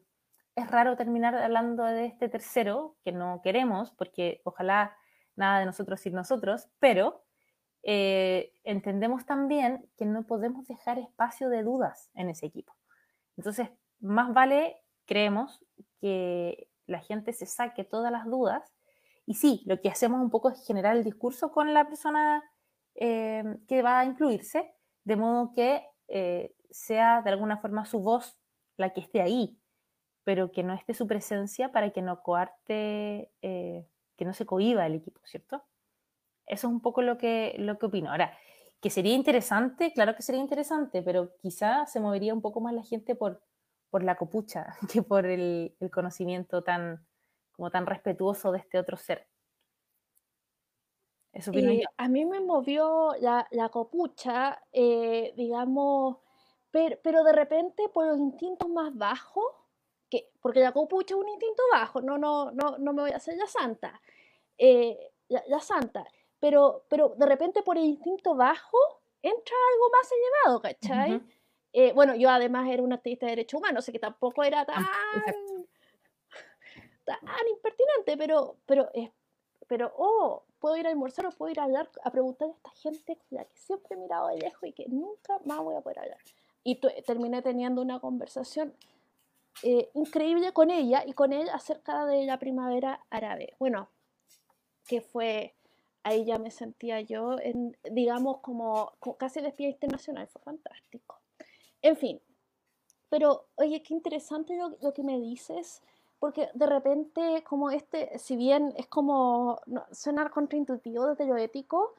es 0.55 0.71
raro 0.71 0.97
terminar 0.97 1.35
hablando 1.35 1.85
de 1.85 2.07
este 2.07 2.29
tercero, 2.29 2.97
que 3.05 3.13
no 3.13 3.41
queremos, 3.43 3.91
porque 3.93 4.41
ojalá 4.45 4.97
nada 5.35 5.59
de 5.59 5.67
nosotros 5.67 6.01
sin 6.01 6.15
nosotros, 6.15 6.69
pero 6.79 7.26
eh, 7.89 8.53
entendemos 8.64 9.26
también 9.26 9.89
que 9.97 10.07
no 10.07 10.26
podemos 10.26 10.66
dejar 10.66 10.99
espacio 10.99 11.49
de 11.49 11.62
dudas 11.62 12.11
en 12.14 12.28
ese 12.28 12.47
equipo. 12.47 12.74
Entonces, 13.37 13.70
más 14.01 14.34
vale, 14.34 14.82
creemos, 15.05 15.64
que 16.01 16.68
la 16.87 16.99
gente 16.99 17.32
se 17.32 17.47
saque 17.47 17.84
todas 17.84 18.11
las 18.11 18.26
dudas. 18.26 18.74
Y 19.24 19.34
sí, 19.34 19.62
lo 19.66 19.80
que 19.80 19.89
hacemos 19.89 20.20
un 20.20 20.30
poco 20.30 20.51
es 20.51 20.66
generar 20.66 20.97
el 20.97 21.05
discurso 21.05 21.53
con 21.53 21.74
la 21.74 21.87
persona 21.87 22.43
eh, 22.97 23.45
que 23.68 23.82
va 23.82 24.01
a 24.01 24.05
incluirse, 24.05 24.74
de 25.05 25.14
modo 25.14 25.53
que 25.55 25.87
eh, 26.09 26.57
sea 26.72 27.22
de 27.22 27.30
alguna 27.30 27.59
forma 27.59 27.87
su 27.87 28.01
voz 28.01 28.37
la 28.76 28.93
que 28.93 29.01
esté 29.01 29.22
ahí, 29.22 29.61
pero 30.24 30.51
que 30.51 30.64
no 30.64 30.74
esté 30.74 30.93
su 30.93 31.07
presencia 31.07 31.70
para 31.70 31.91
que 31.91 32.03
no 32.03 32.20
coarte, 32.24 33.30
que 33.41 34.24
no 34.24 34.34
se 34.34 34.45
cohiba 34.45 34.87
el 34.87 34.97
equipo, 34.97 35.20
¿cierto? 35.24 35.64
Eso 36.47 36.67
es 36.69 36.73
un 36.73 36.81
poco 36.81 37.03
lo 37.03 37.19
que, 37.19 37.55
lo 37.59 37.79
que 37.79 37.87
opino. 37.87 38.11
Ahora, 38.11 38.37
que 38.81 38.91
sería 38.91 39.15
interesante, 39.15 39.93
claro 39.93 40.15
que 40.15 40.23
sería 40.23 40.41
interesante, 40.41 41.03
pero 41.03 41.37
quizá 41.39 41.87
se 41.87 42.01
movería 42.01 42.35
un 42.35 42.43
poco 42.43 42.61
más 42.61 42.75
la 42.75 42.85
gente 42.85 43.15
por, 43.15 43.43
por 43.91 44.05
la 44.05 44.17
copucha 44.17 44.77
que 44.93 45.03
por 45.03 45.27
el, 45.27 45.77
conocimiento 45.93 46.63
tan, 46.63 47.07
como 47.53 47.71
tan 47.71 47.87
respetuoso 47.87 48.53
de 48.53 48.59
este 48.59 48.79
otro 48.79 48.97
ser. 48.97 49.27
Eso 51.33 51.51
eh, 51.53 51.83
A 51.99 52.09
mí 52.09 52.25
me 52.25 52.41
movió 52.41 53.13
la, 53.21 53.69
copucha, 53.71 54.63
eh, 54.73 55.35
digamos, 55.37 56.19
pero, 56.71 57.25
de 57.25 57.33
repente 57.33 57.89
por 57.89 58.07
los 58.07 58.19
instintos 58.19 58.69
más 58.69 58.95
bajos, 58.95 59.45
que, 60.09 60.31
porque 60.41 60.61
la 60.61 60.73
copucha 60.73 61.15
es 61.15 61.21
un 61.21 61.29
instinto 61.29 61.63
bajo, 61.73 62.01
no, 62.01 62.17
no, 62.17 62.53
no, 62.53 62.79
no 62.79 62.93
me 62.93 63.03
voy 63.03 63.11
a 63.11 63.17
hacer 63.17 63.37
la 63.37 63.47
santa, 63.47 64.01
eh, 64.57 64.97
la, 65.29 65.61
santa, 65.61 66.07
pero, 66.47 66.85
pero 66.89 67.09
de 67.17 67.27
repente 67.27 67.65
por 67.65 67.77
el 67.77 67.83
instinto 67.83 68.37
bajo 68.37 68.79
entra 69.21 69.57
algo 69.73 69.91
más 69.91 70.13
elevado, 70.13 70.63
¿cachai? 70.63 71.21
Eh, 71.73 71.93
bueno, 71.93 72.15
yo 72.15 72.31
además 72.31 72.69
era 72.69 72.85
una 72.85 72.95
activista 72.95 73.27
de 73.27 73.33
derechos 73.33 73.59
humanos, 73.59 73.85
sé 73.85 73.91
que 73.91 73.99
tampoco 73.99 74.45
era 74.45 74.65
tan, 74.65 74.87
tan 77.05 77.49
impertinente, 77.51 78.17
pero, 78.17 78.59
pero, 78.65 78.89
pero, 79.67 79.93
oh, 79.97 80.45
puedo 80.61 80.77
ir 80.77 80.87
a 80.87 80.91
almorzar 80.91 81.27
o 81.27 81.33
puedo 81.33 81.51
ir 81.51 81.59
a 81.59 81.65
hablar, 81.65 81.91
a 82.05 82.13
preguntarle 82.13 82.55
a 82.55 82.57
esta 82.59 82.71
gente 82.81 83.19
la 83.31 83.45
que 83.45 83.57
siempre 83.57 83.97
he 83.97 83.99
mirado 83.99 84.29
de 84.29 84.39
lejos 84.39 84.69
y 84.69 84.73
que 84.73 84.87
nunca 84.87 85.41
más 85.47 85.59
voy 85.59 85.75
a 85.75 85.81
poder 85.81 85.99
hablar. 85.99 86.21
Y 86.63 86.77
terminé 86.77 87.43
teniendo 87.43 87.83
una 87.83 87.99
conversación 87.99 88.73
eh, 89.65 89.91
increíble 89.95 90.53
con 90.53 90.71
ella 90.71 91.03
y 91.05 91.13
con 91.13 91.33
él 91.33 91.49
acerca 91.49 92.07
de 92.07 92.25
la 92.25 92.39
primavera 92.39 93.05
árabe. 93.11 93.55
Bueno, 93.59 93.89
que 94.87 95.01
fue, 95.01 95.56
ahí 96.07 96.25
ya 96.25 96.39
me 96.39 96.53
sentía 96.53 97.01
yo, 97.01 97.37
en, 97.41 97.77
digamos, 97.91 98.39
como, 98.39 98.93
casi 99.19 99.41
de 99.41 99.51
pie 99.51 99.71
internacional, 99.71 100.29
fue 100.29 100.41
fantástico. 100.41 101.19
En 101.83 101.97
fin, 101.97 102.21
pero 103.09 103.47
oye, 103.57 103.83
qué 103.83 103.93
interesante 103.93 104.57
lo, 104.57 104.93
que 104.93 105.03
me 105.03 105.19
dices, 105.19 105.83
porque 106.21 106.49
de 106.55 106.67
repente 106.67 107.43
como 107.43 107.73
este, 107.73 108.17
si 108.21 108.37
bien 108.37 108.73
es 108.77 108.87
como, 108.87 109.61
no, 109.67 109.85
suena 109.91 110.31
contraintuitivo 110.31 111.09
desde 111.09 111.27
lo 111.27 111.37
ético, 111.37 111.95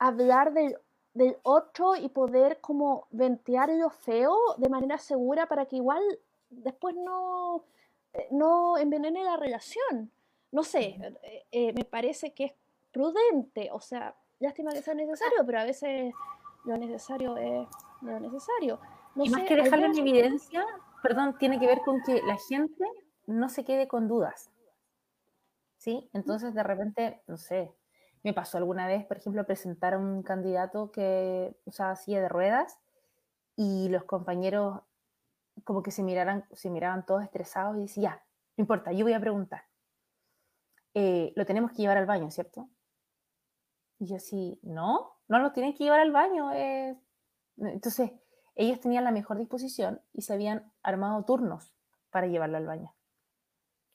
hablar 0.00 0.52
del, 0.52 0.76
del 1.14 1.36
otro 1.44 1.94
y 1.94 2.08
poder 2.08 2.60
como 2.60 3.06
ventear 3.10 3.68
lo 3.70 3.90
feo 3.90 4.36
de 4.58 4.68
manera 4.68 4.98
segura 4.98 5.46
para 5.46 5.66
que 5.66 5.76
igual 5.76 6.02
después 6.50 6.96
no, 6.96 7.64
eh, 8.14 8.26
no 8.32 8.78
envenene 8.78 9.22
la 9.22 9.36
relación. 9.36 10.10
No 10.50 10.64
sé, 10.64 10.98
eh, 11.22 11.46
eh, 11.52 11.72
me 11.72 11.84
parece 11.84 12.32
que 12.32 12.44
es 12.46 12.52
prudente, 12.94 13.68
o 13.72 13.80
sea, 13.80 14.16
lástima 14.38 14.70
que 14.72 14.80
sea 14.80 14.94
necesario, 14.94 15.44
pero 15.44 15.58
a 15.58 15.64
veces 15.64 16.14
lo 16.64 16.78
necesario 16.78 17.36
es 17.36 17.68
lo 18.00 18.20
necesario. 18.20 18.80
y 19.16 19.28
más 19.28 19.42
que 19.42 19.56
dejarlo 19.56 19.86
en 19.86 19.98
evidencia, 19.98 20.64
perdón, 21.02 21.36
tiene 21.38 21.58
que 21.58 21.66
ver 21.66 21.80
con 21.84 22.00
que 22.02 22.22
la 22.22 22.38
gente 22.48 22.84
no 23.26 23.48
se 23.48 23.64
quede 23.64 23.88
con 23.88 24.06
dudas. 24.08 24.50
¿Sí? 25.76 26.08
Entonces, 26.14 26.54
de 26.54 26.62
repente, 26.62 27.20
no 27.26 27.36
sé, 27.36 27.74
me 28.22 28.32
pasó 28.32 28.56
alguna 28.56 28.86
vez, 28.86 29.04
por 29.04 29.18
ejemplo, 29.18 29.44
presentar 29.44 29.94
a 29.94 29.98
un 29.98 30.22
candidato 30.22 30.90
que 30.90 31.54
usaba 31.66 31.96
silla 31.96 32.22
de 32.22 32.28
ruedas 32.28 32.78
y 33.56 33.88
los 33.90 34.04
compañeros 34.04 34.80
como 35.64 35.82
que 35.82 35.90
se 35.90 36.02
miraran, 36.02 36.44
se 36.52 36.70
miraban 36.70 37.04
todos 37.04 37.22
estresados 37.22 37.76
y 37.76 37.82
decían, 37.82 38.14
ya, 38.14 38.24
no 38.56 38.62
importa, 38.62 38.92
yo 38.92 39.04
voy 39.04 39.12
a 39.12 39.20
preguntar. 39.20 39.64
Eh, 40.94 41.32
lo 41.36 41.44
tenemos 41.44 41.72
que 41.72 41.78
llevar 41.78 41.98
al 41.98 42.06
baño, 42.06 42.30
¿cierto? 42.30 42.68
Y 43.98 44.06
yo 44.06 44.16
así, 44.16 44.58
no, 44.62 45.18
no 45.28 45.38
lo 45.38 45.52
tienen 45.52 45.74
que 45.74 45.84
llevar 45.84 46.00
al 46.00 46.12
baño. 46.12 46.50
Entonces, 47.56 48.10
ellos 48.54 48.80
tenían 48.80 49.04
la 49.04 49.10
mejor 49.10 49.38
disposición 49.38 50.00
y 50.12 50.22
se 50.22 50.32
habían 50.32 50.72
armado 50.82 51.24
turnos 51.24 51.72
para 52.10 52.26
llevarlo 52.26 52.56
al 52.56 52.66
baño. 52.66 52.94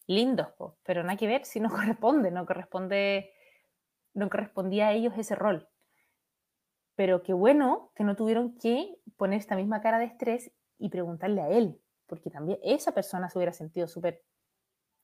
Lindos, 0.08 0.48
pero 0.84 1.04
nada 1.04 1.18
que 1.18 1.28
ver 1.28 1.46
si 1.46 1.60
no 1.60 1.70
corresponde, 1.70 2.32
no 2.32 2.46
corresponde, 2.46 3.34
no 4.14 4.30
correspondía 4.30 4.88
a 4.88 4.94
ellos 4.94 5.14
ese 5.18 5.36
rol. 5.36 5.70
Pero 6.96 7.24
qué 7.24 7.32
bueno 7.32 7.92
que 7.96 8.04
no 8.04 8.16
tuvieron 8.16 8.58
que 8.58 9.00
poner 9.16 9.40
esta 9.40 9.56
misma 9.56 9.82
cara 9.82 10.00
de 10.00 10.06
estrés 10.06 10.52
y 10.78 10.90
preguntarle 10.90 11.42
a 11.42 11.50
él, 11.50 11.82
porque 12.08 12.30
también 12.30 12.60
esa 12.64 12.94
persona 12.94 13.30
se 13.30 13.38
hubiera 13.38 13.54
sentido 13.54 13.88
súper, 13.88 14.24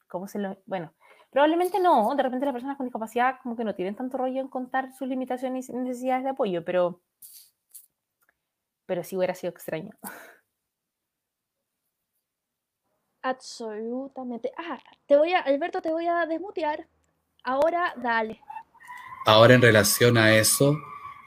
¿cómo 0.10 0.28
se 0.28 0.40
lo...? 0.40 0.58
Bueno, 0.66 0.94
probablemente 1.36 1.82
no, 1.82 2.16
de 2.16 2.24
repente 2.24 2.46
las 2.46 2.54
personas 2.54 2.78
con 2.78 2.86
discapacidad 2.86 3.42
como 3.44 3.58
que 3.58 3.66
no 3.66 3.76
tienen 3.76 3.94
tanto 3.94 4.18
rollo 4.18 4.40
en 4.40 4.48
contar 4.48 4.94
sus 4.94 5.10
limitaciones 5.10 5.68
y 5.68 5.74
necesidades 5.74 6.24
de 6.24 6.30
apoyo, 6.30 6.64
pero, 6.64 7.02
pero 8.86 9.04
sí 9.04 9.18
hubiera 9.18 9.36
sido 9.36 9.52
extraño. 9.52 9.92
Absolutamente. 13.22 14.54
Ah, 14.58 14.80
te 15.06 15.18
voy 15.18 15.34
a, 15.34 15.40
Alberto, 15.40 15.82
te 15.82 15.92
voy 15.92 16.08
a 16.08 16.26
desmutear. 16.26 16.88
Ahora 17.44 17.94
dale. 17.98 18.40
Ahora 19.26 19.56
en 19.56 19.62
relación 19.62 20.18
a 20.18 20.34
eso, 20.36 20.78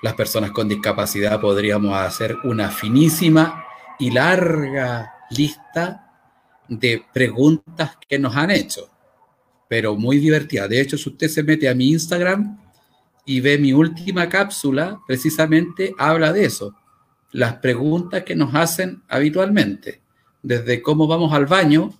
las 0.01 0.15
personas 0.15 0.53
con 0.53 0.71
discapacidad 0.71 1.39
podríamos 1.39 1.95
hacer 1.95 2.35
una 2.45 2.71
finísima 2.71 3.63
y 3.99 4.11
larga 4.11 5.27
lista 5.29 6.11
de 6.67 7.05
preguntas 7.13 7.99
que 8.09 8.19
nos 8.19 8.35
han 8.35 8.53
hecho, 8.53 8.91
pero 9.69 9.97
muy 9.97 10.19
divertida. 10.19 10.67
De 10.67 10.81
hecho, 10.81 10.97
si 10.97 11.11
usted 11.11 11.29
se 11.29 11.43
mete 11.43 11.69
a 11.69 11.75
mi 11.75 11.91
Instagram 11.91 12.59
y 13.25 13.41
ve 13.41 13.59
mi 13.59 13.73
última 13.73 14.29
cápsula, 14.29 15.01
precisamente 15.07 15.95
habla 15.99 16.33
de 16.33 16.47
eso, 16.47 16.75
las 17.33 17.57
preguntas 17.57 18.25
que 18.25 18.35
nos 18.35 18.55
hacen 18.55 19.03
habitualmente, 19.09 20.01
desde 20.43 20.81
cómo 20.81 21.07
vamos 21.07 21.33
al 21.35 21.47
baño, 21.47 21.93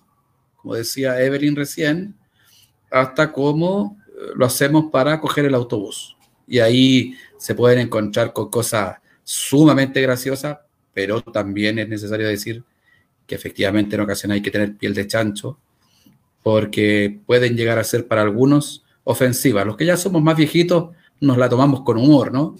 como 0.55 0.75
decía 0.75 1.21
Evelyn 1.21 1.55
recién, 1.55 2.15
hasta 2.91 3.31
cómo 3.31 3.97
eh, 4.07 4.31
lo 4.35 4.45
hacemos 4.45 4.85
para 4.91 5.19
coger 5.19 5.45
el 5.45 5.53
autobús. 5.53 6.17
Y 6.47 6.59
ahí 6.59 7.15
se 7.37 7.53
pueden 7.53 7.79
encontrar 7.79 8.33
con 8.33 8.49
cosas 8.49 8.97
sumamente 9.23 10.01
graciosas, 10.01 10.57
pero 10.93 11.21
también 11.21 11.77
es 11.77 11.87
necesario 11.87 12.27
decir 12.27 12.63
que 13.27 13.35
efectivamente 13.35 13.95
en 13.95 14.01
ocasiones 14.01 14.37
hay 14.37 14.41
que 14.41 14.49
tener 14.49 14.75
piel 14.75 14.95
de 14.95 15.05
chancho, 15.05 15.59
porque 16.43 17.19
pueden 17.25 17.55
llegar 17.55 17.79
a 17.79 17.83
ser 17.83 18.07
para 18.07 18.21
algunos 18.21 18.83
ofensivas. 19.03 19.65
Los 19.65 19.77
que 19.77 19.85
ya 19.85 19.97
somos 19.97 20.21
más 20.21 20.37
viejitos 20.37 20.95
nos 21.19 21.37
la 21.37 21.49
tomamos 21.49 21.81
con 21.81 21.97
humor, 21.97 22.31
¿no? 22.31 22.55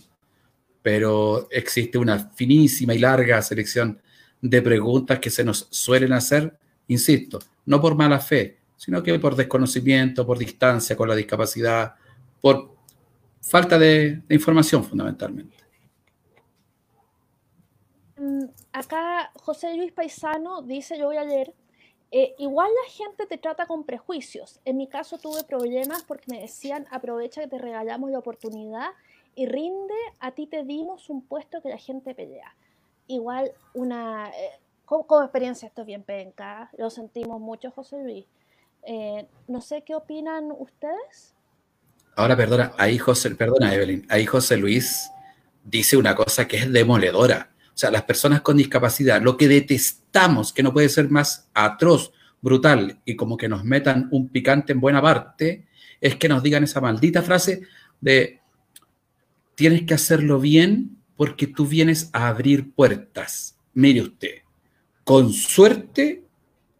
Pero 0.82 1.48
existe 1.52 1.98
una 1.98 2.20
finísima 2.20 2.94
y 2.94 3.00
larga 3.00 3.42
selección 3.42 4.00
de 4.42 4.62
preguntas 4.62 5.20
que 5.20 5.30
se 5.30 5.44
nos 5.44 5.68
suelen 5.70 6.14
hacer, 6.14 6.58
insisto, 6.88 7.40
no 7.66 7.82
por 7.82 7.96
mala 7.96 8.20
fe, 8.20 8.58
sino 8.78 9.04
que 9.04 9.20
por 9.20 9.36
desconocimiento, 9.36 10.26
por 10.26 10.38
distancia 10.38 10.96
con 10.96 11.10
la 11.10 11.16
discapacidad, 11.16 11.96
por 12.40 12.74
falta 13.42 13.78
de, 13.78 14.22
información 14.30 14.84
fundamentalmente. 14.84 15.58
acá 18.72 19.32
José 19.36 19.76
Luis 19.76 19.92
Paisano 19.92 20.62
dice, 20.62 20.98
yo 20.98 21.08
voy 21.08 21.18
a 21.18 21.26
leer, 21.26 21.54
eh, 22.12 22.34
igual 22.40 22.70
la 22.86 22.92
gente 22.92 23.28
te 23.28 23.38
trata 23.38 23.68
con 23.68 23.84
prejuicios. 23.84 24.60
En 24.66 24.78
mi 24.78 24.88
caso 24.88 25.18
tuve 25.18 25.44
problemas 25.44 26.04
porque 26.04 26.26
me 26.28 26.42
decían, 26.42 26.88
aprovecha 26.90 27.42
que 27.42 27.48
te 27.48 27.58
regalamos 27.60 28.10
la 28.10 28.20
oportunidad 28.20 28.90
y 29.36 29.46
rinde, 29.46 29.94
a 30.20 30.32
ti 30.32 30.48
te 30.48 30.64
dimos 30.64 31.10
un 31.10 31.22
puesto 31.22 31.62
que 31.62 31.70
la 31.70 31.78
gente 31.78 32.16
pelea. 32.16 32.56
Igual 33.08 33.52
una... 33.74 34.30
Eh, 34.30 34.60
como, 34.86 35.22
experiencia 35.22 35.68
esto 35.68 35.82
es 35.82 35.88
bien 35.88 36.02
penca, 36.02 36.72
lo 36.78 36.90
sentimos 36.90 37.40
mucho 37.40 37.70
José 37.70 38.02
Luis. 38.02 38.26
Eh, 38.84 39.28
no 39.48 39.62
sé 39.62 39.84
qué 39.84 39.94
opinan 39.94 40.52
ustedes. 40.58 41.36
Ahora, 42.16 42.36
perdona, 42.36 42.74
ahí 42.78 42.98
José, 42.98 43.36
perdona 43.36 43.74
Evelyn, 43.74 44.08
ahí 44.10 44.26
José 44.26 44.58
Luis 44.58 45.12
dice 45.64 45.96
una 45.96 46.16
cosa 46.16 46.48
que 46.48 46.58
es 46.58 46.74
demoledora 46.74 47.52
sea, 47.80 47.92
las 47.92 48.04
personas 48.04 48.42
con 48.42 48.58
discapacidad, 48.58 49.22
lo 49.22 49.38
que 49.38 49.48
detestamos, 49.48 50.52
que 50.52 50.64
no 50.64 50.74
puede 50.74 50.90
ser 50.90 51.10
más 51.10 51.50
atroz, 51.54 52.12
brutal 52.42 53.02
y 53.06 53.16
como 53.16 53.38
que 53.38 53.50
nos 53.50 53.64
metan 53.64 54.08
un 54.12 54.30
picante 54.30 54.74
en 54.74 54.80
buena 54.80 55.02
parte, 55.02 55.68
es 56.00 56.16
que 56.16 56.30
nos 56.30 56.44
digan 56.44 56.64
esa 56.64 56.82
maldita 56.82 57.22
frase 57.22 57.64
de 58.00 58.40
tienes 59.56 59.84
que 59.84 59.94
hacerlo 59.94 60.40
bien 60.40 60.98
porque 61.16 61.48
tú 61.48 61.66
vienes 61.66 62.10
a 62.14 62.30
abrir 62.30 62.74
puertas. 62.74 63.58
Mire 63.74 64.02
usted, 64.02 64.36
con 65.04 65.34
suerte 65.34 66.24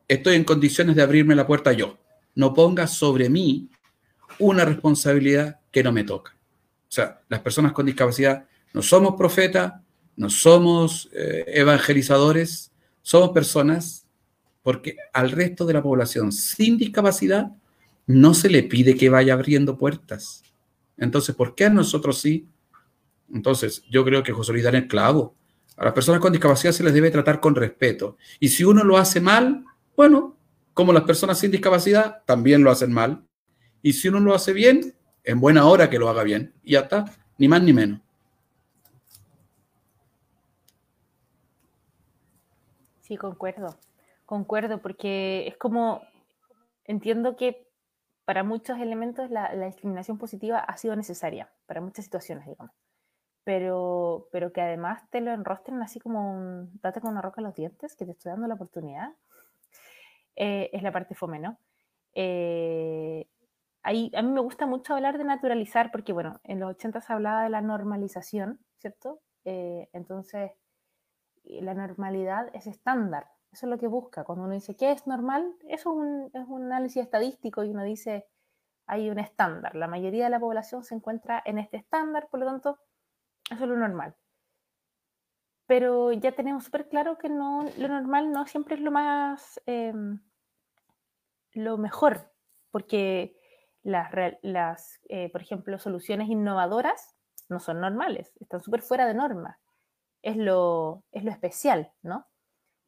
estoy 0.08 0.36
en 0.36 0.46
condiciones 0.46 0.96
de 0.96 1.02
abrirme 1.02 1.36
la 1.36 1.46
puerta 1.46 1.74
yo. 1.74 1.98
No 2.36 2.54
ponga 2.54 2.88
sobre 2.88 3.30
mí 3.30 3.70
una 4.40 4.64
responsabilidad 4.64 5.60
que 5.72 5.84
no 5.84 5.92
me 5.92 6.06
toca. 6.06 6.36
O 6.36 6.92
sea, 6.92 7.22
las 7.28 7.42
personas 7.42 7.74
con 7.74 7.86
discapacidad 7.86 8.46
no 8.74 8.82
somos 8.82 9.16
profetas, 9.16 9.74
no 10.20 10.30
somos 10.30 11.10
eh, 11.14 11.46
evangelizadores, 11.48 12.74
somos 13.02 13.30
personas 13.30 14.06
porque 14.62 14.98
al 15.14 15.32
resto 15.32 15.66
de 15.66 15.74
la 15.74 15.82
población 15.82 16.34
sin 16.34 16.78
discapacidad 16.78 17.54
no 18.06 18.34
se 18.34 18.50
le 18.50 18.64
pide 18.64 18.98
que 18.98 19.08
vaya 19.08 19.32
abriendo 19.32 19.78
puertas. 19.78 20.44
Entonces, 20.98 21.34
¿por 21.34 21.56
qué 21.56 21.66
a 21.66 21.70
nosotros 21.70 22.20
sí? 22.20 22.50
Entonces, 23.34 23.82
yo 23.90 24.04
creo 24.04 24.22
que 24.22 24.34
José 24.34 24.52
Luis 24.52 24.66
da 24.66 24.72
el 24.72 24.90
clavo. 24.90 25.38
A 25.78 25.86
las 25.86 25.94
personas 25.94 26.20
con 26.20 26.34
discapacidad 26.34 26.74
se 26.74 26.84
les 26.84 26.94
debe 26.94 27.12
tratar 27.12 27.40
con 27.40 27.56
respeto. 27.56 28.18
Y 28.42 28.50
si 28.50 28.66
uno 28.66 28.84
lo 28.84 28.98
hace 28.98 29.22
mal, 29.22 29.64
bueno, 29.96 30.36
como 30.74 30.92
las 30.92 31.04
personas 31.04 31.40
sin 31.40 31.50
discapacidad 31.52 32.24
también 32.26 32.62
lo 32.62 32.72
hacen 32.72 32.92
mal. 32.92 33.24
Y 33.82 33.94
si 33.94 34.10
uno 34.10 34.20
lo 34.20 34.36
hace 34.36 34.52
bien, 34.52 34.94
en 35.24 35.40
buena 35.40 35.66
hora 35.66 35.90
que 35.90 35.98
lo 35.98 36.10
haga 36.10 36.24
bien. 36.24 36.54
Y 36.62 36.72
ya 36.72 36.82
está, 36.82 37.06
ni 37.38 37.48
más 37.48 37.64
ni 37.64 37.72
menos. 37.72 38.02
Sí, 43.10 43.18
concuerdo. 43.18 43.76
Concuerdo, 44.28 44.84
porque 44.84 45.48
es 45.48 45.58
como, 45.58 46.04
entiendo 46.86 47.36
que 47.36 47.68
para 48.24 48.44
muchos 48.44 48.78
elementos 48.78 49.32
la, 49.32 49.52
discriminación 49.66 50.20
positiva 50.20 50.60
ha 50.60 50.78
sido 50.78 50.96
necesaria, 50.96 51.52
para 51.66 51.82
muchas 51.82 52.06
situaciones, 52.06 52.46
digamos. 52.46 52.72
Pero, 53.44 54.28
pero 54.32 54.54
que 54.54 54.62
además 54.62 55.10
te 55.10 55.22
lo 55.22 55.32
enrostren 55.32 55.82
así 55.82 56.00
como 56.00 56.34
un, 56.38 56.80
date 56.84 57.02
con 57.02 57.10
una 57.10 57.24
roca 57.24 57.42
en 57.42 57.46
los 57.46 57.56
dientes, 57.56 57.96
que 57.96 58.06
te 58.06 58.12
estoy 58.12 58.32
dando 58.32 58.46
la 58.48 58.54
oportunidad, 58.54 59.10
eh, 60.36 60.70
es 60.72 60.84
la 60.84 60.92
parte 60.92 61.16
fome, 61.16 61.40
¿no? 61.40 61.58
Eh, 62.14 63.28
ahí, 63.82 64.12
a 64.16 64.22
mí 64.22 64.32
me 64.32 64.42
gusta 64.42 64.68
mucho 64.68 64.94
hablar 64.94 65.18
de 65.18 65.24
naturalizar, 65.24 65.90
porque 65.92 66.14
bueno, 66.14 66.40
en 66.44 66.60
los 66.60 66.70
80 66.70 67.02
se 67.02 67.12
hablaba 67.12 67.42
de 67.42 67.50
la 67.50 67.62
normalización, 67.62 68.60
¿cierto? 68.78 69.20
Eh, 69.46 69.90
entonces, 69.94 70.52
la 71.50 71.74
normalidad 71.74 72.50
es 72.54 72.68
estándar, 72.68 73.28
eso 73.52 73.66
es 73.66 73.70
lo 73.70 73.78
que 73.78 73.88
busca. 73.88 74.24
Cuando 74.24 74.46
uno 74.46 74.54
dice, 74.54 74.76
¿qué 74.76 74.92
es 74.92 75.08
normal? 75.08 75.56
Eso 75.68 75.92
es 75.92 75.98
un, 75.98 76.32
es 76.34 76.48
un 76.48 76.66
análisis 76.66 77.04
estadístico 77.04 77.64
y 77.64 77.70
uno 77.70 77.84
dice, 77.84 78.28
hay 78.86 79.10
un 79.10 79.20
estándar. 79.20 79.76
La 79.76 79.88
mayoría 79.88 80.26
de 80.26 80.30
la 80.30 80.40
población 80.40 80.84
se 80.84 80.96
encuentra 80.96 81.42
en 81.46 81.58
este 81.58 81.78
estándar, 81.78 82.28
por 82.30 82.40
lo 82.40 82.46
tanto, 82.46 82.80
eso 83.50 83.64
es 83.64 83.70
lo 83.70 83.78
normal. 83.78 84.16
Pero 85.66 86.12
ya 86.12 86.32
tenemos 86.32 86.64
súper 86.64 86.90
claro 86.90 87.18
que 87.18 87.30
no, 87.30 87.66
lo 87.78 87.88
normal 87.88 88.32
no 88.32 88.48
siempre 88.48 88.76
es 88.76 88.82
lo 88.82 88.92
más, 88.92 89.62
em, 89.66 90.20
lo 91.54 91.78
mejor, 91.78 92.32
porque 92.72 93.36
las, 93.84 94.12
las 94.42 95.00
eh, 95.10 95.32
por 95.32 95.42
ejemplo, 95.42 95.78
soluciones 95.80 96.30
innovadoras 96.30 97.16
no 97.50 97.60
son 97.60 97.82
normales, 97.82 98.36
están 98.40 98.62
súper 98.62 98.82
fuera 98.82 99.06
de 99.06 99.14
norma. 99.14 99.60
Es 100.22 100.38
lo, 100.38 101.04
es 101.12 101.24
lo 101.24 101.32
especial, 101.32 101.92
¿no? 102.02 102.30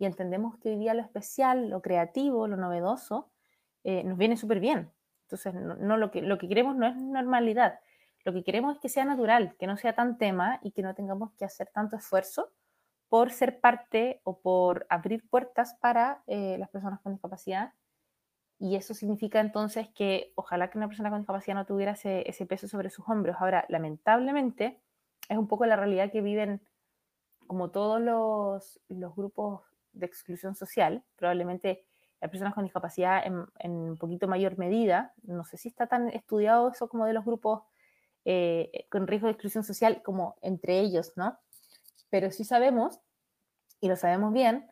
y 0.02 0.06
entendemos 0.06 0.58
que 0.58 0.70
hoy 0.70 0.78
día 0.78 0.96
lo 0.96 1.04
especial, 1.04 1.70
lo 1.70 1.84
creativo, 1.84 2.48
lo 2.48 2.58
novedoso, 2.58 3.30
eh, 3.84 4.04
nos 4.04 4.18
viene 4.18 4.36
súper 4.36 4.60
bien. 4.60 4.92
Entonces, 5.26 5.54
no, 5.54 5.96
lo, 5.96 6.10
que, 6.10 6.24
lo 6.24 6.40
que 6.40 6.48
queremos 6.48 6.76
no 6.76 6.88
es 6.88 6.96
normalidad, 6.96 7.80
lo 8.26 8.34
que 8.34 8.44
queremos 8.44 8.74
es 8.74 8.82
que 8.82 8.90
sea 8.90 9.06
natural, 9.06 9.56
que 9.60 9.68
no 9.68 9.78
sea 9.78 9.94
tan 9.94 10.18
tema 10.18 10.60
y 10.64 10.72
que 10.72 10.82
no 10.82 10.96
tengamos 10.96 11.34
que 11.34 11.46
hacer 11.46 11.70
tanto 11.72 11.98
esfuerzo 11.98 12.50
por 13.10 13.30
ser 13.30 13.60
parte 13.60 14.22
o 14.24 14.40
por 14.40 14.88
abrir 14.90 15.30
puertas 15.30 15.76
para 15.76 16.24
eh, 16.26 16.58
las 16.58 16.70
personas 16.70 17.00
con 17.02 17.12
discapacidad. 17.12 17.74
Y 18.58 18.78
eso 18.78 18.96
significa 18.96 19.40
entonces 19.40 19.88
que 19.90 20.34
ojalá 20.34 20.72
que 20.72 20.80
una 20.80 20.88
persona 20.88 21.12
con 21.12 21.20
discapacidad 21.20 21.54
no 21.54 21.68
tuviera 21.68 21.92
ese 21.92 22.46
peso 22.48 22.68
sobre 22.68 22.90
sus 22.90 23.08
hombros. 23.08 23.36
Ahora, 23.40 23.66
lamentablemente, 23.70 24.82
es 25.30 25.38
un 25.38 25.48
poco 25.48 25.68
la 25.68 25.76
realidad 25.76 26.12
que 26.12 26.22
viven 26.22 26.60
como 27.52 27.70
todos 27.70 28.00
los, 28.00 28.80
grupos 29.14 29.60
de 29.92 30.06
exclusión 30.06 30.56
social, 30.56 31.04
probablemente 31.18 31.84
las 32.22 32.32
personas 32.32 32.54
con 32.54 32.64
discapacidad 32.64 33.24
en, 33.26 33.72
un 33.72 33.98
poquito 33.98 34.30
mayor 34.30 34.58
medida, 34.58 35.14
no 35.24 35.44
sé 35.44 35.58
si 35.58 35.68
está 35.68 35.86
tan 35.86 36.08
estudiado 36.12 36.70
eso 36.70 36.88
como 36.88 37.06
de 37.06 37.12
los 37.12 37.26
grupos 37.26 37.64
eh, 38.24 38.88
con 38.90 39.06
riesgo 39.06 39.28
de 39.28 39.34
exclusión 39.34 39.66
social 39.66 40.02
como 40.02 40.38
entre 40.42 40.80
ellos, 40.80 41.12
¿no? 41.18 41.38
Pero 42.10 42.32
sí 42.32 42.46
sabemos, 42.46 43.02
y 43.82 43.90
lo 43.90 43.98
sabemos 43.98 44.32
bien, 44.32 44.72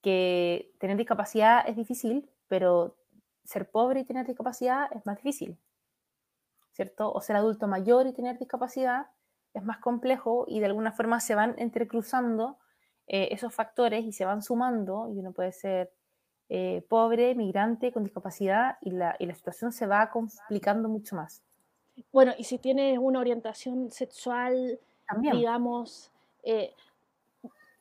que 0.00 0.72
tener 0.78 0.96
discapacidad 0.96 1.68
es 1.68 1.76
difícil, 1.76 2.30
pero 2.46 2.96
ser 3.44 3.70
pobre 3.70 4.00
y 4.00 4.04
tener 4.04 4.26
discapacidad 4.26 4.88
es 4.96 5.04
más 5.04 5.16
difícil, 5.16 5.58
¿cierto? 6.72 7.12
O 7.12 7.20
ser 7.20 7.36
adulto 7.36 7.68
mayor 7.68 8.06
y 8.06 8.14
tener 8.14 8.38
discapacidad 8.38 9.08
es 9.58 9.64
más 9.64 9.78
complejo 9.78 10.44
y 10.48 10.60
de 10.60 10.66
alguna 10.66 10.92
forma 10.92 11.20
se 11.20 11.34
van 11.34 11.54
entrecruzando 11.58 12.56
eh, 13.06 13.28
esos 13.30 13.54
factores 13.54 14.04
y 14.04 14.12
se 14.12 14.24
van 14.24 14.42
sumando 14.42 15.08
y 15.08 15.18
uno 15.18 15.32
puede 15.32 15.52
ser 15.52 15.92
eh, 16.48 16.82
pobre, 16.88 17.34
migrante, 17.34 17.92
con 17.92 18.04
discapacidad 18.04 18.78
y 18.80 18.90
la, 18.90 19.16
y 19.18 19.26
la 19.26 19.34
situación 19.34 19.72
se 19.72 19.86
va 19.86 20.10
complicando 20.10 20.88
mucho 20.88 21.16
más. 21.16 21.42
Bueno, 22.12 22.32
y 22.38 22.44
si 22.44 22.58
tienes 22.58 22.98
una 22.98 23.20
orientación 23.20 23.90
sexual, 23.90 24.78
digamos, 25.20 26.12
eh, 26.42 26.74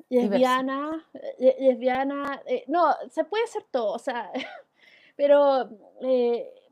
lesbiana, 0.10 1.06
lesbiana, 1.38 2.42
no, 2.68 2.96
se 3.10 3.24
puede 3.26 3.46
ser 3.48 3.64
todo, 3.70 3.94
o 3.94 4.00
sea, 4.00 4.32
pero, 5.16 5.70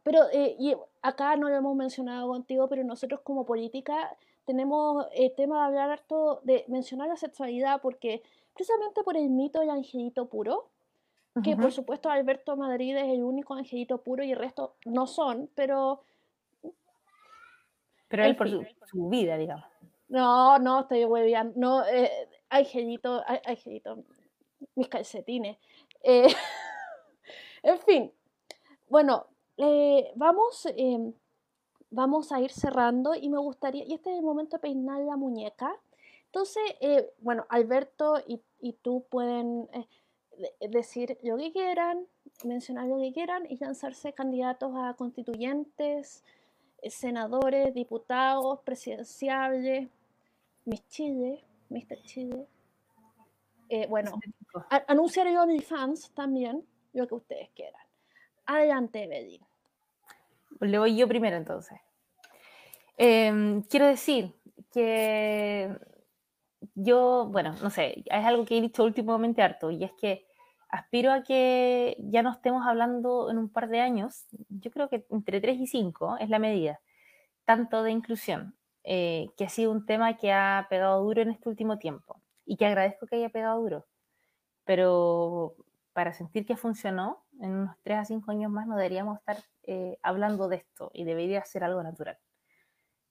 pero 0.01 0.21
y 0.33 0.75
acá 1.01 1.35
no 1.35 1.49
lo 1.49 1.55
hemos 1.55 1.75
mencionado 1.75 2.27
contigo, 2.29 2.67
pero 2.67 2.83
nosotros 2.83 3.19
como 3.21 3.45
política 3.45 4.15
tenemos 4.45 5.05
el 5.13 5.33
tema 5.33 5.59
de 5.59 5.65
hablar 5.65 5.91
harto 5.91 6.39
de 6.43 6.65
mencionar 6.67 7.07
la 7.07 7.17
sexualidad 7.17 7.81
porque 7.81 8.21
precisamente 8.53 9.03
por 9.03 9.17
el 9.17 9.29
mito 9.29 9.59
del 9.59 9.69
angelito 9.69 10.27
puro, 10.27 10.69
que 11.43 11.57
por 11.57 11.73
supuesto 11.73 12.09
Alberto 12.09 12.55
Madrid 12.55 12.95
es 12.95 13.09
el 13.09 13.21
único 13.21 13.55
angelito 13.55 14.01
puro 14.01 14.23
y 14.23 14.31
el 14.31 14.39
resto 14.39 14.75
no 14.85 15.05
son, 15.05 15.49
pero... 15.53 16.01
Pero 18.07 18.23
él 18.23 18.37
por 18.37 18.47
su, 18.49 18.63
vida, 19.09 19.35
digamos. 19.35 19.65
No, 20.07 20.57
no, 20.59 20.81
estoy 20.81 21.03
hueviando. 21.03 21.53
No, 21.57 21.85
eh, 21.85 22.29
angelito, 22.49 23.21
angelito, 23.45 24.03
mis 24.75 24.87
calcetines. 24.87 25.57
Eh, 26.03 26.27
en 27.63 27.79
fin, 27.79 28.13
bueno, 28.87 29.27
eh, 29.57 30.11
vamos, 30.15 30.67
em, 30.77 31.11
vamos 31.95 32.31
a 32.31 32.41
ir 32.41 32.51
cerrando 32.51 33.15
y 33.15 33.29
me 33.29 33.39
gustaría, 33.39 33.85
y 33.85 33.93
este 33.93 34.11
es 34.11 34.17
el 34.17 34.23
momento 34.23 34.57
de 34.57 34.61
peinar 34.61 35.01
la 35.01 35.15
muñeca. 35.15 35.73
Entonces, 36.25 36.63
eh, 36.81 37.09
bueno, 37.19 37.45
Alberto 37.49 38.21
y, 38.27 38.41
tú 38.81 39.05
pueden 39.09 39.69
eh, 39.73 40.67
decir 40.69 41.17
lo 41.23 41.37
que 41.37 41.51
quieran, 41.53 42.05
mencionar 42.43 42.87
lo 42.87 42.97
que 42.97 43.13
quieran 43.13 43.45
y 43.49 43.57
lanzarse 43.57 44.13
candidatos 44.13 44.73
a 44.75 44.95
constituyentes, 44.95 46.23
eh, 46.81 46.89
senadores, 46.89 47.73
diputados, 47.73 48.59
presidenciables, 48.61 49.87
Miss 50.65 50.87
Chile, 50.89 51.43
Mr. 51.69 52.01
Chile. 52.03 52.47
bueno, 53.87 54.19
anunciar 54.87 55.27
el 55.27 55.37
OnlyFans 55.37 56.11
también, 56.11 56.65
lo 56.93 57.07
que 57.07 57.15
ustedes 57.15 57.49
quieran. 57.51 57.81
Adelante, 58.45 59.07
Bedin. 59.07 59.41
Le 60.59 60.79
voy 60.79 60.95
yo 60.95 61.07
primero 61.07 61.35
entonces. 61.35 61.79
Em, 62.97 63.61
quiero 63.63 63.87
decir 63.87 64.33
que 64.71 65.77
yo, 66.75 67.27
bueno, 67.31 67.55
no 67.61 67.69
sé, 67.69 68.03
es 68.05 68.25
algo 68.25 68.45
que 68.45 68.57
he 68.57 68.61
dicho 68.61 68.83
últimamente 68.83 69.41
harto, 69.41 69.71
y 69.71 69.83
es 69.83 69.91
que 69.93 70.25
aspiro 70.69 71.11
a 71.11 71.23
que 71.23 71.97
ya 71.99 72.23
no 72.23 72.31
estemos 72.31 72.65
hablando 72.65 73.29
en 73.29 73.37
un 73.37 73.49
par 73.49 73.69
de 73.69 73.79
años, 73.81 74.25
yo 74.49 74.71
creo 74.71 74.89
que 74.89 75.05
entre 75.09 75.41
3 75.41 75.59
y 75.59 75.67
5 75.67 76.17
es 76.19 76.29
la 76.29 76.39
medida, 76.39 76.79
tanto 77.45 77.83
de 77.83 77.91
inclusión, 77.91 78.55
eh, 78.83 79.27
que 79.37 79.45
ha 79.45 79.49
sido 79.49 79.71
un 79.71 79.85
tema 79.85 80.17
que 80.17 80.31
ha 80.31 80.67
pegado 80.69 81.03
duro 81.03 81.21
en 81.21 81.31
este 81.31 81.49
último 81.49 81.77
tiempo, 81.77 82.21
y 82.45 82.57
que 82.57 82.65
agradezco 82.65 83.07
que 83.07 83.17
haya 83.17 83.29
pegado 83.29 83.59
duro, 83.61 83.85
pero 84.63 85.55
para 85.93 86.13
sentir 86.13 86.45
que 86.45 86.57
funcionó, 86.57 87.24
en 87.41 87.51
unos 87.51 87.75
3 87.83 87.97
a 87.99 88.05
5 88.05 88.31
años 88.31 88.51
más 88.51 88.67
no 88.67 88.75
deberíamos 88.75 89.17
estar 89.19 89.37
eh, 89.63 89.97
hablando 90.01 90.47
de 90.47 90.57
esto, 90.57 90.91
y 90.93 91.03
debería 91.03 91.43
ser 91.45 91.63
algo 91.63 91.81
natural. 91.83 92.17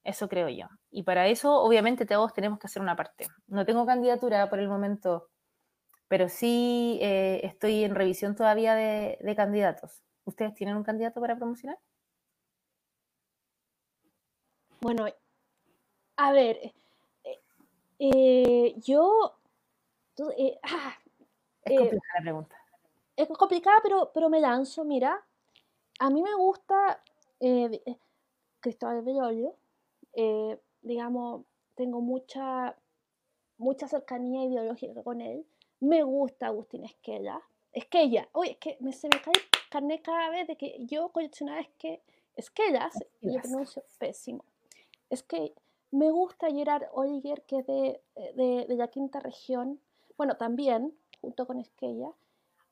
Eso 0.04 0.28
creo 0.28 0.48
yo. 0.50 0.66
Y 0.90 1.02
para 1.02 1.26
eso, 1.28 1.62
obviamente, 1.62 2.04
todos 2.04 2.34
tenemos 2.34 2.58
que 2.58 2.66
hacer 2.66 2.82
una 2.82 2.94
parte. 2.94 3.26
No 3.46 3.64
tengo 3.64 3.86
candidatura 3.86 4.50
por 4.50 4.58
el 4.58 4.68
momento, 4.68 5.30
pero 6.08 6.28
sí 6.28 6.98
eh, 7.00 7.40
estoy 7.42 7.84
en 7.84 7.94
revisión 7.94 8.36
todavía 8.36 8.74
de, 8.74 9.34
candidatos. 9.34 10.04
¿Ustedes 10.24 10.54
tienen 10.54 10.76
un 10.76 10.84
candidato 10.84 11.20
para 11.20 11.36
promocionar? 11.36 11.78
Bueno, 14.80 15.06
a 16.16 16.32
ver, 16.32 16.58
eh, 17.24 17.40
eh, 17.98 18.74
yo... 18.76 19.38
Ah, 20.62 20.94
es 21.64 21.78
complicada 21.78 22.14
la 22.18 22.22
pregunta. 22.22 22.63
Es 23.16 23.28
complicada, 23.28 23.78
pero, 23.82 24.10
pero 24.12 24.28
me 24.28 24.40
lanzo, 24.40 24.84
mira. 24.84 25.24
A 26.00 26.10
mí 26.10 26.22
me 26.22 26.34
gusta 26.34 27.02
Cristóbal 28.60 29.02
Bellolio 29.02 29.56
eh, 30.14 30.58
digamos, 30.82 31.44
tengo 31.74 32.00
mucha, 32.00 32.76
mucha 33.58 33.88
cercanía 33.88 34.44
ideológica 34.44 35.02
con 35.02 35.20
él. 35.20 35.44
Me 35.80 36.02
gusta 36.02 36.46
Agustín 36.46 36.84
Esquella. 36.84 37.42
Esquella, 37.72 38.28
oye, 38.32 38.52
es 38.52 38.58
que 38.58 38.76
me, 38.80 38.92
se 38.92 39.08
me 39.08 39.20
cae 39.20 39.34
carne 39.68 40.00
cada 40.00 40.30
vez 40.30 40.46
de 40.46 40.56
que 40.56 40.76
yo 40.86 41.08
coleccionaba 41.08 41.60
es 41.60 41.68
que 41.78 42.00
Esquellas, 42.36 42.94
y 43.20 43.32
yo 43.32 43.40
pronuncio 43.40 43.82
pésimo. 43.98 44.44
Es 45.10 45.22
que 45.22 45.54
me 45.90 46.10
gusta 46.10 46.50
Gerard 46.50 46.84
Oliger, 46.92 47.42
que 47.42 47.58
es 47.58 47.66
de, 47.66 48.00
de, 48.34 48.66
de, 48.68 48.76
la 48.76 48.88
quinta 48.88 49.20
región, 49.20 49.80
bueno, 50.16 50.36
también, 50.36 50.96
junto 51.20 51.46
con 51.46 51.58
Esquella. 51.58 52.12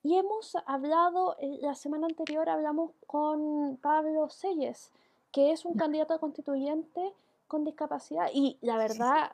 Y 0.03 0.17
hemos 0.17 0.57
hablado, 0.67 1.37
eh, 1.39 1.59
la 1.61 1.75
semana 1.75 2.07
anterior 2.07 2.49
hablamos 2.49 2.91
con 3.07 3.77
Pablo 3.77 4.29
Selles, 4.29 4.91
que 5.31 5.53
es 5.53 5.65
un 5.65 5.75
candidato 5.75 6.15
a 6.15 6.19
constituyente 6.19 7.13
con 7.47 7.65
discapacidad. 7.65 8.29
Y 8.33 8.59
la 8.63 8.77
verdad, 8.77 9.33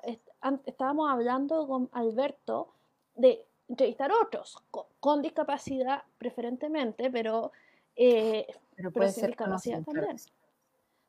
estábamos 0.67 1.11
hablando 1.11 1.67
con 1.67 1.89
Alberto 1.93 2.69
de 3.15 3.45
entrevistar 3.69 4.13
otros 4.13 4.59
con, 5.01 5.23
discapacidad 5.23 6.03
preferentemente, 6.19 7.11
pero, 7.11 7.53
eh, 7.97 8.47
pero 8.77 8.93
puede 8.93 9.11
ser 9.11 9.29
discapacidad 9.29 9.83
también. 9.83 10.17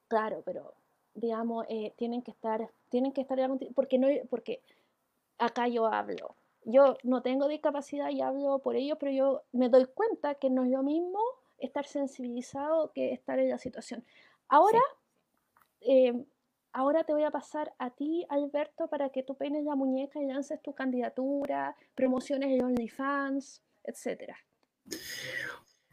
Claro, 0.07 0.41
pero 0.45 0.73
digamos, 1.13 1.65
eh, 1.67 1.93
tienen 1.97 2.21
que 2.21 2.31
estar, 2.31 2.69
tienen 2.89 3.11
que 3.11 3.21
estar, 3.21 3.39
porque 3.75 3.97
no, 3.97 4.07
porque 4.29 4.61
acá 5.37 5.67
yo 5.67 5.85
hablo 5.85 6.35
yo 6.63 6.97
no 7.03 7.21
tengo 7.21 7.47
discapacidad 7.47 8.09
y 8.09 8.21
hablo 8.21 8.59
por 8.59 8.75
ello, 8.75 8.97
pero 8.97 9.11
yo 9.11 9.43
me 9.51 9.69
doy 9.69 9.85
cuenta 9.85 10.35
que 10.35 10.49
no 10.49 10.63
es 10.63 10.71
lo 10.71 10.83
mismo 10.83 11.19
estar 11.57 11.85
sensibilizado 11.85 12.91
que 12.93 13.13
estar 13.13 13.39
en 13.39 13.49
la 13.49 13.57
situación. 13.57 14.05
Ahora, 14.47 14.81
em, 15.81 16.25
ahora 16.73 17.03
te 17.03 17.13
voy 17.13 17.23
a 17.23 17.31
pasar 17.31 17.73
a 17.77 17.91
ti, 17.91 18.25
Alberto, 18.29 18.87
para 18.87 19.09
que 19.09 19.23
tú 19.23 19.35
peines 19.35 19.63
la 19.63 19.75
muñeca 19.75 20.21
y 20.21 20.25
lances 20.25 20.61
tu 20.61 20.73
candidatura, 20.73 21.75
promociones 21.95 22.49
de 22.49 22.63
OnlyFans, 22.63 23.61
etcétera. 23.83 24.37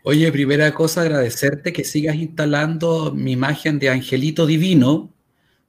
Oye, 0.03 0.31
primera 0.31 0.73
cosa, 0.73 1.03
agradecerte 1.03 1.73
que 1.73 1.85
sigas 1.85 2.17
instalando 2.17 3.13
mi 3.13 3.33
imagen 3.33 3.79
de 3.79 3.91
angelito 3.91 4.47
divino, 4.47 5.13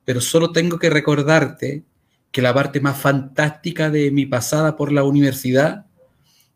pero 0.06 0.22
solo 0.22 0.52
tengo 0.52 0.78
que 0.78 0.90
recordarte 0.90 1.84
que 2.32 2.42
la 2.42 2.54
parte 2.54 2.80
más 2.80 2.98
fantástica 2.98 3.90
de 3.90 4.12
mi 4.12 4.26
pasada 4.26 4.76
por 4.76 4.92
la 4.92 5.04
universidad 5.04 5.86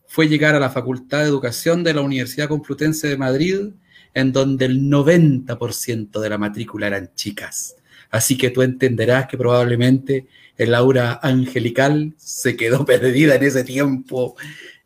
fue 0.07 0.27
llegar 0.27 0.55
a 0.55 0.59
la 0.59 0.69
Facultad 0.69 1.19
de 1.19 1.29
Educación 1.29 1.83
de 1.83 1.93
la 1.93 2.01
Universidad 2.01 2.49
Complutense 2.49 3.07
de 3.07 3.17
Madrid, 3.17 3.69
en 4.13 4.33
donde 4.33 4.65
el 4.65 4.81
90% 4.89 6.19
de 6.19 6.29
la 6.29 6.37
matrícula 6.37 6.87
eran 6.87 7.11
chicas. 7.15 7.77
Así 8.09 8.37
que 8.37 8.49
tú 8.49 8.61
entenderás 8.61 9.27
que 9.27 9.37
probablemente 9.37 10.27
el 10.57 10.75
aura 10.75 11.19
angelical 11.23 12.13
se 12.17 12.57
quedó 12.57 12.85
perdida 12.85 13.35
en 13.35 13.43
ese 13.43 13.63
tiempo 13.63 14.35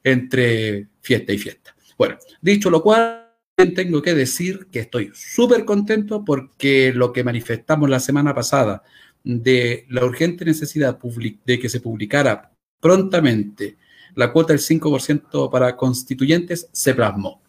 entre 0.03 0.87
fiesta 1.01 1.33
y 1.33 1.37
fiesta. 1.39 1.75
Bueno, 1.97 2.17
dicho 2.41 2.69
lo 2.69 2.83
cual, 2.83 3.23
tengo 3.55 4.01
que 4.01 4.13
decir 4.13 4.67
que 4.71 4.79
estoy 4.79 5.11
súper 5.13 5.63
contento 5.63 6.25
porque 6.25 6.91
lo 6.93 7.13
que 7.13 7.23
manifestamos 7.23 7.89
la 7.89 8.01
semana 8.01 8.35
pasada 8.35 8.83
de 9.25 9.85
la 9.89 10.05
urgente 10.05 10.45
necesidad 10.45 10.97
de 11.45 11.59
que 11.59 11.67
se 11.67 11.81
publicara 11.81 12.51
prontamente 12.79 13.75
la 14.13 14.31
cuota 14.31 14.53
del 14.53 14.61
5% 14.61 15.51
para 15.51 15.75
constituyentes 15.75 16.69
se 16.71 16.93
plasmó. 16.93 17.41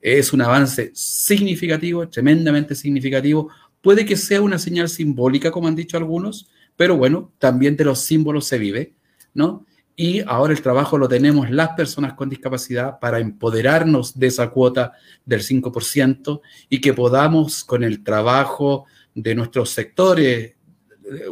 Es 0.00 0.32
un 0.32 0.42
avance 0.42 0.90
significativo, 0.92 2.08
tremendamente 2.08 2.74
significativo. 2.74 3.48
Puede 3.80 4.04
que 4.04 4.16
sea 4.16 4.42
una 4.42 4.58
señal 4.58 4.88
simbólica, 4.88 5.50
como 5.50 5.68
han 5.68 5.76
dicho 5.76 5.96
algunos, 5.96 6.50
pero 6.76 6.96
bueno, 6.96 7.32
también 7.38 7.76
de 7.76 7.84
los 7.84 8.00
símbolos 8.00 8.46
se 8.46 8.58
vive, 8.58 8.94
¿no? 9.32 9.64
Y 9.94 10.20
ahora 10.26 10.52
el 10.52 10.62
trabajo 10.62 10.98
lo 10.98 11.08
tenemos 11.08 11.50
las 11.50 11.70
personas 11.70 12.14
con 12.14 12.28
discapacidad 12.28 12.98
para 12.98 13.18
empoderarnos 13.18 14.18
de 14.18 14.28
esa 14.28 14.50
cuota 14.50 14.92
del 15.24 15.42
5% 15.42 16.40
y 16.68 16.80
que 16.80 16.94
podamos, 16.94 17.62
con 17.64 17.84
el 17.84 18.02
trabajo 18.02 18.86
de 19.14 19.34
nuestros 19.34 19.70
sectores 19.70 20.54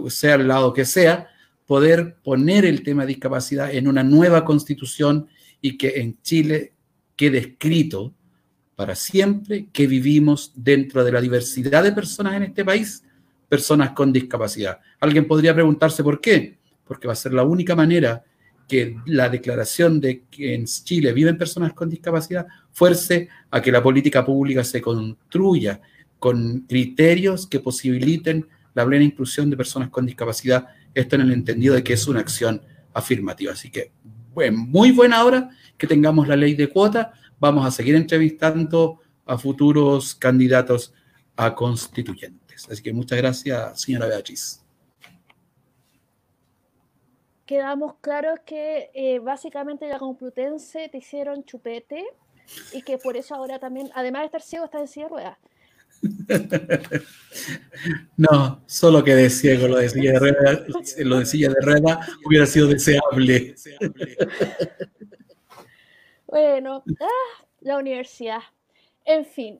sea 0.09 0.35
el 0.35 0.49
lado 0.49 0.73
que 0.73 0.85
sea, 0.85 1.29
poder 1.67 2.17
poner 2.23 2.65
el 2.65 2.83
tema 2.83 3.03
de 3.03 3.09
discapacidad 3.09 3.75
en 3.75 3.89
una 3.89 4.03
nueva 4.03 4.45
constitución 4.45 5.29
y 5.61 5.77
que 5.77 6.01
en 6.01 6.21
Chile 6.23 6.73
quede 7.17 7.39
escrito 7.39 8.15
para 8.75 8.95
siempre 8.95 9.69
que 9.73 9.87
vivimos 9.87 10.53
dentro 10.55 11.05
de 11.05 11.13
la 11.13 11.21
diversidad 11.21 11.83
de 11.83 11.93
personas 11.93 12.35
en 12.35 12.45
este 12.45 12.65
país, 12.65 13.03
personas 13.49 13.91
con 13.91 14.13
discapacidad. 14.13 14.79
Alguien 15.01 15.27
podría 15.27 15.53
preguntarse 15.53 16.05
por 16.05 16.21
qué, 16.21 16.59
porque 16.87 17.07
va 17.07 17.13
a 17.13 17.17
ser 17.17 17.35
la 17.35 17.43
única 17.43 17.75
manera 17.75 18.25
que 18.69 18.97
la 19.07 19.29
declaración 19.29 20.01
de 20.01 20.25
que 20.31 20.55
en 20.55 20.67
Chile 20.67 21.13
viven 21.13 21.37
personas 21.37 21.73
con 21.73 21.89
discapacidad 21.89 22.47
fuerce 22.71 23.29
a 23.51 23.61
que 23.61 23.73
la 23.73 23.83
política 23.83 24.25
pública 24.25 24.63
se 24.63 24.81
construya 24.81 25.81
con 26.19 26.61
criterios 26.61 27.47
que 27.47 27.61
posibiliten 27.61 28.47
la 28.75 28.87
plena 28.87 29.05
inclusión 29.05 29.51
de 29.51 29.57
personas 29.57 29.91
con 29.91 30.07
discapacidad, 30.07 30.69
esto 30.95 31.17
en 31.17 31.23
el 31.23 31.33
entendido 31.33 31.75
de 31.75 31.83
que 31.83 31.95
es 31.95 32.07
una 32.07 32.21
acción 32.21 32.63
afirmativa. 32.93 33.53
Así 33.53 33.71
que, 33.71 33.93
bueno, 34.33 34.59
muy 34.59 34.93
buena 34.93 35.25
hora 35.25 35.51
que 35.77 35.87
tengamos 35.87 36.29
la 36.29 36.37
ley 36.37 36.55
de 36.55 36.69
cuota. 36.69 37.13
Vamos 37.39 37.67
a 37.67 37.71
seguir 37.71 37.95
entrevistando 37.95 39.01
a 39.27 39.39
futuros 39.39 40.15
candidatos 40.15 40.95
a 41.37 41.55
constituyentes. 41.55 42.69
Así 42.71 42.83
que 42.83 42.93
muchas 42.93 43.19
gracias, 43.19 43.81
señora 43.81 44.07
Beatriz. 44.07 44.65
Quedamos 47.47 47.95
claros 48.01 48.41
que 48.45 48.91
eh, 48.93 49.21
básicamente 49.21 49.89
la 49.89 49.99
Complutense 49.99 50.89
te 50.91 50.99
hicieron 50.99 51.45
chupete 51.45 52.05
y 52.73 52.83
que 52.83 52.99
por 52.99 53.17
eso 53.17 53.35
ahora 53.35 53.59
también, 53.59 53.91
además 53.95 54.23
de 54.23 54.27
estar 54.27 54.43
ciego, 54.43 54.65
está 54.67 54.81
en 54.81 54.89
silla 54.89 55.07
de 55.07 55.11
ruedas. 55.11 55.39
No, 58.17 58.63
solo 58.67 59.05
que 59.05 59.15
de 59.15 59.31
ciego, 59.31 59.69
lo 59.69 59.77
de 59.77 59.89
silla 59.89 60.13
de 60.13 60.19
rueda, 60.19 60.67
lo 60.99 61.19
de 61.21 61.27
silla 61.27 61.51
de 61.51 61.61
rueda 61.61 62.01
hubiera 62.25 62.47
sido 62.47 62.67
deseable. 62.69 63.55
Bueno, 66.31 66.85
ah, 67.01 67.45
la 67.63 67.79
universidad. 67.79 68.41
En 69.07 69.25
fin, 69.25 69.59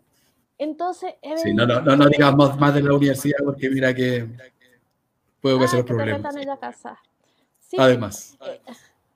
entonces... 0.59 1.15
Sí, 1.43 1.55
no, 1.55 1.65
no, 1.65 1.81
no, 1.81 2.09
digamos 2.11 2.59
más 2.59 2.75
de 2.75 2.83
la 2.83 2.93
universidad 2.93 3.39
porque 3.43 3.71
mira 3.71 3.95
que 3.95 4.29
puedo 5.41 5.59
que 5.59 5.65
ah, 5.65 5.83
problemas. 5.83 6.37
En 6.37 6.47
la 6.47 6.59
casa. 6.59 6.99
Además. 7.79 8.37
Eh, 8.47 8.61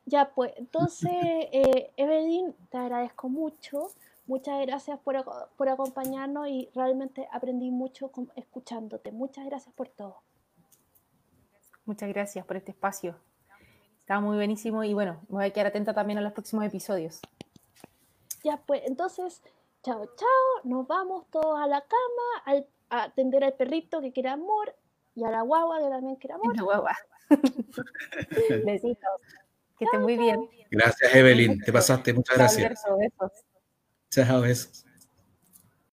ya 0.07 0.31
pues, 0.35 0.53
entonces, 0.57 1.12
eh, 1.12 1.91
Evelyn, 1.97 2.55
te 2.70 2.79
agradezco 2.79 3.29
mucho. 3.29 3.89
Muchas 4.27 4.64
gracias 4.66 4.99
por, 5.01 5.25
por, 5.57 5.68
acompañarnos 5.68 6.49
y 6.49 6.70
realmente 6.75 7.29
aprendí 7.33 7.70
mucho 7.70 8.11
escuchándote. 8.37 9.11
Muchas 9.12 9.45
gracias 9.47 9.75
por 9.75 9.89
todo. 9.89 10.23
Muchas 11.85 12.09
gracias 12.09 12.47
por 12.47 12.57
este 12.57 12.70
espacio. 12.70 13.16
Estaba 13.99 14.20
muy 14.20 14.37
buenísimo 14.37 14.85
y 14.85 14.95
bueno, 14.95 15.20
me 15.29 15.37
voy 15.37 15.45
a 15.47 15.51
quedar 15.51 15.68
atenta 15.68 15.95
también 15.95 16.18
a 16.18 16.23
los 16.23 16.33
próximos 16.33 16.64
episodios. 16.64 17.20
Ya, 18.45 18.57
pues 18.59 18.83
entonces, 18.87 19.43
chao, 19.83 20.05
chao, 20.16 20.64
nos 20.64 20.87
vamos 20.87 21.27
todos 21.31 21.59
a 21.61 21.66
la 21.66 21.81
cama 21.81 22.64
a 22.91 23.05
atender 23.05 23.45
al 23.45 23.55
perrito 23.55 24.01
que 24.01 24.12
quiere 24.12 24.29
amor 24.29 24.75
y 25.14 25.25
a 25.25 25.31
la 25.31 25.43
guagua 25.43 25.79
que 25.79 25.89
también 25.89 26.16
quiere 26.16 26.35
amor. 26.35 26.57
La 26.57 26.62
guagua. 26.62 26.97
Besitos. 28.64 29.11
Que 29.79 29.85
esté 29.85 29.99
muy 29.99 30.16
bien. 30.16 30.49
Gracias, 30.70 31.14
Evelyn. 31.14 31.61
Te 31.64 31.73
pasaste. 31.73 32.12
Muchas 32.12 32.37
gracias. 32.37 32.85
Chao, 34.13 34.43
besos. 34.43 34.85